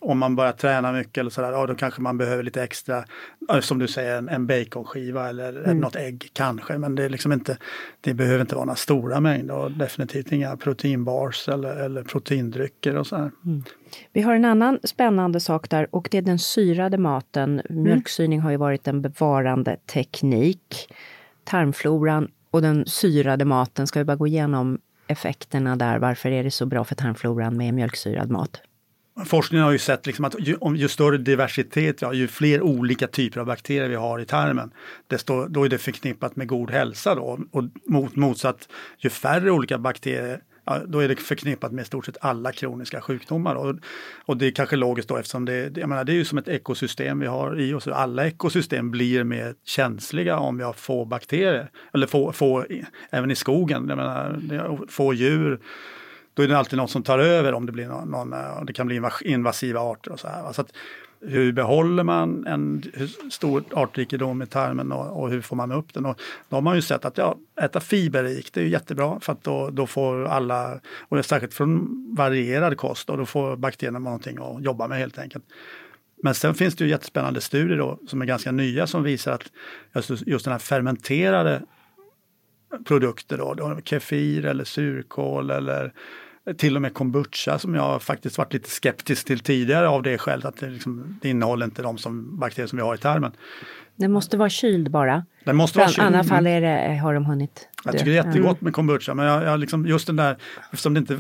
om 0.02 0.20
man 0.20 0.36
börjar 0.36 0.52
träna 0.52 0.92
mycket 0.92 1.18
eller 1.18 1.30
sådär, 1.30 1.52
ja 1.52 1.68
då 1.68 1.76
kanske 1.76 2.02
man 2.02 2.18
behöver 2.18 2.44
lite 2.44 2.64
extra, 2.64 3.04
som 3.62 3.80
du 3.80 3.88
säger, 3.88 4.18
en, 4.18 4.30
en 4.30 4.48
baconskiva 4.48 5.30
eller 5.30 5.64
mm. 5.64 5.78
något 5.78 5.96
ägg 5.96 6.30
kanske. 6.34 6.78
Men 6.78 6.96
det 6.96 7.04
är 7.04 7.10
liksom 7.10 7.32
inte, 7.32 7.58
det 8.02 8.14
behöver 8.14 8.42
inte 8.42 8.56
vara 8.56 8.66
några 8.66 8.76
stora 8.76 9.20
mängder 9.20 9.56
och 9.56 9.72
definitivt 9.72 10.32
inga 10.32 10.58
proteinbars 10.58 11.50
eller, 11.50 11.76
eller 11.76 12.04
proteindrycker 12.04 12.96
och 12.96 13.08
sådär. 13.08 13.32
Mm. 13.46 13.64
Vi 14.14 14.22
har 14.22 14.36
en 14.36 14.46
annan 14.46 14.80
spännande 14.84 15.40
sak 15.40 15.70
där 15.70 15.96
och 15.96 16.08
det 16.12 16.18
är 16.18 16.22
den 16.22 16.40
syrade 16.40 16.98
maten. 16.98 17.62
Mm. 17.70 17.84
Mjölksyring 17.84 18.40
har 18.40 18.52
ju 18.52 18.58
varit 18.58 18.88
en 18.88 19.02
bevarande 19.02 19.78
teknik. 19.94 20.94
Tarmfloran 21.44 22.32
och 22.52 22.62
den 22.62 22.86
syrade 22.86 23.46
maten, 23.46 23.88
ska 23.88 24.00
vi 24.00 24.06
bara 24.06 24.16
gå 24.16 24.28
igenom 24.28 24.80
effekterna 25.08 25.76
där? 25.76 26.00
Varför 26.00 26.32
är 26.32 26.44
det 26.44 26.52
så 26.52 26.66
bra 26.66 26.84
för 26.84 26.96
tarmfloran 26.96 27.58
med 27.58 27.74
mjölksyrad 27.74 28.30
mat? 28.30 28.62
Forskningen 29.26 29.66
har 29.66 29.72
ju 29.72 29.78
sett 29.78 30.06
liksom 30.06 30.26
att 30.26 30.36
ju, 30.40 30.58
ju, 30.76 30.88
större 30.88 31.18
diversitet, 31.18 32.02
ja, 32.02 32.14
ju 32.14 32.28
fler 32.28 32.62
olika 32.62 33.08
typer 33.08 33.40
av 33.40 33.46
bakterier 33.46 33.90
vi 33.90 33.96
har 33.96 34.20
i 34.20 34.26
tarmen, 34.26 34.72
desto, 35.08 35.48
då 35.48 35.64
är 35.64 35.70
det 35.70 35.78
förknippat 35.78 36.36
med 36.36 36.48
god 36.48 36.72
hälsa. 36.72 37.16
Då. 37.16 37.40
Och 37.52 37.64
mot, 37.88 38.16
motsatt, 38.16 38.70
ju 38.98 39.10
färre 39.10 39.52
olika 39.52 39.78
bakterier, 39.78 40.42
ja, 40.66 40.80
då 40.88 41.00
är 41.00 41.08
det 41.08 41.16
förknippat 41.16 41.72
med 41.72 41.82
i 41.82 41.86
stort 41.86 42.06
sett 42.06 42.18
alla 42.22 42.52
kroniska 42.52 43.02
sjukdomar. 43.02 43.56
Och, 43.56 43.76
och 44.26 44.38
det 44.38 44.48
är 44.48 44.52
kanske 44.52 44.76
logiskt 44.76 45.10
då 45.10 45.18
eftersom 45.18 45.46
det, 45.46 45.78
jag 45.78 45.90
menar, 45.90 46.04
det 46.04 46.12
är 46.12 46.16
ju 46.16 46.26
som 46.26 46.38
ett 46.38 46.48
ekosystem 46.48 47.20
vi 47.20 47.28
har 47.28 47.60
i 47.60 47.74
oss. 47.74 47.88
Alla 47.88 48.28
ekosystem 48.28 48.92
blir 48.92 49.24
mer 49.24 49.56
känsliga 49.66 50.38
om 50.38 50.58
vi 50.58 50.64
har 50.64 50.74
få 50.74 51.06
bakterier, 51.06 51.70
eller 51.94 52.08
få, 52.08 52.32
få 52.32 52.66
även 53.10 53.32
i 53.32 53.36
skogen, 53.36 53.86
jag 53.90 53.98
menar, 53.98 54.88
få 54.88 55.14
djur 55.14 55.60
då 56.34 56.44
är 56.44 56.48
det 56.48 56.58
alltid 56.58 56.78
något 56.78 56.92
som 56.92 57.04
tar 57.04 57.20
över 57.20 57.54
om 57.54 57.66
det 57.66 57.72
blir 57.72 57.88
någon, 57.88 58.10
någon 58.10 58.34
eh, 58.34 58.64
det 58.64 58.74
kan 58.74 58.88
bli 58.88 59.02
invasiva 59.22 59.80
arter 59.80 60.12
och 60.12 60.20
så 60.20 60.28
här. 60.28 60.54
Så 60.54 60.62
att 60.62 60.74
hur 61.22 61.52
behåller 61.52 62.04
man 62.04 62.48
en 62.48 62.84
stor 63.32 63.64
artrikedom 63.74 64.42
i 64.42 64.46
tarmen 64.46 64.92
och, 64.92 65.22
och, 65.22 65.30
hur 65.30 65.42
får 65.42 65.56
man 65.56 65.72
upp 65.72 65.94
den? 65.94 66.06
Och 66.06 66.22
då 66.50 66.56
har 66.56 66.62
man 66.62 66.76
ju 66.76 66.82
sett 66.82 67.06
att 67.06 67.18
ja, 67.18 67.38
äta 67.62 67.80
fiberrikt 67.80 68.58
är 68.58 68.62
jättebra 68.62 69.20
för 69.20 69.34
att 69.34 69.44
då, 69.44 69.70
då 69.70 69.88
får 69.88 70.26
alla, 70.26 70.74
och 71.00 71.18
det 71.18 71.22
är 71.22 71.24
särskilt 71.24 71.54
från 71.54 71.88
varierad 72.18 72.78
kost, 72.78 73.10
och 73.10 73.18
då 73.18 73.26
får 73.26 73.56
bakterierna 73.56 74.00
någonting 74.00 74.38
att 74.42 74.64
jobba 74.64 74.88
med 74.88 74.98
helt 74.98 75.18
enkelt. 75.18 75.46
Men 76.24 76.36
sen 76.36 76.56
finns 76.56 76.76
det 76.76 76.84
ju 76.84 76.90
jättespännande 76.90 77.42
studier 77.42 77.78
då, 77.78 78.00
som 78.08 78.22
är 78.22 78.26
ganska 78.26 78.52
nya 78.52 78.88
som 78.88 79.04
visar 79.04 79.32
att 79.32 79.52
just, 79.96 80.28
just 80.28 80.46
den 80.46 80.52
här 80.52 80.60
fermenterade 80.60 81.62
produkter, 82.86 83.38
då, 83.38 83.80
kefir 83.84 84.46
eller 84.46 84.64
surkål 84.64 85.52
eller 85.52 85.94
till 86.58 86.76
och 86.76 86.82
med 86.82 86.94
kombucha 86.94 87.60
som 87.60 87.76
jag 87.76 88.02
faktiskt 88.02 88.38
varit 88.38 88.54
lite 88.54 88.70
skeptisk 88.70 89.26
till 89.26 89.40
tidigare 89.40 89.88
av 89.88 90.04
det 90.04 90.18
skälet 90.18 90.46
att 90.46 90.58
det, 90.58 90.70
liksom, 90.70 91.20
det 91.22 91.30
innehåller 91.30 91.66
inte 91.66 91.82
de 91.82 91.98
som, 91.98 92.40
bakterier 92.40 92.68
som 92.68 92.78
vi 92.78 92.84
har 92.84 92.96
i 92.96 92.98
tarmen. 92.98 93.32
Den 93.96 94.12
måste 94.12 94.38
vara 94.38 94.50
kyld 94.50 94.92
bara. 94.92 95.26
Den 95.44 95.56
måste 95.56 95.80
vara 95.80 95.90
kyld. 95.90 96.04
I 96.04 96.08
annat 96.08 96.28
fall 96.28 96.48
är 96.48 96.62
det, 96.62 96.98
har 96.98 97.14
de 97.14 97.26
hunnit 97.26 97.68
Jag 97.86 97.94
tycker 97.94 98.06
det 98.06 98.18
är 98.18 98.26
jättegott 98.26 98.62
med 98.62 98.74
kombucha 98.74 99.14
men 99.14 99.26
jag, 99.26 99.44
jag 99.44 99.60
liksom, 99.60 99.86
just 99.86 100.08
den 100.08 100.16
där, 100.16 100.38
eftersom 100.72 100.94
det 100.94 100.98
inte 100.98 101.20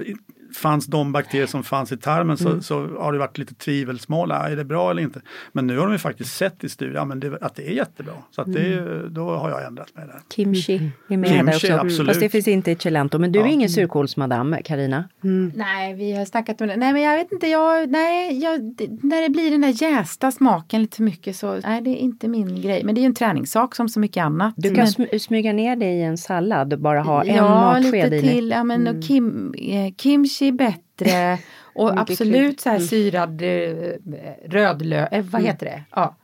fanns 0.55 0.85
de 0.85 1.11
bakterier 1.11 1.45
som 1.45 1.63
fanns 1.63 1.91
i 1.91 1.97
tarmen 1.97 2.37
så, 2.37 2.49
mm. 2.49 2.61
så 2.61 2.87
har 2.99 3.13
det 3.13 3.19
varit 3.19 3.37
lite 3.37 3.53
tvivelsmål, 3.53 4.31
är 4.31 4.55
det 4.55 4.65
bra 4.65 4.91
eller 4.91 5.01
inte? 5.01 5.21
Men 5.51 5.67
nu 5.67 5.77
har 5.77 5.85
de 5.85 5.91
ju 5.91 5.99
faktiskt 5.99 6.37
sett 6.37 6.63
i 6.63 6.69
studier 6.69 6.95
ja, 6.95 7.15
det, 7.15 7.37
att 7.41 7.55
det 7.55 7.67
är 7.67 7.73
jättebra. 7.73 8.13
Så 8.31 8.41
att 8.41 8.53
det, 8.53 8.73
mm. 8.73 9.13
då 9.13 9.29
har 9.29 9.49
jag 9.49 9.65
ändrat 9.65 9.95
mig 9.95 10.05
där. 10.07 10.21
Kimchi 10.35 10.91
är 11.07 11.17
med 11.17 11.29
Kimchi, 11.29 11.45
där 11.45 11.55
också. 11.55 11.73
Absolut. 11.73 12.07
Fast 12.07 12.19
det 12.19 12.29
finns 12.29 12.47
inte 12.47 12.71
i 12.71 12.75
Celento. 12.75 13.17
Men 13.19 13.31
du 13.31 13.39
är 13.39 13.45
ingen 13.45 13.69
surkålsmadam, 13.69 14.55
Karina? 14.65 15.09
Mm. 15.23 15.51
Nej, 15.55 15.93
vi 15.93 16.15
har 16.15 16.25
snackat 16.25 16.61
om 16.61 16.67
det. 16.67 16.75
Nej, 16.75 16.93
men 16.93 17.01
jag 17.01 17.17
vet 17.17 17.31
inte. 17.31 17.47
Jag, 17.47 17.89
nej, 17.89 18.39
jag, 18.39 18.59
när 19.03 19.21
det 19.21 19.29
blir 19.29 19.51
den 19.51 19.61
där 19.61 19.83
jästa 19.83 20.31
smaken 20.31 20.81
lite 20.81 20.97
för 20.97 21.03
mycket 21.03 21.35
så 21.35 21.59
nej, 21.63 21.81
det 21.81 21.89
är 21.89 21.95
inte 21.95 22.27
min 22.27 22.61
grej. 22.61 22.83
Men 22.83 22.95
det 22.95 22.99
är 22.99 23.03
ju 23.03 23.07
en 23.07 23.15
träningssak 23.15 23.75
som 23.75 23.89
så 23.89 23.99
mycket 23.99 24.23
annat. 24.23 24.53
Du 24.57 24.75
kan 24.75 24.87
men, 24.97 25.19
smyga 25.19 25.53
ner 25.53 25.75
det 25.75 25.91
i 25.91 26.01
en 26.01 26.17
sallad 26.17 26.73
och 26.73 26.79
bara 26.79 27.01
ha 27.01 27.23
en 27.23 27.35
ja, 27.35 27.49
matsked 27.49 27.93
i. 27.93 27.97
Ja, 27.97 28.05
lite 28.05 28.27
till. 28.27 28.49
Ja, 28.49 28.63
men 28.63 28.87
mm. 28.87 29.01
kim, 29.01 29.53
eh, 29.57 29.93
kimchi 29.97 30.40
bättre. 30.51 31.39
Och 31.73 31.91
absolut 31.99 32.59
så 32.59 32.69
här 32.69 32.75
mm. 32.75 32.87
syrad 32.87 33.41
eh, 33.41 34.49
rödlök, 34.49 35.09
eh, 35.11 35.23
vad 35.23 35.41
mm. 35.41 35.51
heter 35.51 35.65
det? 35.65 35.83
Ja. 35.95 36.15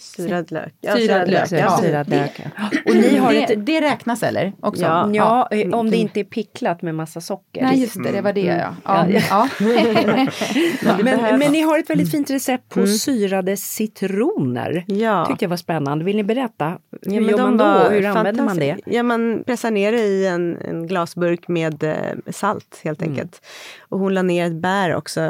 Syrad 0.00 0.50
lök. 0.52 0.74
Ja, 0.80 0.96
syrad 0.96 1.30
lök. 1.30 1.52
Ja. 1.52 1.78
Syrad 1.82 2.08
lök. 2.08 2.40
Och 2.86 2.94
ni 2.94 3.16
har 3.16 3.32
det, 3.32 3.42
ett, 3.42 3.66
det 3.66 3.80
räknas 3.80 4.22
eller? 4.22 4.52
Också? 4.60 4.82
Ja, 4.82 5.10
ja, 5.12 5.48
eh, 5.50 5.68
om 5.70 5.90
det 5.90 5.96
inte 5.96 6.20
är 6.20 6.24
picklat 6.24 6.82
med 6.82 6.94
massa 6.94 7.20
socker. 7.20 7.62
Nej 7.62 7.80
just 7.80 8.02
det, 8.02 8.12
det 8.12 8.20
var 8.20 8.32
det 8.32 8.40
ja. 8.40 8.74
ja. 8.84 9.08
ja. 9.30 9.48
men, 11.02 11.38
men, 11.38 11.52
ni 11.52 11.60
har 11.60 11.78
ett 11.78 11.90
väldigt 11.90 12.10
fint 12.10 12.30
recept 12.30 12.68
på 12.68 12.80
mm. 12.80 12.92
syrade 12.92 13.56
citroner. 13.56 14.84
Ja. 14.86 15.26
Tyckte 15.26 15.44
jag 15.44 15.50
var 15.50 15.56
spännande. 15.56 16.04
Vill 16.04 16.16
ni 16.16 16.24
berätta? 16.24 16.78
Hur 17.02 17.20
gör 17.20 17.38
man 17.38 17.56
då? 17.56 17.64
Hur 17.64 18.06
använder 18.06 18.44
man 18.44 18.56
det? 18.56 18.76
Ja, 18.86 19.02
man 19.02 19.42
pressar 19.46 19.70
ner 19.70 19.92
det 19.92 20.02
i 20.02 20.26
en, 20.26 20.56
en 20.56 20.86
glasburk 20.86 21.48
med 21.48 21.82
eh, 21.82 22.32
salt 22.32 22.80
helt 22.84 23.02
mm. 23.02 23.12
enkelt. 23.12 23.40
Mm. 23.42 23.86
Och 23.88 23.98
hon 23.98 24.14
la 24.14 24.22
ner 24.22 24.46
ett 24.46 24.62
bär 24.62 24.94
också. 24.94 25.20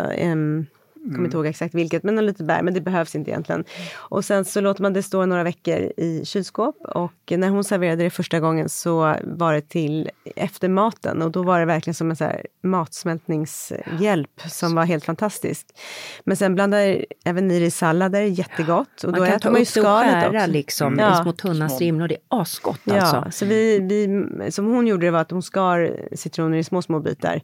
Mm. 1.05 1.15
Kommer 1.15 1.25
inte 1.25 1.37
ihåg 1.37 1.47
exakt 1.47 1.75
vilket, 1.75 2.03
men 2.03 2.27
lite 2.27 2.45
bär. 2.45 2.63
Men 2.63 2.75
det 2.75 2.81
behövs 2.81 3.15
inte 3.15 3.31
egentligen. 3.31 3.65
Och 3.97 4.25
sen 4.25 4.45
så 4.45 4.61
låter 4.61 4.83
man 4.83 4.93
det 4.93 5.03
stå 5.03 5.27
några 5.27 5.43
veckor 5.43 5.93
i 5.97 6.23
kylskåp. 6.25 6.77
Och 6.83 7.33
när 7.37 7.49
hon 7.49 7.65
serverade 7.65 8.03
det 8.03 8.11
första 8.11 8.41
gången 8.41 8.69
så 8.69 9.15
var 9.23 9.53
det 9.53 9.61
till 9.61 10.11
efter 10.37 10.69
maten. 10.69 11.23
Och 11.23 11.31
då 11.31 11.43
var 11.43 11.61
det 11.61 11.67
verkligen 11.67 11.95
som 11.95 12.11
en 12.11 12.17
så 12.17 12.25
här 12.25 12.47
matsmältningshjälp 12.63 14.41
som 14.49 14.75
var 14.75 14.85
helt 14.85 15.05
fantastisk. 15.05 15.67
Men 16.25 16.37
sen 16.37 16.55
blandar 16.55 17.05
även 17.25 17.51
i 17.51 17.61
det 17.61 17.71
sallader, 17.71 18.23
jättegott. 18.23 19.05
Och 19.05 19.11
man 19.11 19.21
då 19.21 19.27
kan 19.27 19.35
äter 19.35 19.51
man 19.51 19.61
ju 19.61 19.67
skalet 19.67 20.29
också. 20.29 20.47
liksom 20.47 20.99
ja. 20.99 21.21
i 21.21 21.23
små 21.23 21.33
tunna 21.33 21.69
strimlor. 21.69 22.09
Det 22.09 22.15
är 22.15 22.41
asgott 22.41 22.81
alltså. 22.91 23.17
Ja, 23.17 23.31
så 23.31 23.47
vi, 23.47 23.79
vi, 23.79 24.51
som 24.51 24.67
hon 24.67 24.87
gjorde 24.87 25.07
det 25.07 25.11
var 25.11 25.21
att 25.21 25.31
hon 25.31 25.43
skar 25.43 25.97
citroner 26.13 26.59
i 26.59 26.65
små, 26.65 26.83
små 26.83 27.01
bitar. 27.01 27.41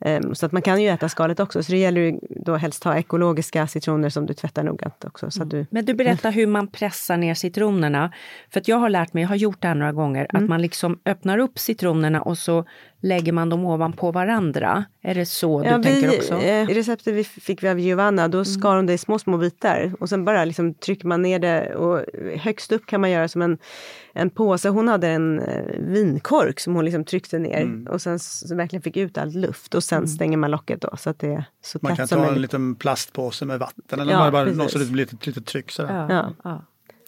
Um, 0.00 0.34
så 0.34 0.46
att 0.46 0.52
man 0.52 0.62
kan 0.62 0.82
ju 0.82 0.88
äta 0.88 1.08
skalet 1.08 1.40
också. 1.40 1.62
Så 1.62 1.72
det 1.72 1.78
gäller 1.78 2.00
ju 2.00 2.18
då 2.30 2.56
helst 2.56 2.84
ha 2.84 2.96
ekologiska 2.96 3.66
citroner 3.66 4.08
som 4.08 4.26
du 4.26 4.34
tvättar 4.34 4.62
noggrant 4.62 5.04
också. 5.04 5.30
Så 5.30 5.42
mm. 5.42 5.48
du, 5.48 5.66
Men 5.70 5.84
du 5.84 5.94
berättar 5.94 6.32
hur 6.32 6.46
man 6.46 6.66
pressar 6.66 7.16
ner 7.16 7.34
citronerna. 7.34 8.12
För 8.50 8.60
att 8.60 8.68
jag 8.68 8.76
har 8.76 8.88
lärt 8.88 9.12
mig, 9.12 9.22
jag 9.22 9.28
har 9.28 9.36
gjort 9.36 9.62
det 9.62 9.68
här 9.68 9.74
några 9.74 9.92
gånger, 9.92 10.26
mm. 10.30 10.44
att 10.44 10.48
man 10.48 10.62
liksom 10.62 11.00
öppnar 11.04 11.38
upp 11.38 11.58
citronerna 11.58 12.22
och 12.22 12.38
så 12.38 12.64
lägger 13.04 13.32
man 13.32 13.48
dem 13.48 13.64
ovanpå 13.64 14.12
varandra. 14.12 14.84
Är 15.02 15.14
det 15.14 15.26
så 15.26 15.62
du 15.62 15.68
ja, 15.68 15.82
tänker 15.82 16.08
vi, 16.08 16.18
också? 16.18 16.34
Eh, 16.34 16.66
receptet 16.66 17.14
vi 17.14 17.24
fick 17.24 17.62
vi 17.62 17.68
av 17.68 17.78
Giovanna, 17.80 18.28
då 18.28 18.38
mm. 18.38 18.44
skar 18.44 18.76
hon 18.76 18.86
det 18.86 18.92
i 18.92 18.98
små, 18.98 19.18
små 19.18 19.36
bitar 19.36 19.92
och 20.00 20.08
sen 20.08 20.24
bara 20.24 20.44
liksom 20.44 20.74
trycker 20.74 21.08
man 21.08 21.22
ner 21.22 21.38
det 21.38 21.74
och 21.74 22.04
högst 22.38 22.72
upp 22.72 22.86
kan 22.86 23.00
man 23.00 23.10
göra 23.10 23.28
som 23.28 23.42
en, 23.42 23.58
en 24.12 24.30
påse. 24.30 24.68
Hon 24.68 24.88
hade 24.88 25.08
en 25.08 25.40
eh, 25.40 25.78
vinkork 25.78 26.60
som 26.60 26.74
hon 26.74 26.84
liksom 26.84 27.04
tryckte 27.04 27.38
ner 27.38 27.62
mm. 27.62 27.86
och 27.86 28.02
sen 28.02 28.18
så 28.18 28.54
verkligen 28.54 28.82
fick 28.82 28.96
ut 28.96 29.18
all 29.18 29.32
luft 29.32 29.74
och 29.74 29.84
sen 29.84 29.98
mm. 29.98 30.08
stänger 30.08 30.36
man 30.36 30.50
locket 30.50 30.80
då 30.80 30.96
så 30.98 31.10
att 31.10 31.18
det 31.18 31.28
är 31.28 31.44
så 31.62 31.78
Man 31.82 31.96
kan 31.96 32.08
ta 32.08 32.26
en 32.26 32.42
liten 32.42 32.74
plastpåse 32.74 33.44
med 33.44 33.58
vatten 33.58 34.00
eller 34.00 34.12
ja, 34.12 34.30
bara 34.30 34.44
något 34.44 34.70
så 34.70 34.78
det 34.78 34.84
blir 34.84 35.06
lite, 35.06 35.26
lite 35.26 35.40
tryck 35.40 35.70
sådär. 35.70 36.06
Ja, 36.08 36.32
ja. 36.44 36.64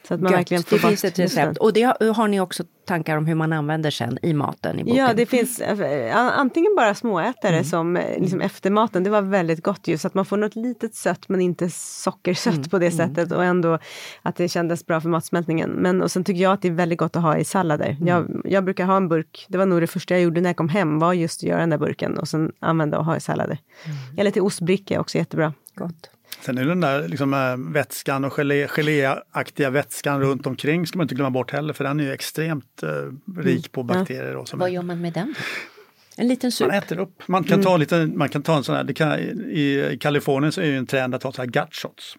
Så 0.09 0.15
att 0.15 0.21
man 0.21 0.33
Gött, 0.33 0.39
verkligen 0.39 0.63
får 0.63 0.77
det 0.77 0.83
finns 0.89 1.05
ett 1.05 1.19
recept. 1.19 1.59
Och 1.59 1.73
det 1.73 1.83
har, 1.83 2.13
har, 2.13 2.29
ni 2.29 2.41
också 2.41 2.65
tankar 2.85 3.17
om 3.17 3.27
hur 3.27 3.35
man 3.35 3.53
använder 3.53 3.91
sen 3.91 4.19
i 4.23 4.33
maten 4.33 4.81
i 4.81 4.85
boken? 4.85 4.97
Ja, 4.97 5.15
det 5.15 5.27
finns 5.27 5.61
äh, 5.61 6.39
antingen 6.39 6.75
bara 6.77 6.95
småätare 6.95 7.53
mm. 7.53 7.65
som 7.65 7.97
eh, 7.97 8.21
liksom 8.21 8.41
efter 8.41 8.71
maten. 8.71 9.05
Det 9.05 9.11
var 9.11 9.23
väldigt 9.23 9.63
gott 9.63 9.89
ju 9.89 9.99
så 9.99 10.07
att 10.07 10.15
man 10.15 10.25
får 10.25 10.37
något 10.37 10.57
litet 10.57 10.95
sött 10.95 11.29
men 11.29 11.41
inte 11.41 11.71
sockersött 11.71 12.55
mm. 12.55 12.69
på 12.69 12.79
det 12.79 12.87
mm. 12.87 12.97
sättet 12.97 13.33
och 13.33 13.45
ändå 13.45 13.79
att 14.23 14.37
det 14.37 14.49
kändes 14.49 14.87
bra 14.87 15.01
för 15.01 15.09
matsmältningen. 15.09 15.71
Men 15.71 16.03
och 16.03 16.11
sen 16.11 16.25
tycker 16.25 16.43
jag 16.43 16.53
att 16.53 16.63
det 16.63 16.69
är 16.69 16.73
väldigt 16.73 16.99
gott 16.99 17.17
att 17.17 17.23
ha 17.23 17.39
i 17.39 17.45
sallader. 17.45 17.91
Mm. 17.91 18.07
Jag, 18.07 18.43
jag, 18.45 18.65
brukar 18.65 18.85
ha 18.85 18.97
en 18.97 19.09
burk, 19.09 19.47
det 19.49 19.59
var 19.59 19.67
nog 19.67 19.81
det 19.81 19.87
första 19.87 20.15
jag 20.15 20.23
gjorde 20.23 20.41
när 20.41 20.49
jag 20.49 20.57
kom 20.57 20.69
hem 20.69 20.99
var 20.99 21.13
just 21.13 21.41
att 21.41 21.49
göra 21.49 21.61
den 21.61 21.71
där 21.71 21.79
burken 21.79 22.19
och 22.19 22.29
sen 22.29 22.53
använda 22.61 22.99
och 22.99 23.05
ha 23.05 23.17
i 23.17 23.21
sallader. 23.21 23.59
Mm. 23.85 23.97
Eller 24.17 24.31
till 24.31 24.43
ostbricka 24.43 25.01
också 25.01 25.19
jättebra. 25.19 25.53
Gott. 25.75 26.11
Sen 26.47 26.59
är 26.59 26.65
den 26.65 26.81
där 26.81 27.09
liksom, 27.09 27.35
äh, 27.35 27.73
vätskan 27.73 28.25
och 28.25 28.33
gelé, 28.33 28.69
geléaktiga 28.69 29.71
vätskan 29.71 30.21
runt 30.21 30.47
omkring 30.47 30.87
ska 30.87 30.99
man 30.99 31.05
inte 31.05 31.15
glömma 31.15 31.31
bort 31.31 31.53
heller 31.53 31.73
för 31.73 31.85
den 31.85 32.01
är 32.01 32.05
ju 32.05 32.13
extremt 32.13 32.83
äh, 32.83 32.89
rik 33.43 33.73
på 33.73 33.83
bakterier. 33.83 34.37
Och 34.37 34.49
Vad 34.53 34.71
gör 34.71 34.83
man 34.83 35.01
med 35.01 35.13
den? 35.13 35.35
En 36.17 36.29
liten 36.29 36.53
sup? 36.53 36.69
Man 36.69 36.77
äter 36.77 36.99
upp. 36.99 37.29
Man 37.29 37.45
kan 37.45 37.63
ta, 37.63 37.69
mm. 37.69 37.81
lite, 37.81 38.07
man 38.07 38.29
kan 38.29 38.43
ta 38.43 38.57
en 38.57 38.65
sån 38.65 38.75
här, 38.75 38.85
det 38.85 38.95
kan, 38.95 39.19
i 39.19 39.99
Kalifornien 40.01 40.53
så 40.53 40.61
är 40.61 40.67
det 40.67 40.77
en 40.77 40.87
trend 40.87 41.15
att 41.15 41.21
ta 41.21 41.33
så 41.33 41.43
här 41.43 41.49
gut 41.49 41.75
shots. 41.75 42.17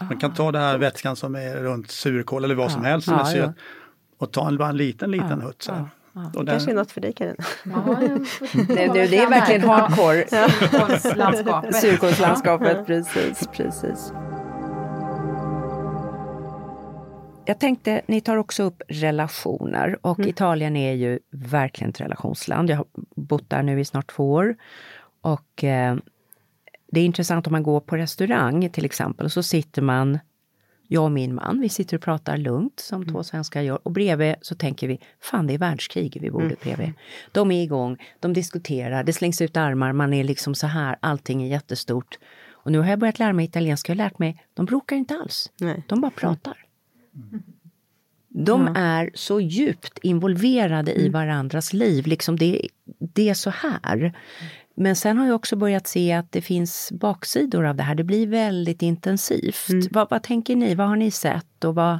Man 0.00 0.18
kan 0.18 0.34
ta 0.34 0.52
den 0.52 0.62
här 0.62 0.78
vätskan 0.78 1.16
som 1.16 1.34
är 1.34 1.56
runt 1.56 1.90
surkål 1.90 2.44
eller 2.44 2.54
vad 2.54 2.72
som 2.72 2.84
helst 2.84 3.04
som 3.08 3.14
är 3.14 3.24
syret 3.24 3.54
och 4.18 4.32
ta 4.32 4.48
en, 4.48 4.56
bara 4.56 4.68
en 4.68 4.76
liten, 4.76 5.10
liten 5.10 5.40
hutt. 5.40 5.62
Så 5.62 5.72
här. 5.72 5.88
Ja, 6.12 6.30
det 6.34 6.46
kanske 6.46 6.70
är 6.70 6.74
något 6.74 6.92
för 6.92 7.00
dig 7.00 7.12
Karin. 7.12 7.36
Ja, 7.64 7.96
det, 8.52 8.86
det, 8.86 9.06
det 9.06 9.18
är 9.18 9.30
verkligen 9.30 9.62
hardcore. 9.62 10.24
Surkålslandskapet. 10.28 11.76
Surkålslandskapet, 11.76 12.86
precis, 12.86 13.46
precis. 13.46 14.12
Jag 17.44 17.58
tänkte, 17.58 18.02
ni 18.06 18.20
tar 18.20 18.36
också 18.36 18.62
upp 18.62 18.82
relationer 18.88 19.98
och 20.00 20.18
mm. 20.18 20.30
Italien 20.30 20.76
är 20.76 20.92
ju 20.92 21.18
verkligen 21.30 21.90
ett 21.90 22.00
relationsland. 22.00 22.70
Jag 22.70 22.76
har 22.76 22.86
bott 23.16 23.50
där 23.50 23.62
nu 23.62 23.80
i 23.80 23.84
snart 23.84 24.10
två 24.10 24.32
år. 24.32 24.56
Och 25.20 25.64
eh, 25.64 25.96
det 26.92 27.00
är 27.00 27.04
intressant 27.04 27.46
om 27.46 27.52
man 27.52 27.62
går 27.62 27.80
på 27.80 27.96
restaurang 27.96 28.70
till 28.70 28.84
exempel, 28.84 29.30
så 29.30 29.42
sitter 29.42 29.82
man 29.82 30.18
jag 30.92 31.04
och 31.04 31.12
min 31.12 31.34
man, 31.34 31.60
vi 31.60 31.68
sitter 31.68 31.96
och 31.96 32.02
pratar 32.02 32.36
lugnt 32.36 32.80
som 32.80 33.02
mm. 33.02 33.14
två 33.14 33.22
svenskar 33.22 33.62
gör. 33.62 33.78
Och 33.82 33.92
bredvid 33.92 34.34
så 34.42 34.54
tänker 34.54 34.88
vi, 34.88 35.00
fan 35.20 35.46
det 35.46 35.54
är 35.54 35.58
världskrig 35.58 36.18
vid 36.20 36.32
bordet 36.32 36.64
mm. 36.64 36.76
bredvid. 36.76 36.94
De 37.32 37.50
är 37.50 37.62
igång, 37.62 37.96
de 38.20 38.32
diskuterar, 38.32 39.04
det 39.04 39.12
slängs 39.12 39.40
ut 39.40 39.56
armar, 39.56 39.92
man 39.92 40.12
är 40.12 40.24
liksom 40.24 40.54
så 40.54 40.66
här, 40.66 40.96
allting 41.00 41.42
är 41.42 41.48
jättestort. 41.48 42.18
Och 42.50 42.72
nu 42.72 42.78
har 42.78 42.86
jag 42.86 42.98
börjat 42.98 43.18
lära 43.18 43.32
mig 43.32 43.44
italienska, 43.44 43.92
jag 43.92 43.96
har 43.96 44.04
lärt 44.04 44.18
mig, 44.18 44.44
de 44.54 44.66
bråkar 44.66 44.96
inte 44.96 45.14
alls. 45.14 45.50
Nej. 45.60 45.82
De 45.88 46.00
bara 46.00 46.10
pratar. 46.10 46.64
Mm. 47.14 47.42
De 48.28 48.66
ja. 48.66 48.80
är 48.80 49.10
så 49.14 49.40
djupt 49.40 49.98
involverade 50.02 50.92
mm. 50.92 51.06
i 51.06 51.08
varandras 51.08 51.72
liv, 51.72 52.06
liksom 52.06 52.36
det, 52.36 52.68
det 52.98 53.28
är 53.28 53.34
så 53.34 53.50
här. 53.50 54.12
Men 54.74 54.96
sen 54.96 55.18
har 55.18 55.26
jag 55.26 55.34
också 55.34 55.56
börjat 55.56 55.86
se 55.86 56.12
att 56.12 56.32
det 56.32 56.42
finns 56.42 56.92
baksidor 56.92 57.64
av 57.64 57.76
det 57.76 57.82
här. 57.82 57.94
Det 57.94 58.04
blir 58.04 58.26
väldigt 58.26 58.82
intensivt. 58.82 59.68
Mm. 59.68 59.88
Vad, 59.90 60.10
vad, 60.10 60.22
tänker 60.22 60.56
ni? 60.56 60.74
Vad 60.74 60.88
har 60.88 60.96
ni 60.96 61.10
sett? 61.10 61.64
Och 61.64 61.74
vad... 61.74 61.98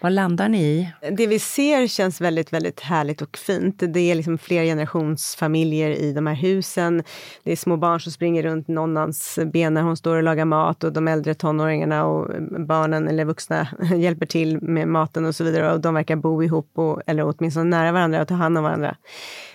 Vad 0.00 0.12
landar 0.12 0.48
ni 0.48 0.62
i? 0.62 0.92
Det 1.12 1.26
vi 1.26 1.38
ser 1.38 1.86
känns 1.86 2.20
väldigt, 2.20 2.52
väldigt 2.52 2.80
härligt 2.80 3.22
och 3.22 3.36
fint. 3.36 3.82
Det 3.88 4.00
är 4.00 4.14
liksom 4.14 4.38
fler 4.38 4.64
generationsfamiljer 4.64 5.90
i 5.90 6.12
de 6.12 6.26
här 6.26 6.34
husen. 6.34 7.02
Det 7.44 7.52
är 7.52 7.56
små 7.56 7.76
barn 7.76 8.00
som 8.00 8.12
springer 8.12 8.42
runt 8.42 8.68
nonnans 8.68 9.38
ben 9.52 9.74
när 9.74 9.82
hon 9.82 9.96
står 9.96 10.16
och 10.16 10.22
lagar 10.22 10.44
mat 10.44 10.84
och 10.84 10.92
de 10.92 11.08
äldre 11.08 11.34
tonåringarna 11.34 12.06
och 12.06 12.30
barnen 12.66 13.08
eller 13.08 13.24
vuxna 13.24 13.68
hjälper 13.96 14.26
till 14.26 14.62
med 14.62 14.88
maten 14.88 15.24
och 15.24 15.34
så 15.34 15.44
vidare. 15.44 15.72
Och 15.72 15.80
de 15.80 15.94
verkar 15.94 16.16
bo 16.16 16.42
ihop, 16.42 16.70
och, 16.74 17.02
eller 17.06 17.34
åtminstone 17.36 17.64
nära 17.64 17.92
varandra 17.92 18.22
och 18.22 18.28
ta 18.28 18.34
hand 18.34 18.58
om 18.58 18.64
varandra. 18.64 18.96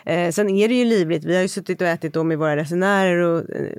Eh, 0.05 0.31
sen 0.31 0.49
är 0.49 0.67
det 0.67 0.73
ju 0.75 0.85
livligt. 0.85 1.23
Vi 1.23 1.35
har 1.35 1.41
ju 1.41 1.47
suttit 1.47 1.81
och 1.81 1.87
ätit 1.87 2.13
då 2.13 2.23
med 2.23 2.37
våra 2.37 2.55
resenärer 2.55 3.17
och 3.17 3.49
eh, 3.49 3.71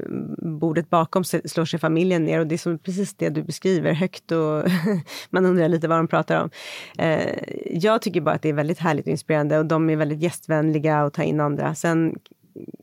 bordet 0.61 0.91
bakom 0.91 1.24
slår 1.24 1.64
sig 1.64 1.80
familjen 1.80 2.24
ner 2.24 2.41
och 2.41 2.47
det 2.47 2.55
är 2.55 2.59
som 2.59 2.78
precis 2.78 3.14
det 3.14 3.28
du 3.28 3.43
beskriver, 3.43 3.93
högt 3.93 4.32
och 4.32 4.64
man 5.30 5.47
undrar 5.47 5.68
lite 5.68 5.89
vad 5.89 5.99
de 5.99 6.09
pratar 6.09 6.43
om. 6.43 6.51
Eh, 6.98 7.38
jag 7.70 8.03
tycker 8.03 8.20
bara 8.20 8.34
att 8.34 8.42
det 8.42 8.48
är 8.48 8.53
väldigt 8.53 8.78
härligt 8.78 9.07
och 9.07 9.11
inspirerande 9.11 9.59
och 9.59 9.66
de 9.66 9.90
är 9.90 9.96
väldigt 9.96 10.22
gästvänliga 10.22 11.05
och 11.05 11.12
tar 11.12 11.22
in 11.22 11.40
andra. 11.40 11.74
Sen 11.74 12.14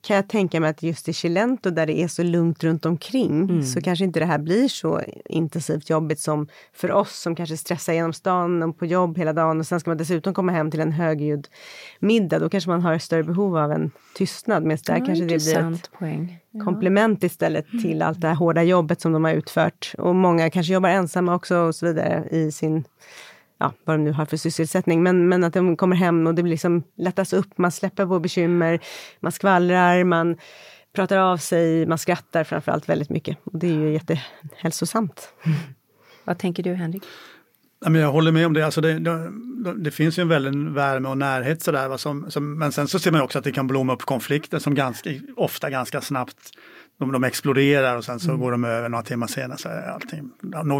kan 0.02 0.16
jag 0.16 0.28
tänka 0.28 0.60
mig 0.60 0.70
att 0.70 0.84
just 0.84 1.10
i 1.10 1.14
Chilento 1.14 1.70
där 1.70 1.86
det 1.86 2.00
är 2.00 2.08
så 2.08 2.24
lugnt 2.24 2.64
runt 2.64 2.86
omkring 2.86 3.42
mm. 3.42 3.64
så 3.64 3.82
kanske 3.82 4.06
inte 4.06 4.20
det 4.20 4.26
här 4.26 4.38
blir 4.38 4.68
så 4.68 5.02
intensivt 5.26 5.90
jobbigt 5.90 6.20
som 6.20 6.48
för 6.74 6.92
oss 6.92 7.20
som 7.20 7.36
kanske 7.36 7.58
stressar 7.58 7.94
genom 7.94 8.14
stan 8.14 8.64
och 8.64 8.80
på 8.80 8.86
jobb 8.86 9.18
hela 9.18 9.34
dagen 9.34 9.60
och 9.60 9.66
sen 9.66 9.80
ska 9.80 9.90
man 9.90 9.98
dessutom 9.98 10.34
komma 10.34 10.52
hem 10.52 10.72
till 10.72 10.80
en 10.80 10.92
högljudd 10.92 11.48
middag. 12.00 12.40
Då 12.40 12.50
kanske 12.50 12.70
man 12.70 12.82
har 12.82 12.94
ett 12.94 13.04
större 13.04 13.24
behov 13.24 13.58
av 13.58 13.72
en 13.72 13.92
tystnad. 14.16 14.64
Men 14.64 14.78
där 14.86 14.98
ja, 14.98 15.06
kanske 15.06 15.26
det 15.26 15.44
blir 15.44 15.74
ett 15.74 15.92
poäng. 15.92 16.40
Ja. 16.52 16.64
komplement 16.64 17.24
istället 17.24 17.66
till 17.84 18.02
allt 18.02 18.22
det 18.22 18.28
här 18.28 18.36
hårda 18.36 18.64
jobbet 18.64 19.02
som 19.02 19.12
de 19.12 19.24
har 19.24 19.34
utfört. 19.34 19.94
Och 19.98 20.16
många 20.16 20.50
kanske 20.50 20.74
jobbar 20.74 20.90
ensamma 20.90 21.36
också 21.36 21.58
och 21.58 21.76
så 21.76 21.86
vidare 21.86 22.28
i 22.32 22.52
sin 22.52 22.84
ja, 23.60 23.74
vad 23.86 23.96
de 23.96 24.04
nu 24.04 24.12
har 24.12 24.26
för 24.26 24.38
sysselsättning, 24.38 25.04
men, 25.04 25.30
men 25.30 25.44
att 25.44 25.54
de 25.54 25.78
kommer 25.78 25.96
hem 25.96 26.28
och 26.28 26.36
det 26.36 26.44
blir 26.44 26.52
liksom 26.52 26.84
lättas 26.98 27.34
upp, 27.34 27.58
man 27.58 27.72
släpper 27.72 28.06
på 28.06 28.20
bekymmer, 28.20 28.80
man 29.20 29.32
skvallrar, 29.32 30.04
man 30.04 30.38
pratar 30.96 31.18
av 31.18 31.38
sig, 31.38 31.86
man 31.86 31.98
skrattar 31.98 32.44
framförallt 32.44 32.90
väldigt 32.90 33.10
mycket. 33.10 33.38
Och 33.44 33.60
det 33.60 33.68
är 33.68 33.74
ju 33.74 33.94
jättehälsosamt. 33.94 35.34
Vad 36.24 36.38
tänker 36.38 36.64
du 36.64 36.74
Henrik? 36.74 37.04
Jag 37.86 38.12
håller 38.12 38.32
med 38.32 38.46
om 38.46 38.54
det. 38.54 38.66
Alltså 38.66 38.82
det, 38.82 39.00
det, 39.00 39.32
det 39.78 39.92
finns 39.92 40.20
ju 40.20 40.22
en 40.22 40.28
väldig 40.28 40.74
värme 40.74 41.10
och 41.10 41.18
närhet 41.18 41.62
sådär. 41.62 41.98
Som, 41.98 42.32
som, 42.32 42.60
men 42.60 42.72
sen 42.72 42.88
så 42.88 43.00
ser 43.00 43.12
man 43.12 43.22
också 43.22 43.38
att 43.38 43.44
det 43.44 43.52
kan 43.52 43.68
blomma 43.68 43.94
upp 43.94 44.02
konflikter 44.02 44.60
som 44.60 44.76
ganska, 44.76 45.10
ofta 45.36 45.70
ganska 45.70 46.02
snabbt 46.02 46.52
de, 47.00 47.12
de 47.12 47.24
exploderar 47.24 47.98
och 47.98 48.06
sen 48.06 48.20
så 48.20 48.30
mm. 48.30 48.42
går 48.42 48.52
de 48.52 48.64
över 48.64 48.90
några 48.90 49.04
timmar 49.04 49.28
senare 49.28 49.58
så 49.58 49.70
är 49.70 49.88
allting 49.88 50.32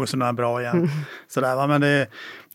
sådär 0.06 0.32
bra 0.32 0.60
igen. 0.60 0.76
Mm. 0.76 0.88
Sådär, 1.28 1.56
va? 1.56 1.66
Men 1.66 1.80
det, 1.80 2.06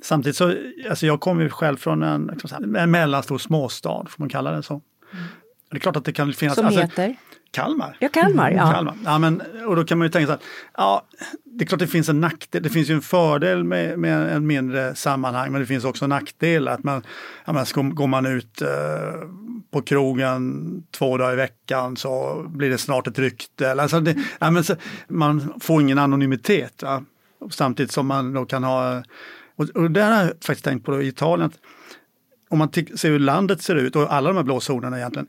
samtidigt 0.01 0.37
så, 0.37 0.55
alltså 0.89 1.05
jag 1.05 1.19
kommer 1.19 1.43
ju 1.43 1.49
själv 1.49 1.77
från 1.77 2.03
en, 2.03 2.29
liksom, 2.33 2.75
en 2.75 2.91
mellanstor 2.91 3.37
småstad, 3.37 4.05
får 4.09 4.21
man 4.21 4.29
kalla 4.29 4.51
det 4.51 4.63
så. 4.63 4.73
Mm. 4.73 5.25
Det 5.71 5.77
är 5.77 5.79
klart 5.79 5.95
att 5.95 6.05
det 6.05 6.13
kan 6.13 6.33
finnas... 6.33 6.55
Som 6.55 6.65
alltså, 6.65 6.81
heter? 6.81 7.15
Kalmar. 7.51 7.97
Ja, 7.99 8.09
Kalmar. 8.09 8.51
Ja. 8.51 8.71
Kalmar. 8.71 8.95
Ja, 9.05 9.19
men, 9.19 9.41
och 9.67 9.75
då 9.75 9.83
kan 9.83 9.97
man 9.97 10.05
ju 10.05 10.11
tänka 10.11 10.25
så 10.25 10.31
här, 10.31 10.41
ja, 10.77 11.05
det 11.43 11.63
är 11.63 11.67
klart 11.67 11.79
det 11.79 11.87
finns 11.87 12.09
en 12.09 12.21
nackdel. 12.21 12.63
Det 12.63 12.69
finns 12.69 12.89
ju 12.89 12.93
en 12.93 13.01
fördel 13.01 13.63
med, 13.63 13.99
med 13.99 14.35
en 14.35 14.47
mindre 14.47 14.95
sammanhang, 14.95 15.51
men 15.51 15.61
det 15.61 15.67
finns 15.67 15.85
också 15.85 16.05
en 16.05 16.09
nackdel. 16.09 16.67
Att 16.67 16.83
man, 16.83 17.03
ja, 17.45 17.53
men, 17.53 17.95
går 17.95 18.07
man 18.07 18.25
ut 18.25 18.61
eh, 18.61 18.67
på 19.71 19.81
krogen 19.81 20.83
två 20.91 21.17
dagar 21.17 21.33
i 21.33 21.35
veckan 21.35 21.97
så 21.97 22.43
blir 22.47 22.69
det 22.69 22.77
snart 22.77 23.07
ett 23.07 23.19
rykte. 23.19 23.71
Alltså 23.71 23.99
det, 23.99 24.15
ja, 24.39 24.51
men, 24.51 24.63
så, 24.63 24.75
man 25.07 25.53
får 25.59 25.81
ingen 25.81 25.97
anonymitet. 25.97 26.83
Va? 26.83 27.03
Samtidigt 27.49 27.91
som 27.91 28.07
man 28.07 28.33
då 28.33 28.45
kan 28.45 28.63
ha, 28.63 29.03
och, 29.55 29.69
och 29.69 29.91
det 29.91 30.01
har 30.01 30.23
jag 30.23 30.27
faktiskt 30.27 30.65
tänkt 30.65 30.85
på 30.85 31.01
i 31.01 31.07
Italien, 31.07 31.47
att 31.49 31.59
om 32.49 32.57
man 32.57 32.71
ser 32.73 33.09
hur 33.09 33.19
landet 33.19 33.61
ser 33.61 33.75
ut 33.75 33.95
och 33.95 34.13
alla 34.13 34.29
de 34.29 34.37
här 34.37 34.43
blå 34.43 34.59
zonerna 34.59 34.97
egentligen, 34.97 35.27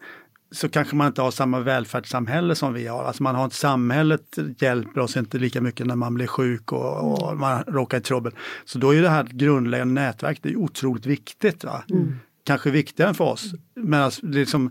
så 0.50 0.68
kanske 0.68 0.96
man 0.96 1.06
inte 1.06 1.22
har 1.22 1.30
samma 1.30 1.60
välfärdssamhälle 1.60 2.54
som 2.54 2.72
vi 2.72 2.86
har. 2.86 3.04
Alltså 3.04 3.22
man 3.22 3.34
har 3.34 3.46
ett 3.46 3.52
samhället 3.52 4.38
hjälper 4.58 5.00
oss 5.00 5.16
inte 5.16 5.38
lika 5.38 5.60
mycket 5.60 5.86
när 5.86 5.96
man 5.96 6.14
blir 6.14 6.26
sjuk 6.26 6.72
och, 6.72 7.22
och 7.22 7.36
man 7.36 7.62
råkar 7.66 7.98
i 7.98 8.00
trubbel. 8.00 8.32
Så 8.64 8.78
då 8.78 8.94
är 8.94 9.02
det 9.02 9.08
här 9.08 9.24
grundläggande 9.24 9.94
nätverket 9.94 10.42
det 10.42 10.48
är 10.48 10.56
otroligt 10.56 11.06
viktigt. 11.06 11.64
Va? 11.64 11.84
Mm. 11.90 12.18
Kanske 12.46 12.70
viktigare 12.70 13.14
för 13.14 13.24
oss. 13.24 13.52
Men 13.74 14.02
alltså, 14.02 14.26
liksom, 14.26 14.70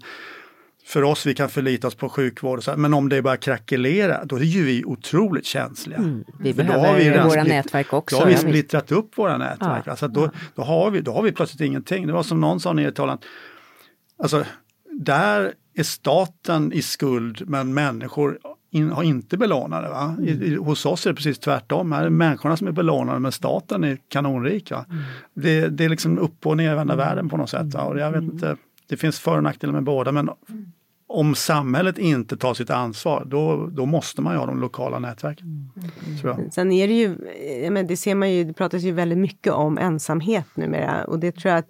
för 0.86 1.04
oss, 1.04 1.26
vi 1.26 1.34
kan 1.34 1.50
förlita 1.50 1.88
oss 1.88 1.96
på 1.96 2.10
sjukvård, 2.10 2.64
så, 2.64 2.78
men 2.78 2.94
om 2.94 3.10
det 3.10 3.22
bara 3.22 3.38
krackelerar, 3.38 4.26
då 4.26 4.36
är 4.36 4.42
ju 4.42 4.64
vi 4.64 4.86
otroligt 4.86 5.46
känsliga. 5.46 5.98
Mm, 5.98 6.24
vi 6.40 6.54
för 6.54 6.64
behöver 6.64 7.00
vi 7.00 7.10
våra 7.10 7.30
split, 7.30 7.48
nätverk 7.48 7.94
också. 7.94 8.16
Då 8.16 8.22
har 8.22 8.30
vi 8.30 8.38
splittrat 8.38 8.92
upp 8.92 9.18
våra 9.18 9.38
nätverk. 9.38 9.84
Ja, 9.86 9.92
alltså 9.92 10.08
då, 10.08 10.32
då, 10.56 10.62
har 10.62 10.92
vi, 10.92 11.02
då 11.02 11.14
har 11.14 11.22
vi 11.22 11.32
plötsligt 11.32 11.62
ingenting. 11.62 12.08
Det 12.08 12.14
var 12.14 12.24
som 12.24 12.42
någon 12.42 12.60
sa 12.60 12.74
nere 12.74 12.86
i 12.86 12.90
Italien, 12.90 13.18
alltså 14.18 14.46
där 14.92 15.54
är 15.76 15.84
staten 15.84 16.74
i 16.74 16.82
skuld 16.82 17.50
men 17.50 17.74
människor 17.74 18.40
in, 18.76 18.92
har 18.92 19.04
inte 19.04 19.38
belånade. 19.38 19.90
Va? 19.90 20.16
I, 20.22 20.30
i, 20.30 20.56
hos 20.56 20.86
oss 20.86 21.06
är 21.06 21.10
det 21.10 21.16
precis 21.16 21.40
tvärtom. 21.40 21.92
Här 21.92 22.06
är 22.06 22.10
människorna 22.10 22.58
som 22.58 22.68
är 22.68 22.72
belånade 22.72 23.20
men 23.20 23.32
staten 23.32 23.84
är 23.84 23.98
kanonrik. 24.08 24.72
Va? 24.72 24.86
Mm. 24.90 25.04
Det, 25.34 25.68
det, 25.68 25.86
är 25.86 25.90
liksom 25.90 26.20
upp 26.20 26.46
och 26.46 26.58
nervända 26.58 26.94
mm. 26.94 27.08
världen 27.08 27.30
på 27.30 27.38
något 27.38 27.50
sätt. 27.50 27.74
Va? 27.74 27.82
Och 27.84 28.00
jag 28.00 28.12
vet 28.12 28.24
inte, 28.24 28.58
det 28.88 28.98
finns 28.98 29.20
för 29.20 29.38
och 29.38 29.44
nackdelar 29.44 29.74
med 29.74 29.84
båda 29.84 30.12
men 30.12 30.30
om 31.08 31.36
samhället 31.36 31.98
inte 31.98 32.38
tar 32.38 32.54
sitt 32.54 32.70
ansvar 32.70 33.26
då, 33.26 33.68
då 33.72 33.86
måste 33.86 34.22
man 34.22 34.34
ju 34.34 34.40
ha 34.40 34.46
de 34.46 34.62
lokala 34.62 35.00
nätverken. 35.00 35.72
Mm. 35.76 36.18
Tror 36.22 36.34
jag. 36.34 36.54
Sen 36.54 36.72
är 36.72 36.88
det 36.88 36.94
ju, 36.94 37.18
men 37.70 37.88
det 37.88 37.98
ser 37.98 38.16
man 38.16 38.32
ju, 38.32 38.44
det 38.44 38.54
pratas 38.54 38.82
ju 38.82 38.92
väldigt 38.92 39.18
mycket 39.18 39.54
om 39.54 39.78
ensamhet 39.78 40.46
numera 40.56 41.06
och 41.06 41.20
det 41.20 41.32
tror 41.32 41.52
jag 41.52 41.60
att 41.60 41.70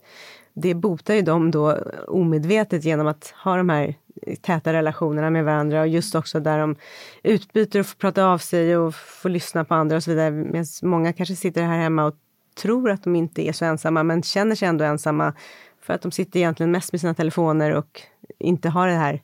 det 0.53 0.73
botar 0.73 1.13
ju 1.13 1.21
dem 1.21 1.51
då 1.51 1.77
omedvetet 2.07 2.85
genom 2.85 3.07
att 3.07 3.33
ha 3.43 3.57
de 3.57 3.69
här 3.69 3.95
täta 4.41 4.73
relationerna 4.73 5.29
med 5.29 5.45
varandra 5.45 5.81
och 5.81 5.87
just 5.87 6.15
också 6.15 6.39
där 6.39 6.59
de 6.59 6.75
utbyter 7.23 7.79
och 7.79 7.85
får 7.85 7.95
prata 7.95 8.25
av 8.25 8.37
sig 8.37 8.77
och 8.77 8.95
får 8.95 9.29
lyssna 9.29 9.65
på 9.65 9.73
andra 9.73 9.95
och 9.95 10.03
så 10.03 10.11
vidare. 10.11 10.31
Medan 10.31 10.65
många 10.81 11.13
kanske 11.13 11.35
sitter 11.35 11.63
här 11.63 11.77
hemma 11.77 12.05
och 12.05 12.15
tror 12.55 12.89
att 12.89 13.03
de 13.03 13.15
inte 13.15 13.47
är 13.47 13.51
så 13.51 13.65
ensamma 13.65 14.03
men 14.03 14.23
känner 14.23 14.55
sig 14.55 14.67
ändå 14.67 14.85
ensamma 14.85 15.33
för 15.81 15.93
att 15.93 16.01
de 16.01 16.11
sitter 16.11 16.39
egentligen 16.39 16.71
mest 16.71 16.91
med 16.91 17.01
sina 17.01 17.13
telefoner 17.13 17.71
och 17.71 18.01
inte 18.39 18.69
har 18.69 18.87
den 18.87 18.99
här 18.99 19.21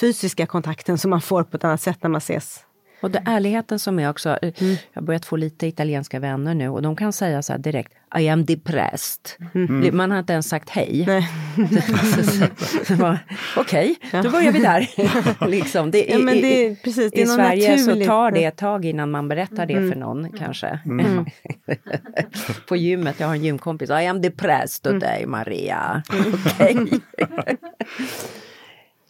fysiska 0.00 0.46
kontakten 0.46 0.98
som 0.98 1.10
man 1.10 1.20
får 1.20 1.42
på 1.42 1.56
ett 1.56 1.64
annat 1.64 1.80
sätt 1.80 2.02
när 2.02 2.10
man 2.10 2.18
ses. 2.18 2.64
Och 3.04 3.10
det 3.10 3.22
ärligheten 3.24 3.78
som 3.78 3.98
är 3.98 4.10
också, 4.10 4.38
eh, 4.42 4.52
mm. 4.60 4.76
jag 4.92 5.00
har 5.00 5.06
börjat 5.06 5.24
få 5.24 5.36
lite 5.36 5.66
italienska 5.66 6.20
vänner 6.20 6.54
nu 6.54 6.68
och 6.68 6.82
de 6.82 6.96
kan 6.96 7.12
säga 7.12 7.42
så 7.42 7.52
här 7.52 7.58
direkt, 7.58 7.92
I 8.18 8.28
am 8.28 8.44
depressed. 8.44 9.48
Mm. 9.54 9.96
Man 9.96 10.10
har 10.10 10.18
inte 10.18 10.32
ens 10.32 10.48
sagt 10.48 10.70
hej. 10.70 11.02
Okej, 13.56 13.96
okay, 14.00 14.22
då 14.22 14.30
börjar 14.30 14.52
vi 14.52 14.58
där. 14.58 14.88
liksom. 15.48 15.90
det, 15.90 16.04
ja, 16.04 16.18
men 16.18 16.34
det, 16.34 16.82
precis, 16.82 17.12
det 17.12 17.20
I 17.20 17.26
Sverige 17.26 17.76
naturligt. 17.76 18.04
så 18.04 18.10
tar 18.10 18.30
det 18.30 18.44
ett 18.44 18.56
tag 18.56 18.84
innan 18.84 19.10
man 19.10 19.28
berättar 19.28 19.66
det 19.66 19.74
mm. 19.74 19.92
för 19.92 19.98
någon 19.98 20.32
kanske. 20.38 20.78
Mm. 20.84 21.26
På 22.68 22.76
gymmet, 22.76 23.20
jag 23.20 23.26
har 23.26 23.34
en 23.34 23.44
gymkompis, 23.44 23.90
I 23.90 23.92
am 24.06 24.22
depressed 24.22 24.82
today 24.82 25.18
mm. 25.18 25.30
Maria. 25.30 26.02
Okay. 26.46 26.86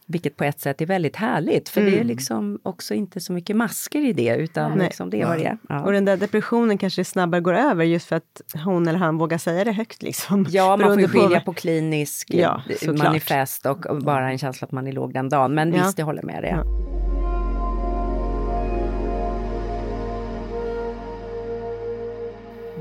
Vilket 0.06 0.36
på 0.36 0.44
ett 0.44 0.60
sätt 0.60 0.80
är 0.80 0.86
väldigt 0.86 1.16
härligt 1.16 1.68
för 1.68 1.80
mm. 1.80 1.90
det 1.90 1.96
är 1.96 2.00
mm. 2.00 2.16
liksom 2.16 2.58
också 2.62 2.94
inte 2.94 3.20
så 3.20 3.32
mycket 3.32 3.56
masker 3.56 4.00
i 4.00 4.12
det 4.12 4.36
utan 4.36 4.78
liksom 4.78 5.10
det 5.10 5.20
är 5.20 5.26
vad 5.26 5.38
det 5.38 5.44
är. 5.44 5.58
Ja. 5.68 5.82
Och 5.82 5.92
den 5.92 6.04
där 6.04 6.16
depressionen 6.16 6.78
kanske 6.78 7.04
snabbare 7.04 7.40
går 7.40 7.54
över 7.54 7.84
just 7.84 8.06
för 8.06 8.16
att 8.16 8.40
hon 8.64 8.88
eller 8.88 8.98
han 8.98 9.18
vågar 9.18 9.38
säga 9.38 9.64
det 9.64 9.72
högt. 9.72 10.02
Liksom. 10.02 10.46
Ja, 10.50 10.76
man 10.76 11.00
får 11.00 11.08
skilja 11.08 11.40
på, 11.40 11.52
klinisk 11.52 12.34
ja, 12.34 12.62
manifest 12.86 13.66
och 13.66 14.02
bara 14.02 14.30
en 14.30 14.38
känsla 14.38 14.64
att 14.64 14.72
man 14.72 14.86
är 14.86 14.92
låg 14.92 15.14
den 15.14 15.28
dagen. 15.28 15.54
Men 15.54 15.74
ja. 15.74 15.84
visst, 15.84 15.98
jag 15.98 16.06
håller 16.06 16.22
med 16.22 16.42
dig. 16.42 16.50
Ja. 16.50 16.64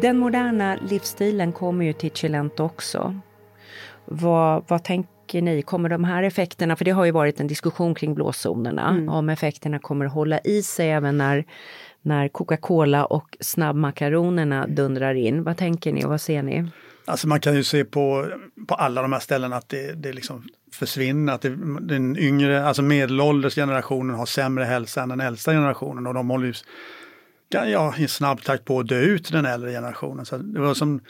Den 0.01 0.17
moderna 0.17 0.77
livsstilen 0.89 1.51
kommer 1.51 1.85
ju 1.85 1.93
till 1.93 2.11
Chilento 2.11 2.63
också. 2.63 3.19
Vad, 4.05 4.63
vad 4.67 4.83
tänk, 4.83 5.07
tänker 5.33 5.55
ni, 5.55 5.61
kommer 5.61 5.89
de 5.89 6.03
här 6.03 6.23
effekterna, 6.23 6.75
för 6.75 6.85
det 6.85 6.91
har 6.91 7.05
ju 7.05 7.11
varit 7.11 7.39
en 7.39 7.47
diskussion 7.47 7.95
kring 7.95 8.15
blåzonerna, 8.15 8.89
mm. 8.89 9.09
om 9.09 9.29
effekterna 9.29 9.79
kommer 9.79 10.05
att 10.05 10.13
hålla 10.13 10.39
i 10.39 10.63
sig 10.63 10.91
även 10.91 11.17
när, 11.17 11.45
när 12.01 12.29
Coca-Cola 12.29 13.05
och 13.05 13.37
snabbmakaronerna 13.39 14.67
dundrar 14.67 15.15
in. 15.15 15.43
Vad 15.43 15.57
tänker 15.57 15.93
ni 15.93 16.05
och 16.05 16.09
vad 16.09 16.21
ser 16.21 16.43
ni? 16.43 16.65
Alltså 17.05 17.27
man 17.27 17.39
kan 17.39 17.55
ju 17.55 17.63
se 17.63 17.85
på, 17.85 18.27
på 18.67 18.75
alla 18.75 19.01
de 19.01 19.13
här 19.13 19.19
ställena 19.19 19.55
att 19.55 19.69
det, 19.69 19.93
det 19.93 20.13
liksom 20.13 20.43
försvinner, 20.71 21.33
att 21.33 21.41
det, 21.41 21.57
den 21.81 22.17
yngre, 22.17 22.65
alltså 22.65 22.81
medelålders 22.81 23.55
generationen 23.55 24.15
har 24.15 24.25
sämre 24.25 24.63
hälsa 24.63 25.01
än 25.01 25.09
den 25.09 25.21
äldsta 25.21 25.51
generationen 25.51 26.07
och 26.07 26.13
de 26.13 26.29
håller 26.29 26.47
ju 26.47 26.53
ja, 27.49 27.93
i 27.97 28.07
snabb 28.07 28.41
takt 28.43 28.65
på 28.65 28.79
att 28.79 28.87
dö 28.87 28.99
ut 28.99 29.31
den 29.31 29.45
äldre 29.45 29.71
generationen. 29.71 30.25
Så 30.25 30.37
det 30.37 30.59
var 30.59 30.73
som 30.73 31.01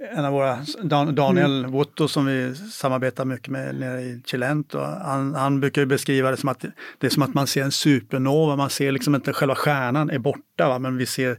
en 0.00 0.24
av 0.24 0.32
våra, 0.32 0.58
Dan, 0.82 1.14
Daniel 1.14 1.58
mm. 1.58 1.70
Wotto 1.70 2.08
som 2.08 2.26
vi 2.26 2.54
samarbetar 2.54 3.24
mycket 3.24 3.48
med 3.48 3.74
nere 3.74 4.00
i 4.00 4.22
Chilento, 4.26 4.78
han, 4.80 5.34
han 5.34 5.60
brukar 5.60 5.84
beskriva 5.84 6.30
det 6.30 6.36
som 6.36 6.48
att 6.48 6.64
det 6.98 7.06
är 7.06 7.10
som 7.10 7.22
att 7.22 7.34
man 7.34 7.46
ser 7.46 7.62
en 7.62 7.72
supernova, 7.72 8.56
man 8.56 8.70
ser 8.70 8.92
liksom 8.92 9.14
inte 9.14 9.32
själva 9.32 9.54
stjärnan 9.54 10.10
är 10.10 10.18
borta, 10.18 10.68
va? 10.68 10.78
men 10.78 10.96
vi 10.96 11.06
ser 11.06 11.38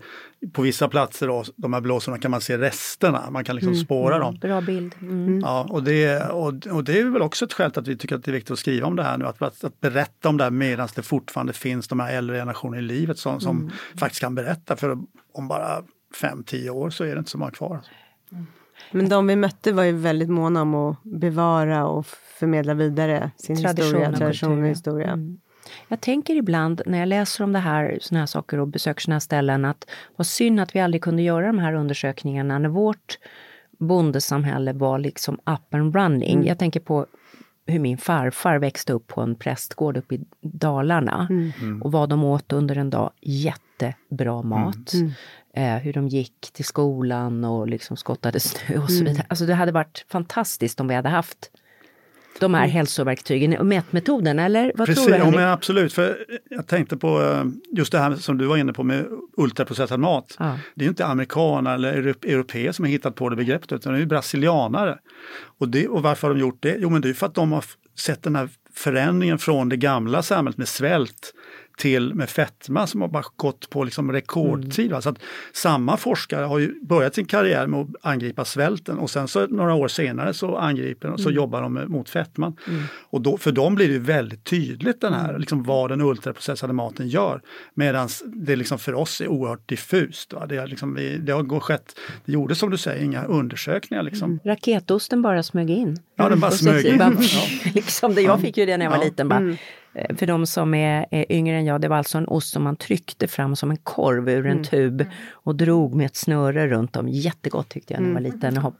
på 0.54 0.62
vissa 0.62 0.88
platser, 0.88 1.28
då, 1.28 1.44
de 1.56 1.74
här 1.74 1.82
blåsorna, 1.82 2.18
kan 2.18 2.32
man 2.32 2.42
se 2.42 2.58
resterna, 2.58 3.30
man 3.32 3.44
kan 3.44 3.56
liksom 3.56 3.74
mm. 3.74 3.86
spåra 3.86 4.16
mm. 4.16 4.26
dem. 4.26 4.40
Bra 4.42 4.62
bild. 4.62 4.96
Mm. 5.02 5.40
Ja, 5.40 5.68
och 5.70 5.84
det, 5.84 6.30
och, 6.30 6.68
och 6.68 6.84
det 6.84 7.00
är 7.00 7.04
väl 7.04 7.22
också 7.22 7.46
ett 7.46 7.54
skäl 7.54 7.72
till 7.72 7.80
att 7.80 7.88
vi 7.88 7.98
tycker 7.98 8.16
att 8.16 8.24
det 8.24 8.32
är 8.32 8.34
viktigt 8.34 8.52
att 8.52 8.60
skriva 8.60 8.88
om 8.88 8.96
det 8.96 9.04
här 9.04 9.18
nu, 9.18 9.26
att, 9.26 9.42
att, 9.42 9.64
att 9.64 9.82
berätta 9.82 10.30
om 10.30 10.38
det 10.38 10.44
här 10.44 10.52
medan 10.52 10.88
det 10.96 11.02
fortfarande 11.02 11.54
finns 11.54 11.88
de 11.88 12.00
här 12.00 12.14
äldre 12.14 12.38
generationerna 12.38 12.80
i 12.80 12.82
livet 12.82 13.20
som, 13.20 13.42
som 13.42 13.60
mm. 13.60 13.72
faktiskt 13.98 14.22
kan 14.22 14.36
berätta, 14.36 14.76
för 14.76 14.98
om 15.34 15.48
bara 15.48 15.84
fem, 16.22 16.44
tio 16.44 16.70
år 16.70 16.90
så 16.90 17.04
är 17.04 17.16
det 17.16 17.20
inte 17.20 17.32
så 17.32 17.38
många 17.38 17.52
kvar. 17.52 17.82
Men 18.92 19.10
de 19.10 19.28
vi 19.28 19.36
mötte 19.36 19.72
var 19.72 19.84
ju 19.84 19.92
väldigt 19.92 20.30
måna 20.30 20.62
om 20.62 20.76
att 20.76 21.04
bevara 21.04 21.88
och 21.88 22.06
förmedla 22.40 22.74
vidare 22.74 23.32
sin 23.36 23.62
tradition 23.62 23.86
historia, 23.86 24.12
tradition 24.12 24.64
och 24.64 24.70
historia. 24.70 25.12
Mm. 25.12 25.40
Jag 25.88 26.02
tänker 26.02 26.36
ibland 26.36 26.82
när 26.86 27.00
jag 27.00 27.08
läser 27.08 27.44
om 27.44 27.54
det 27.54 27.60
här, 27.60 27.98
såna 28.02 28.20
här 28.20 28.26
saker 28.26 28.60
och 28.60 28.68
besöker 28.68 29.02
såna 29.02 29.16
här 29.16 29.20
ställen 29.20 29.66
att 29.66 29.90
vad 30.16 30.28
synd 30.28 30.60
att 30.60 30.76
vi 30.76 30.80
aldrig 30.80 31.04
kunde 31.04 31.22
göra 31.22 31.48
de 31.48 31.60
här 31.60 31.74
undersökningarna 31.74 32.60
när 32.60 32.70
vårt 32.70 33.18
bondesamhälle 33.80 34.74
var 34.74 35.00
liksom 35.00 35.36
up 35.36 35.74
and 35.74 35.96
running. 35.96 36.36
Mm. 36.36 36.48
Jag 36.48 36.60
tänker 36.60 36.80
på 36.80 37.06
hur 37.66 37.80
min 37.80 37.98
farfar 37.98 38.60
växte 38.60 38.94
upp 38.94 39.08
på 39.08 39.22
en 39.22 39.36
prästgård 39.36 39.98
uppe 39.98 40.16
i 40.16 40.26
Dalarna 40.42 41.28
mm. 41.30 41.52
mm. 41.62 41.82
och 41.82 41.92
vad 41.92 42.10
de 42.10 42.24
åt 42.24 42.54
under 42.54 42.76
en 42.76 42.90
dag. 42.90 43.12
Jättebra 43.22 44.42
mat. 44.42 44.94
Mm. 44.94 45.12
Eh, 45.54 45.76
hur 45.76 45.94
de 45.94 46.08
gick 46.08 46.52
till 46.54 46.66
skolan 46.66 47.44
och 47.44 47.68
liksom 47.68 47.98
skottade 47.98 48.40
snö 48.40 48.78
och 48.78 48.90
så 48.90 49.00
mm. 49.00 49.06
vidare. 49.06 49.26
Alltså 49.30 49.46
det 49.46 49.54
hade 49.54 49.72
varit 49.72 50.06
fantastiskt 50.10 50.80
om 50.80 50.88
vi 50.88 50.96
hade 50.96 51.10
haft 51.10 51.52
de 52.40 52.54
här 52.54 52.64
mm. 52.64 52.74
hälsoverktygen 52.74 53.58
och 53.58 53.66
mätmetoden, 53.66 54.40
eller 54.40 54.72
vad 54.76 54.88
Precis, 54.88 55.06
tror 55.06 55.16
du? 55.16 55.20
Ja, 55.20 55.32
men 55.32 55.48
absolut, 55.48 55.94
för 55.94 56.26
jag 56.50 56.68
tänkte 56.68 56.98
på 56.98 57.22
eh, 57.22 57.46
just 57.78 57.92
det 57.92 58.00
här 58.00 58.16
som 58.16 58.38
du 58.38 58.46
var 58.46 58.58
inne 58.58 58.74
på 58.74 58.84
med 58.84 59.06
ultraprocessad 59.38 60.00
mat. 60.00 60.36
Ja. 60.40 60.60
Det 60.76 60.86
är 60.86 60.90
inte 60.90 61.06
amerikaner 61.06 61.74
eller 61.76 61.94
europeer 62.26 62.72
som 62.72 62.86
har 62.86 62.90
hittat 62.90 63.16
på 63.16 63.30
det 63.30 63.36
begreppet, 63.36 63.72
utan 63.72 63.94
det 63.94 64.00
är 64.00 64.06
brasilianare. 64.06 64.98
Och, 65.58 65.70
det, 65.70 65.88
och 65.88 66.04
varför 66.04 66.28
har 66.28 66.36
de 66.36 66.42
gjort 66.42 66.58
det? 66.60 66.76
Jo, 66.80 66.90
men 66.90 67.02
det 67.02 67.10
är 67.10 67.14
för 67.14 67.26
att 67.26 67.36
de 67.36 67.52
har 67.52 67.66
sett 67.96 68.24
den 68.24 68.36
här 68.36 68.50
förändringen 68.74 69.40
från 69.40 69.70
det 69.70 69.78
gamla 69.78 70.22
samhället 70.22 70.58
med 70.58 70.68
svält 70.68 71.34
till 71.80 72.14
med 72.14 72.30
fetma 72.30 72.88
som 72.88 73.02
har 73.02 73.08
bara 73.08 73.24
gått 73.36 73.70
på 73.70 73.84
liksom 73.84 74.12
rekordtid. 74.12 74.92
Mm. 74.92 75.02
Så 75.02 75.10
att 75.10 75.20
samma 75.54 75.98
forskare 75.98 76.46
har 76.46 76.60
ju 76.60 76.80
börjat 76.82 77.16
sin 77.16 77.26
karriär 77.26 77.68
med 77.68 77.80
att 77.80 77.88
angripa 78.02 78.46
svälten 78.46 78.98
och 78.98 79.10
sen 79.10 79.28
så 79.28 79.48
några 79.48 79.74
år 79.74 79.88
senare 79.88 80.34
så 80.34 80.56
angriper 80.58 81.08
de, 81.08 81.14
mm. 81.14 81.18
så 81.18 81.32
jobbar 81.32 81.62
de 81.62 81.86
mot 81.88 82.10
fetman. 82.10 82.58
Mm. 82.68 82.84
Och 82.94 83.22
då, 83.22 83.38
för 83.38 83.52
dem 83.52 83.76
blir 83.76 83.90
det 83.90 84.00
väldigt 84.00 84.44
tydligt 84.44 85.02
den 85.02 85.14
här, 85.14 85.40
liksom 85.40 85.64
vad 85.64 85.90
den 85.90 86.02
ultraprocessade 86.02 86.74
maten 86.74 87.08
gör. 87.08 87.42
Medan 87.74 88.10
det 88.26 88.56
liksom 88.56 88.80
för 88.80 88.94
oss 88.94 89.22
är 89.22 89.28
oerhört 89.28 89.70
diffust. 89.70 90.34
Va? 90.34 90.46
Det, 90.46 90.58
är 90.58 90.68
liksom, 90.68 90.96
vi, 90.96 91.18
det 91.18 91.32
har 91.32 91.60
skett, 91.60 92.00
det 92.26 92.32
gjordes 92.32 92.60
som 92.60 92.70
du 92.70 92.78
säger 92.78 93.04
inga 93.04 93.24
undersökningar. 93.24 94.04
Liksom. 94.04 94.32
Mm. 94.32 94.40
Raketosten 94.44 95.22
bara 95.22 95.44
smög 95.44 95.70
in. 95.70 95.98
Ja, 96.16 96.30
den 96.30 96.40
bara 96.40 96.52
smög 96.52 96.86
in. 96.86 96.98
Bara, 96.98 97.14
ja. 97.20 97.42
liksom 97.74 98.16
det, 98.16 98.22
jag 98.22 98.42
fick 98.42 98.58
ju 98.58 98.66
det 98.66 98.78
när 98.78 98.86
jag 98.86 98.92
var 98.92 98.98
ja. 98.98 99.04
liten. 99.04 99.30
Bara, 99.30 99.40
mm. 99.40 99.58
För 100.18 100.26
de 100.26 100.46
som 100.46 100.74
är, 100.74 101.06
är 101.12 101.32
yngre 101.32 101.58
än 101.58 101.66
jag, 101.66 101.82
det 101.82 101.88
var 101.88 101.98
alltså 101.98 102.18
en 102.18 102.28
ost 102.28 102.54
som 102.54 102.64
man 102.64 102.76
tryckte 102.76 103.28
fram 103.28 103.56
som 103.56 103.72
en 103.72 103.78
korv 103.78 104.30
ur 104.30 104.46
en 104.46 104.52
mm. 104.52 104.64
tub 104.64 105.06
och 105.32 105.56
drog 105.56 105.96
med 105.96 106.06
ett 106.06 106.16
snöre 106.16 106.68
runt 106.68 106.96
om. 106.96 107.08
Jättegott 107.10 107.70
tyckte 107.70 107.94
jag 107.94 108.02
när 108.02 108.10
jag 108.10 108.14
var 108.14 108.20
mm. 108.20 108.34
liten. 108.34 108.74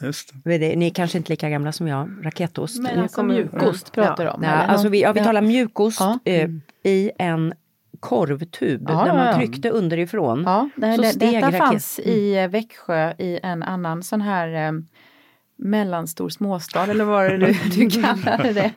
Just 0.00 0.32
det. 0.44 0.76
Ni 0.76 0.86
är 0.86 0.90
kanske 0.90 1.18
inte 1.18 1.32
lika 1.32 1.50
gamla 1.50 1.72
som 1.72 1.88
jag, 1.88 2.10
raketost. 2.22 2.82
Men 2.82 3.00
alltså 3.00 3.22
mjukost 3.22 3.92
pratar 3.92 4.24
du 4.24 4.30
om? 4.30 4.42
Ja, 4.42 4.50
alltså 4.50 4.88
vi, 4.88 5.02
ja, 5.02 5.12
vi 5.12 5.20
talar 5.20 5.42
mjukost 5.42 6.00
ja. 6.00 6.18
eh, 6.24 6.50
i 6.82 7.10
en 7.18 7.54
korvtub 8.00 8.86
ja, 8.88 9.04
där 9.04 9.14
man 9.14 9.34
tryckte 9.34 9.70
underifrån. 9.70 10.42
Ja, 10.46 10.68
det, 10.76 10.94
så 10.94 11.18
det, 11.18 11.30
detta 11.30 11.52
fanns 11.52 11.98
i 11.98 12.46
Växjö 12.46 13.14
i 13.18 13.40
en 13.42 13.62
annan 13.62 14.02
sån 14.02 14.20
här 14.20 14.68
eh, 14.68 14.72
mellanstor 15.56 16.28
småstad 16.28 16.90
eller 16.90 17.04
vad 17.04 17.30
det 17.30 17.36
du, 17.36 17.54
du 17.70 17.90
kallade 17.90 18.52
det. 18.52 18.72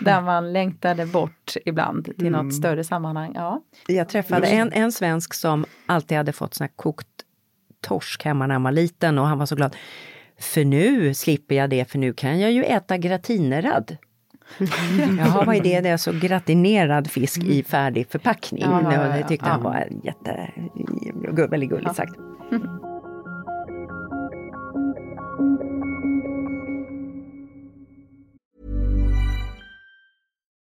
Där 0.00 0.20
man 0.20 0.52
längtade 0.52 1.06
bort 1.06 1.54
ibland 1.64 2.04
till 2.04 2.26
mm. 2.26 2.46
något 2.46 2.54
större 2.54 2.84
sammanhang. 2.84 3.32
Ja. 3.34 3.62
Jag 3.86 4.08
träffade 4.08 4.46
en, 4.46 4.72
en 4.72 4.92
svensk 4.92 5.34
som 5.34 5.64
alltid 5.86 6.16
hade 6.16 6.32
fått 6.32 6.54
sån 6.54 6.68
kokt 6.76 7.08
torsk 7.80 8.24
hemma 8.24 8.46
när 8.46 8.54
han 8.54 8.62
var 8.62 8.72
liten 8.72 9.18
och 9.18 9.26
han 9.26 9.38
var 9.38 9.46
så 9.46 9.56
glad. 9.56 9.76
För 10.40 10.64
nu 10.64 11.14
slipper 11.14 11.54
jag 11.54 11.70
det, 11.70 11.90
för 11.90 11.98
nu 11.98 12.12
kan 12.12 12.40
jag 12.40 12.52
ju 12.52 12.64
äta 12.64 12.98
gratinerad. 12.98 13.96
Jaha, 15.18 15.44
vad 15.44 15.56
är 15.56 15.62
det? 15.62 15.80
Det 15.80 15.88
är 15.88 15.92
alltså 15.92 16.12
gratinerad 16.12 17.10
fisk 17.10 17.44
i 17.44 17.62
färdig 17.62 18.06
förpackning. 18.10 18.62
Ja, 18.62 18.80
ja, 18.82 18.92
ja, 18.92 19.16
det 19.16 19.28
tyckte 19.28 19.48
han 19.48 19.62
var 19.62 19.88
jätte, 20.02 20.50
väldigt 21.50 21.70
gulligt 21.70 21.96
sagt. 21.96 22.14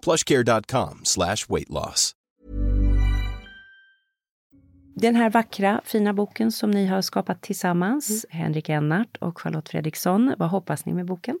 plushcare.com 0.00 1.00
slash 1.04 1.46
weight 1.48 1.68
loss. 1.68 2.14
Den 4.94 5.16
här 5.16 5.30
vackra, 5.30 5.80
fina 5.84 6.14
boken 6.14 6.52
som 6.52 6.70
ni 6.70 6.86
har 6.86 7.02
skapat 7.02 7.42
tillsammans, 7.42 8.26
mm. 8.30 8.42
Henrik 8.42 8.68
Ennart 8.68 9.16
och 9.16 9.40
Charlotte 9.40 9.68
Fredriksson. 9.68 10.34
Vad 10.38 10.48
hoppas 10.48 10.86
ni 10.86 10.92
med 10.92 11.06
boken? 11.06 11.38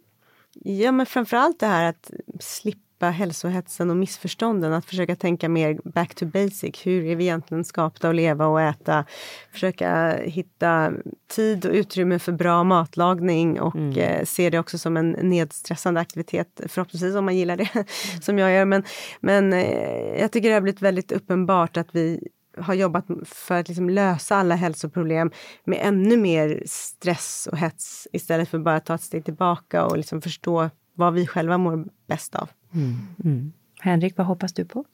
Ja, 0.54 0.92
men 0.92 1.06
framförallt 1.06 1.60
det 1.60 1.66
här 1.66 1.84
att 1.84 2.10
slippa 2.40 2.89
slippa 3.00 3.10
hälsohetsen 3.10 3.90
och 3.90 3.96
missförstånden. 3.96 4.72
Att 4.72 4.84
försöka 4.84 5.16
tänka 5.16 5.48
mer 5.48 5.78
back 5.84 6.14
to 6.14 6.26
basic. 6.26 6.86
Hur 6.86 7.04
är 7.04 7.16
vi 7.16 7.24
egentligen 7.24 7.64
skapta 7.64 8.08
att 8.08 8.14
leva 8.14 8.46
och 8.46 8.60
äta? 8.60 9.04
Försöka 9.52 10.16
hitta 10.24 10.92
tid 11.28 11.66
och 11.66 11.72
utrymme 11.72 12.18
för 12.18 12.32
bra 12.32 12.64
matlagning 12.64 13.60
och 13.60 13.76
mm. 13.76 13.98
eh, 13.98 14.24
se 14.24 14.50
det 14.50 14.58
också 14.58 14.78
som 14.78 14.96
en 14.96 15.10
nedstressande 15.10 16.00
aktivitet. 16.00 16.60
Förhoppningsvis 16.68 17.14
om 17.14 17.24
man 17.24 17.36
gillar 17.36 17.56
det, 17.56 17.68
som 18.20 18.38
jag 18.38 18.52
gör. 18.52 18.64
Men, 18.64 18.82
men 19.20 19.52
eh, 19.52 20.20
jag 20.20 20.32
tycker 20.32 20.48
det 20.48 20.54
har 20.54 20.60
blivit 20.60 20.82
väldigt 20.82 21.12
uppenbart 21.12 21.76
att 21.76 21.88
vi 21.92 22.28
har 22.58 22.74
jobbat 22.74 23.06
för 23.24 23.60
att 23.60 23.68
liksom 23.68 23.90
lösa 23.90 24.36
alla 24.36 24.54
hälsoproblem 24.54 25.30
med 25.64 25.78
ännu 25.82 26.16
mer 26.16 26.62
stress 26.66 27.48
och 27.52 27.58
hets 27.58 28.08
istället 28.12 28.48
för 28.48 28.58
bara 28.58 28.76
att 28.76 28.86
ta 28.86 28.94
ett 28.94 29.02
steg 29.02 29.24
tillbaka 29.24 29.84
och 29.84 29.96
liksom 29.96 30.22
förstå 30.22 30.70
vad 30.94 31.14
vi 31.14 31.26
själva 31.26 31.58
mår 31.58 31.84
bäst 32.06 32.34
av. 32.34 32.48
Mm, 32.74 32.96
mm. 33.24 33.52
Henrik, 33.80 34.14
vad 34.16 34.26
hoppas 34.26 34.52
du 34.52 34.64
på? 34.64 34.84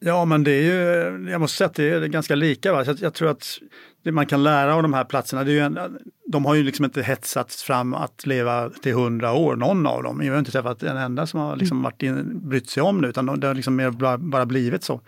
Ja, 0.00 0.24
men 0.24 0.44
det 0.44 0.50
är 0.50 0.62
ju, 0.62 1.30
jag 1.30 1.40
måste 1.40 1.56
säga 1.56 1.68
att 1.68 1.74
det 1.74 1.88
är 1.90 2.06
ganska 2.06 2.34
lika. 2.34 2.72
Va? 2.72 2.84
Jag, 2.84 2.98
jag 3.00 3.14
tror 3.14 3.30
att 3.30 3.58
det 4.02 4.12
man 4.12 4.26
kan 4.26 4.42
lära 4.42 4.74
av 4.74 4.82
de 4.82 4.92
här 4.92 5.04
platserna, 5.04 5.44
det 5.44 5.50
är 5.50 5.54
ju 5.54 5.60
en, 5.60 5.78
de 6.26 6.44
har 6.44 6.54
ju 6.54 6.62
liksom 6.62 6.84
inte 6.84 7.02
hetsats 7.02 7.62
fram 7.62 7.94
att 7.94 8.26
leva 8.26 8.70
till 8.70 8.94
hundra 8.94 9.32
år, 9.32 9.56
någon 9.56 9.86
av 9.86 10.02
dem. 10.02 10.22
Jag 10.22 10.32
har 10.32 10.38
inte 10.38 10.52
träffat 10.52 10.82
en 10.82 10.96
enda 10.96 11.26
som 11.26 11.40
har 11.40 11.56
liksom 11.56 11.82
varit 11.82 12.02
in, 12.02 12.48
brytt 12.48 12.70
sig 12.70 12.82
om 12.82 13.02
det, 13.02 13.08
utan 13.08 13.40
det 13.40 13.46
har 13.46 13.54
liksom 13.54 13.76
mer 13.76 13.90
bara, 13.90 14.18
bara 14.18 14.46
blivit 14.46 14.84
så. 14.84 15.00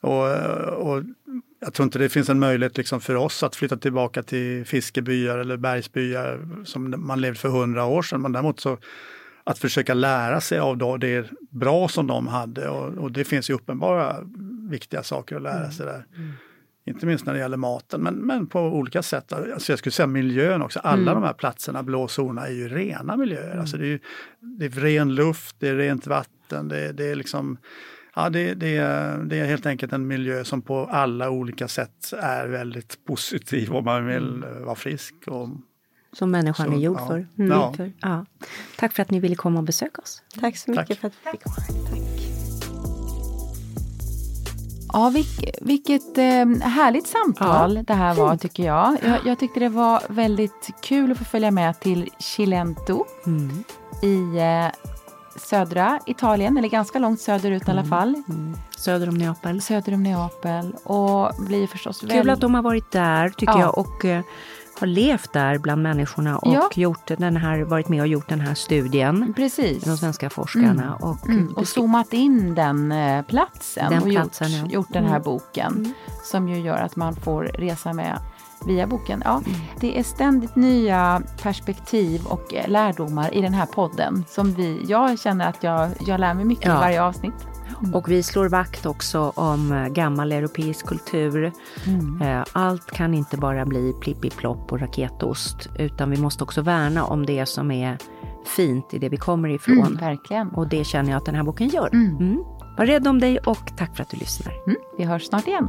Och, 0.00 0.28
och, 0.68 1.02
jag 1.60 1.74
tror 1.74 1.84
inte 1.84 1.98
det 1.98 2.08
finns 2.08 2.28
en 2.28 2.38
möjlighet 2.38 2.76
liksom 2.76 3.00
för 3.00 3.14
oss 3.14 3.42
att 3.42 3.56
flytta 3.56 3.76
tillbaka 3.76 4.22
till 4.22 4.64
fiskebyar 4.64 5.38
eller 5.38 5.56
bergsbyar 5.56 6.64
som 6.64 6.94
man 6.98 7.20
levde 7.20 7.38
för 7.38 7.48
hundra 7.48 7.84
år 7.84 8.02
sedan. 8.02 8.22
Men 8.22 8.32
däremot 8.32 8.60
så 8.60 8.78
att 9.44 9.58
försöka 9.58 9.94
lära 9.94 10.40
sig 10.40 10.58
av 10.58 10.98
det 10.98 11.30
bra 11.50 11.88
som 11.88 12.06
de 12.06 12.26
hade 12.28 12.68
och, 12.68 12.94
och 12.94 13.12
det 13.12 13.24
finns 13.24 13.50
ju 13.50 13.54
uppenbara 13.54 14.16
viktiga 14.70 15.02
saker 15.02 15.36
att 15.36 15.42
lära 15.42 15.58
mm. 15.58 15.72
sig 15.72 15.86
där. 15.86 16.06
Mm. 16.16 16.32
Inte 16.86 17.06
minst 17.06 17.26
när 17.26 17.32
det 17.32 17.38
gäller 17.38 17.56
maten 17.56 18.00
men, 18.00 18.14
men 18.14 18.46
på 18.46 18.60
olika 18.60 19.02
sätt. 19.02 19.32
Alltså 19.32 19.72
jag 19.72 19.78
skulle 19.78 19.92
säga 19.92 20.06
miljön 20.06 20.62
också. 20.62 20.80
Alla 20.80 21.12
mm. 21.12 21.14
de 21.14 21.22
här 21.22 21.32
platserna, 21.32 21.82
blå 21.82 22.08
zonerna, 22.08 22.46
är 22.46 22.52
ju 22.52 22.68
rena 22.68 23.16
miljöer. 23.16 23.46
Mm. 23.46 23.60
Alltså 23.60 23.76
det, 23.76 23.84
är 23.84 23.88
ju, 23.88 23.98
det 24.40 24.64
är 24.64 24.70
ren 24.70 25.14
luft, 25.14 25.56
det 25.58 25.68
är 25.68 25.76
rent 25.76 26.06
vatten, 26.06 26.68
det, 26.68 26.92
det 26.92 27.04
är 27.04 27.14
liksom 27.14 27.58
Ja, 28.16 28.30
det, 28.30 28.54
det, 28.54 28.76
det, 29.24 29.38
är 29.38 29.44
helt 29.44 29.66
enkelt 29.66 29.92
en 29.92 30.06
miljö 30.06 30.44
som 30.44 30.62
på 30.62 30.86
alla 30.86 31.30
olika 31.30 31.68
sätt 31.68 32.12
är 32.18 32.48
väldigt 32.48 33.04
positiv 33.04 33.72
om 33.72 33.84
man 33.84 34.06
vill 34.06 34.42
mm. 34.44 34.64
vara 34.64 34.74
frisk 34.74 35.14
och 35.26 35.48
som 36.14 36.30
människan 36.30 36.66
så, 36.66 36.72
är 36.72 36.76
gjord 36.76 36.98
ja. 37.00 37.06
för. 37.06 37.26
Mm. 37.38 37.50
Ja. 37.50 37.72
för. 37.72 37.92
Ja. 38.00 38.26
Tack 38.76 38.92
för 38.92 39.02
att 39.02 39.10
ni 39.10 39.20
ville 39.20 39.34
komma 39.34 39.58
och 39.58 39.64
besöka 39.64 40.02
oss. 40.02 40.22
Tack 40.40 40.56
så 40.56 40.70
mycket 40.70 40.88
Tack. 40.88 40.98
för 40.98 41.08
att 41.08 41.14
vi 41.24 41.30
fick 41.30 41.42
komma. 41.42 41.56
Tack. 41.90 42.00
Ja, 44.92 45.10
vilk, 45.10 45.44
vilket 45.60 46.18
eh, 46.18 46.46
härligt 46.62 47.06
samtal 47.06 47.76
ja. 47.76 47.82
det 47.82 47.94
här 47.94 48.14
var 48.14 48.36
tycker 48.36 48.64
jag. 48.64 48.96
jag. 49.02 49.18
jag. 49.24 49.38
tyckte 49.38 49.60
det 49.60 49.68
var 49.68 50.02
väldigt 50.08 50.70
kul 50.82 51.12
att 51.12 51.18
få 51.18 51.24
följa 51.24 51.50
med 51.50 51.80
till 51.80 52.10
Cilento 52.18 53.04
mm. 53.26 53.64
i 54.02 54.38
eh, 54.38 54.66
södra 55.36 56.00
Italien, 56.06 56.58
eller 56.58 56.68
ganska 56.68 56.98
långt 56.98 57.20
söderut 57.20 57.62
mm. 57.62 57.68
i 57.68 57.70
alla 57.70 57.80
mm. 57.80 57.90
fall. 57.90 58.22
Mm. 58.28 58.56
Söder 58.78 59.08
om 59.08 59.14
Neapel. 59.14 59.62
Söder 59.62 59.94
om 59.94 60.02
Neapel. 60.02 60.74
Och 60.84 61.32
blir 61.38 61.66
förstås 61.66 62.00
Kul 62.00 62.08
väl... 62.08 62.30
att 62.30 62.40
de 62.40 62.54
har 62.54 62.62
varit 62.62 62.90
där 62.90 63.28
tycker 63.28 63.52
ja. 63.52 63.60
jag. 63.60 63.78
Och, 63.78 64.04
eh, 64.04 64.24
har 64.80 64.86
levt 64.86 65.32
där 65.32 65.58
bland 65.58 65.82
människorna 65.82 66.38
och 66.38 66.54
ja. 66.54 66.70
gjort 66.74 67.06
den 67.18 67.36
här, 67.36 67.62
varit 67.62 67.88
med 67.88 68.00
och 68.00 68.06
gjort 68.06 68.28
den 68.28 68.40
här 68.40 68.54
studien. 68.54 69.32
Precis. 69.36 69.84
De 69.84 69.96
svenska 69.96 70.30
forskarna. 70.30 70.82
Mm. 70.82 70.94
Och, 70.94 71.28
mm. 71.28 71.54
och 71.56 71.68
zoomat 71.68 72.12
in 72.12 72.54
den 72.54 72.92
eh, 72.92 73.22
platsen 73.22 73.90
den 73.90 74.02
och 74.02 74.08
platsen, 74.08 74.50
gjort, 74.50 74.60
ja. 74.62 74.74
gjort 74.74 74.92
den 74.92 75.04
här 75.04 75.10
mm. 75.10 75.22
boken. 75.22 75.72
Mm. 75.72 75.92
Som 76.24 76.48
ju 76.48 76.60
gör 76.60 76.76
att 76.78 76.96
man 76.96 77.16
får 77.16 77.42
resa 77.44 77.92
med 77.92 78.18
via 78.66 78.86
boken. 78.86 79.22
Ja, 79.24 79.42
mm. 79.46 79.60
Det 79.80 79.98
är 79.98 80.02
ständigt 80.02 80.56
nya 80.56 81.22
perspektiv 81.42 82.26
och 82.26 82.54
lärdomar 82.66 83.34
i 83.34 83.40
den 83.40 83.54
här 83.54 83.66
podden. 83.66 84.24
Som 84.28 84.52
vi, 84.52 84.84
jag 84.88 85.18
känner 85.18 85.48
att 85.48 85.62
jag, 85.62 85.90
jag 86.06 86.20
lär 86.20 86.34
mig 86.34 86.44
mycket 86.44 86.66
ja. 86.66 86.76
i 86.76 86.80
varje 86.80 87.02
avsnitt. 87.02 87.53
Mm. 87.84 87.94
Och 87.94 88.10
vi 88.10 88.22
slår 88.22 88.48
vakt 88.48 88.86
också 88.86 89.32
om 89.34 89.72
eh, 89.72 89.88
gammal 89.88 90.32
europeisk 90.32 90.86
kultur. 90.86 91.52
Mm. 91.86 92.22
Eh, 92.22 92.44
allt 92.52 92.90
kan 92.90 93.14
inte 93.14 93.36
bara 93.36 93.66
bli 93.66 93.94
plippi-plopp 94.00 94.72
och 94.72 94.80
raketost, 94.80 95.68
utan 95.78 96.10
vi 96.10 96.16
måste 96.16 96.44
också 96.44 96.62
värna 96.62 97.04
om 97.04 97.26
det 97.26 97.46
som 97.46 97.70
är 97.70 97.98
fint 98.56 98.94
i 98.94 98.98
det 98.98 99.08
vi 99.08 99.16
kommer 99.16 99.48
ifrån. 99.48 99.78
Mm, 99.78 99.96
verkligen. 99.96 100.48
Och 100.48 100.68
det 100.68 100.84
känner 100.84 101.10
jag 101.10 101.18
att 101.18 101.26
den 101.26 101.34
här 101.34 101.42
boken 101.42 101.68
gör. 101.68 101.88
Mm. 101.92 102.44
Var 102.78 102.86
rädd 102.86 103.08
om 103.08 103.20
dig 103.20 103.38
och 103.38 103.76
tack 103.76 103.96
för 103.96 104.02
att 104.02 104.10
du 104.10 104.16
lyssnar. 104.16 104.54
Vi 104.98 105.04
hörs 105.04 105.24
snart 105.26 105.46
igen. 105.46 105.68